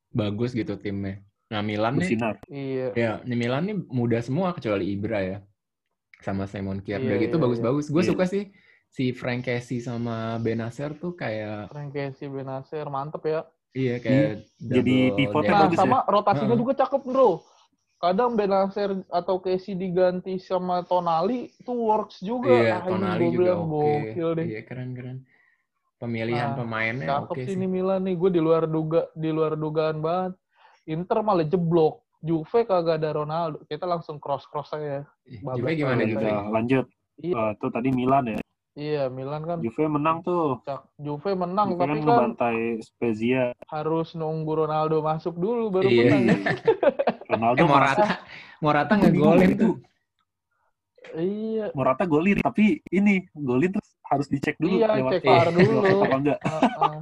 bagus 0.09 0.55
gitu 0.55 0.79
timnya. 0.79 1.19
Nah 1.47 1.59
Milan 1.59 1.95
nih, 1.95 2.15
Bersinar. 2.15 2.35
Iya. 2.47 2.87
ya 2.95 3.11
nih 3.21 3.37
Milan 3.37 3.63
nih 3.67 3.75
muda 3.91 4.17
semua 4.19 4.51
kecuali 4.51 4.87
Ibra 4.87 5.19
ya, 5.19 5.37
sama 6.19 6.47
Simon 6.47 6.79
Kier. 6.79 6.97
Udah 6.97 7.11
Iya, 7.13 7.23
gitu 7.27 7.35
iya, 7.35 7.43
bagus-bagus. 7.43 7.85
Gue 7.87 8.03
Iya. 8.03 8.11
suka 8.15 8.23
sih 8.23 8.43
si 8.87 9.11
Frank 9.11 9.43
Casey 9.43 9.83
sama 9.83 10.39
Benacer 10.39 10.95
tuh 10.95 11.11
kayak 11.11 11.67
Frank 11.67 11.91
Casey, 11.91 12.31
Benacer, 12.31 12.87
mantep 12.87 13.23
ya. 13.25 13.41
iya 13.75 13.99
kayak 13.99 14.47
Jadi 14.57 15.11
pivotnya 15.11 15.43
depth. 15.43 15.51
Nah, 15.51 15.63
bagus 15.67 15.75
ya? 15.75 15.83
sama 15.83 15.97
rotasinya 16.07 16.47
Heeh. 16.49 16.61
juga 16.63 16.73
cakep, 16.73 17.01
bro. 17.03 17.29
Kadang 17.97 18.37
Benacer 18.37 19.01
atau 19.09 19.41
Casey 19.41 19.73
diganti 19.73 20.37
sama 20.37 20.85
Tonali, 20.85 21.49
itu 21.51 21.73
works 21.73 22.21
juga. 22.21 22.53
Iya, 22.53 22.73
Ah, 22.77 22.79
ini 22.79 22.89
Tonali 22.93 23.25
juga 23.25 23.37
bilang 23.41 23.59
oke. 23.65 23.73
Gokil 23.73 24.29
deh. 24.37 24.45
Iya, 24.45 24.61
keren-keren. 24.63 25.17
Pemilihan 25.97 26.53
Nah, 26.53 26.57
pemainnya 26.61 27.09
oke 27.25 27.41
sih 27.41 27.49
sih. 27.49 27.57
ini 27.57 27.65
Milan 27.65 28.05
nih, 28.05 28.13
gue 28.13 28.29
di 28.29 28.37
luar 28.37 28.69
duga, 28.69 29.09
di 29.11 29.33
luar 29.33 29.57
dugaan 29.57 29.97
banget. 29.97 30.37
Inter 30.85 31.25
malah 31.25 31.41
jeblok. 31.41 32.05
Juve 32.17 32.65
kagak 32.65 33.01
ada 33.01 33.13
Ronaldo. 33.13 33.65
Kita 33.65 33.85
langsung 33.85 34.21
cross-cross 34.21 34.73
aja. 34.73 35.01
Babak 35.41 35.57
Juve 35.57 35.71
gimana. 35.75 36.01
Juve? 36.05 36.21
Udah, 36.21 36.39
lanjut. 36.53 36.85
Iya. 37.17 37.33
Eh, 37.33 37.51
tuh 37.57 37.69
tadi 37.71 37.89
Milan 37.89 38.29
ya. 38.29 38.39
Iya, 38.77 39.09
Milan 39.09 39.41
kan 39.41 39.57
Juve 39.57 39.89
menang 39.89 40.21
tuh. 40.21 40.61
cak- 40.61 40.85
Juve 41.01 41.33
menang, 41.33 41.73
Juve 41.73 41.81
tapi 41.81 41.97
kan 41.99 42.29
kan 42.29 42.31
Spezia. 42.77 43.57
harus 43.65 44.13
nunggu 44.13 44.53
Ronaldo 44.65 45.01
masuk 45.01 45.33
dulu 45.33 45.73
baru 45.73 45.89
Iya. 45.89 46.13
menang. 46.13 46.41
ya. 47.27 47.31
Ronaldo 47.33 47.59
Eh 47.59 47.65
masuk. 47.65 47.75
Morata, 47.75 48.05
Morata 48.57 48.93
Gua 48.93 49.03
bingung 49.03 49.19
ngegolin 49.27 49.49
itu. 49.49 49.59
tuh. 49.59 49.75
Iya. 51.13 51.65
Morata 51.71 52.03
golin, 52.03 52.37
tapi 52.37 52.65
ini 52.89 53.13
golin 53.31 53.71
terus 53.71 53.89
harus 54.03 54.27
dicek 54.27 54.55
dulu 54.57 54.75
Iya, 54.77 54.87
lewat 54.93 55.11
cek 55.13 55.23
VAR 55.23 55.47
dulu. 55.55 55.71
lewat 55.77 55.99
apa 56.01 56.15
enggak. 56.17 56.39
Heeh. 56.47 56.95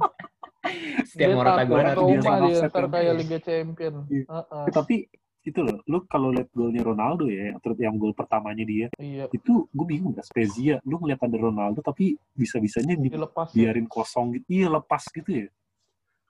Setiap 1.06 1.18
Dia 1.22 1.36
Morata 1.36 1.62
golin 1.64 1.86
harus 1.86 2.04
dia 2.04 2.18
sama 2.20 2.36
dia 2.40 2.56
offset 2.56 2.70
kan. 2.72 2.88
kayak 2.88 3.14
Liga 3.14 3.38
Champion. 3.40 3.94
Iya. 4.08 4.24
Heeh. 4.26 4.64
Eh, 4.66 4.72
tapi 4.72 4.96
itu 5.42 5.62
loh, 5.62 5.78
lu 5.86 6.02
kalau 6.04 6.34
lihat 6.34 6.50
golnya 6.50 6.82
Ronaldo 6.82 7.30
ya, 7.30 7.54
terus 7.56 7.78
yang 7.78 7.94
gol 7.96 8.10
pertamanya 8.12 8.66
dia, 8.66 8.90
Iya, 8.98 9.30
itu 9.30 9.62
gue 9.64 9.86
bingung 9.86 10.10
gak 10.10 10.26
Spezia, 10.26 10.82
lu 10.82 10.98
ngeliat 10.98 11.22
ada 11.22 11.38
Ronaldo 11.38 11.78
tapi 11.80 12.18
bisa-bisanya 12.34 12.98
dilepas 12.98 13.54
ya. 13.54 13.70
dibiarin 13.70 13.86
kosong 13.86 14.34
gitu, 14.34 14.46
iya 14.50 14.66
lepas 14.66 15.06
gitu 15.06 15.30
ya. 15.30 15.46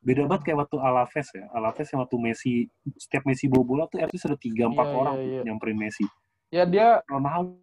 Beda 0.06 0.22
banget 0.22 0.42
kayak 0.46 0.58
waktu 0.62 0.76
Alaves 0.78 1.28
ya, 1.34 1.44
Alaves 1.50 1.88
yang 1.90 2.00
waktu 2.06 2.16
Messi, 2.22 2.54
setiap 2.94 3.26
Messi 3.26 3.50
bawa 3.50 3.64
bola 3.66 3.84
tuh 3.90 3.98
RT 3.98 4.14
sudah 4.16 4.38
tiga 4.38 4.70
empat 4.70 4.86
Iya, 4.86 4.94
orang 4.94 5.14
iya, 5.18 5.26
iya. 5.26 5.40
nyamperin 5.42 5.74
Messi. 5.74 6.06
Ya 6.46 6.62
dia 6.62 7.02
Ronaldo, 7.10 7.58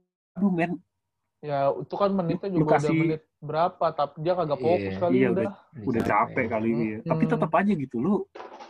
men, 0.52 0.76
ya 1.40 1.72
itu 1.72 1.96
kan 1.96 2.12
menitnya 2.12 2.52
Lu 2.52 2.68
juga 2.68 2.68
udah 2.68 2.84
kasih- 2.84 3.00
menit 3.00 3.22
berapa 3.40 3.86
tapi 3.92 4.16
dia 4.20 4.34
kagak 4.36 4.60
Iya, 4.60 4.64
fokus 4.64 4.96
kali 5.00 5.16
iya, 5.16 5.28
udah. 5.32 5.52
udah 5.84 6.02
capek 6.04 6.46
kali 6.48 6.68
ini 6.68 6.86
ya. 6.86 6.98
Tapi 7.08 7.24
Hmm. 7.24 7.32
tetap 7.32 7.52
aja 7.56 7.72
gitu, 7.72 7.96
lu 7.98 8.14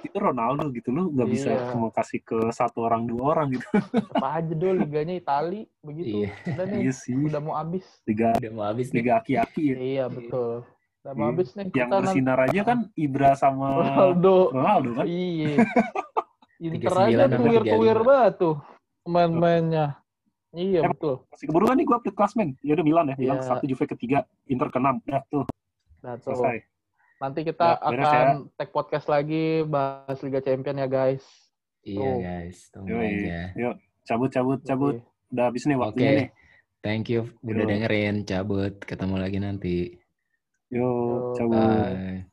itu 0.02 0.18
Ronaldo 0.18 0.66
gitu, 0.70 0.90
lu 0.90 1.10
nggak 1.10 1.30
bisa 1.30 1.50
Iya. 1.50 1.66
cuma 1.74 1.90
kasih 1.90 2.22
ke 2.22 2.38
satu 2.54 2.86
orang 2.86 3.10
dua 3.10 3.24
orang 3.34 3.58
gitu. 3.58 3.66
Apa 4.14 4.38
aja 4.38 4.54
dulu 4.54 4.86
liganya 4.86 5.18
Itali 5.18 5.66
begitu. 5.82 6.30
Iya. 6.30 6.30
Udah 6.46 6.66
nih, 6.70 6.80
iya 6.86 6.94
sih, 6.94 7.18
udah 7.18 7.42
mau 7.42 7.58
habis. 7.58 7.86
liga 8.06 8.38
Udah 8.38 8.52
mau 8.54 8.66
habis 8.70 8.88
nih. 8.90 9.02
liga 9.02 9.18
aki-aki 9.18 9.64
ya. 9.66 9.76
Iya, 9.82 10.04
betul. 10.10 10.62
Udah 11.04 11.14
mau 11.14 11.22
Iya. 11.22 11.32
habis 11.36 11.50
nih 11.52 11.66
Yang 11.70 11.90
bersinar 12.00 12.38
aja 12.40 12.62
kan 12.64 12.80
Ibra 12.96 13.32
sama 13.36 13.66
Ronaldo. 13.76 14.36
Ronaldo 14.50 14.90
kan. 14.96 15.06
Iya. 15.06 15.52
Inter 16.64 16.92
39 16.96 17.12
aja 17.12 17.26
tuwir-tuwir 17.30 17.98
35. 18.00 18.08
banget 18.08 18.34
tuh 18.40 18.56
pemain-pemainnya. 19.04 19.86
Iya, 20.54 20.80
Em- 20.80 20.92
betul. 20.96 21.16
Masih 21.28 21.46
keburu 21.50 21.66
kan 21.66 21.76
nih 21.76 21.84
gue 21.84 21.96
update 21.98 22.16
klasmen. 22.16 22.50
Ya 22.62 22.72
udah 22.72 22.86
Milan 22.86 23.06
ya, 23.10 23.16
Milan 23.18 23.38
Iya. 23.38 23.48
satu, 23.52 23.64
Juve 23.66 23.84
ketiga, 23.86 24.24
Inter 24.46 24.70
keenam. 24.70 24.96
Udah 25.04 25.22
tuh, 25.28 25.44
Nah, 26.00 26.16
tuh. 26.16 26.32
selesai. 26.32 26.58
Nanti 27.20 27.40
kita 27.42 27.68
Ya, 27.74 27.84
akan 27.84 28.26
tag 28.54 28.70
podcast 28.70 29.08
lagi 29.08 29.44
bahas 29.66 30.20
Liga 30.22 30.40
Champion 30.40 30.78
ya, 30.78 30.88
guys. 30.88 31.24
Iya 31.82 32.00
Tuh. 32.00 32.16
guys, 32.22 32.58
tunggu 32.70 32.96
Yoi. 32.96 33.12
aja. 33.28 33.40
Yuk, 33.58 33.76
cabut, 34.04 34.30
cabut, 34.30 34.60
cabut. 34.62 34.96
Oke. 34.96 35.32
Udah 35.34 35.44
habis 35.44 35.64
nih 35.66 35.76
Oke, 35.76 35.84
waktunya 35.84 36.12
nih. 36.14 36.30
thank 36.80 37.06
you 37.08 37.28
udah 37.42 37.64
dengerin. 37.66 38.16
Cabut, 38.24 38.74
ketemu 38.80 39.16
lagi 39.18 39.38
nanti. 39.38 39.76
Yo 40.74 41.34
cabut. 41.38 41.54
Bye. 41.54 42.26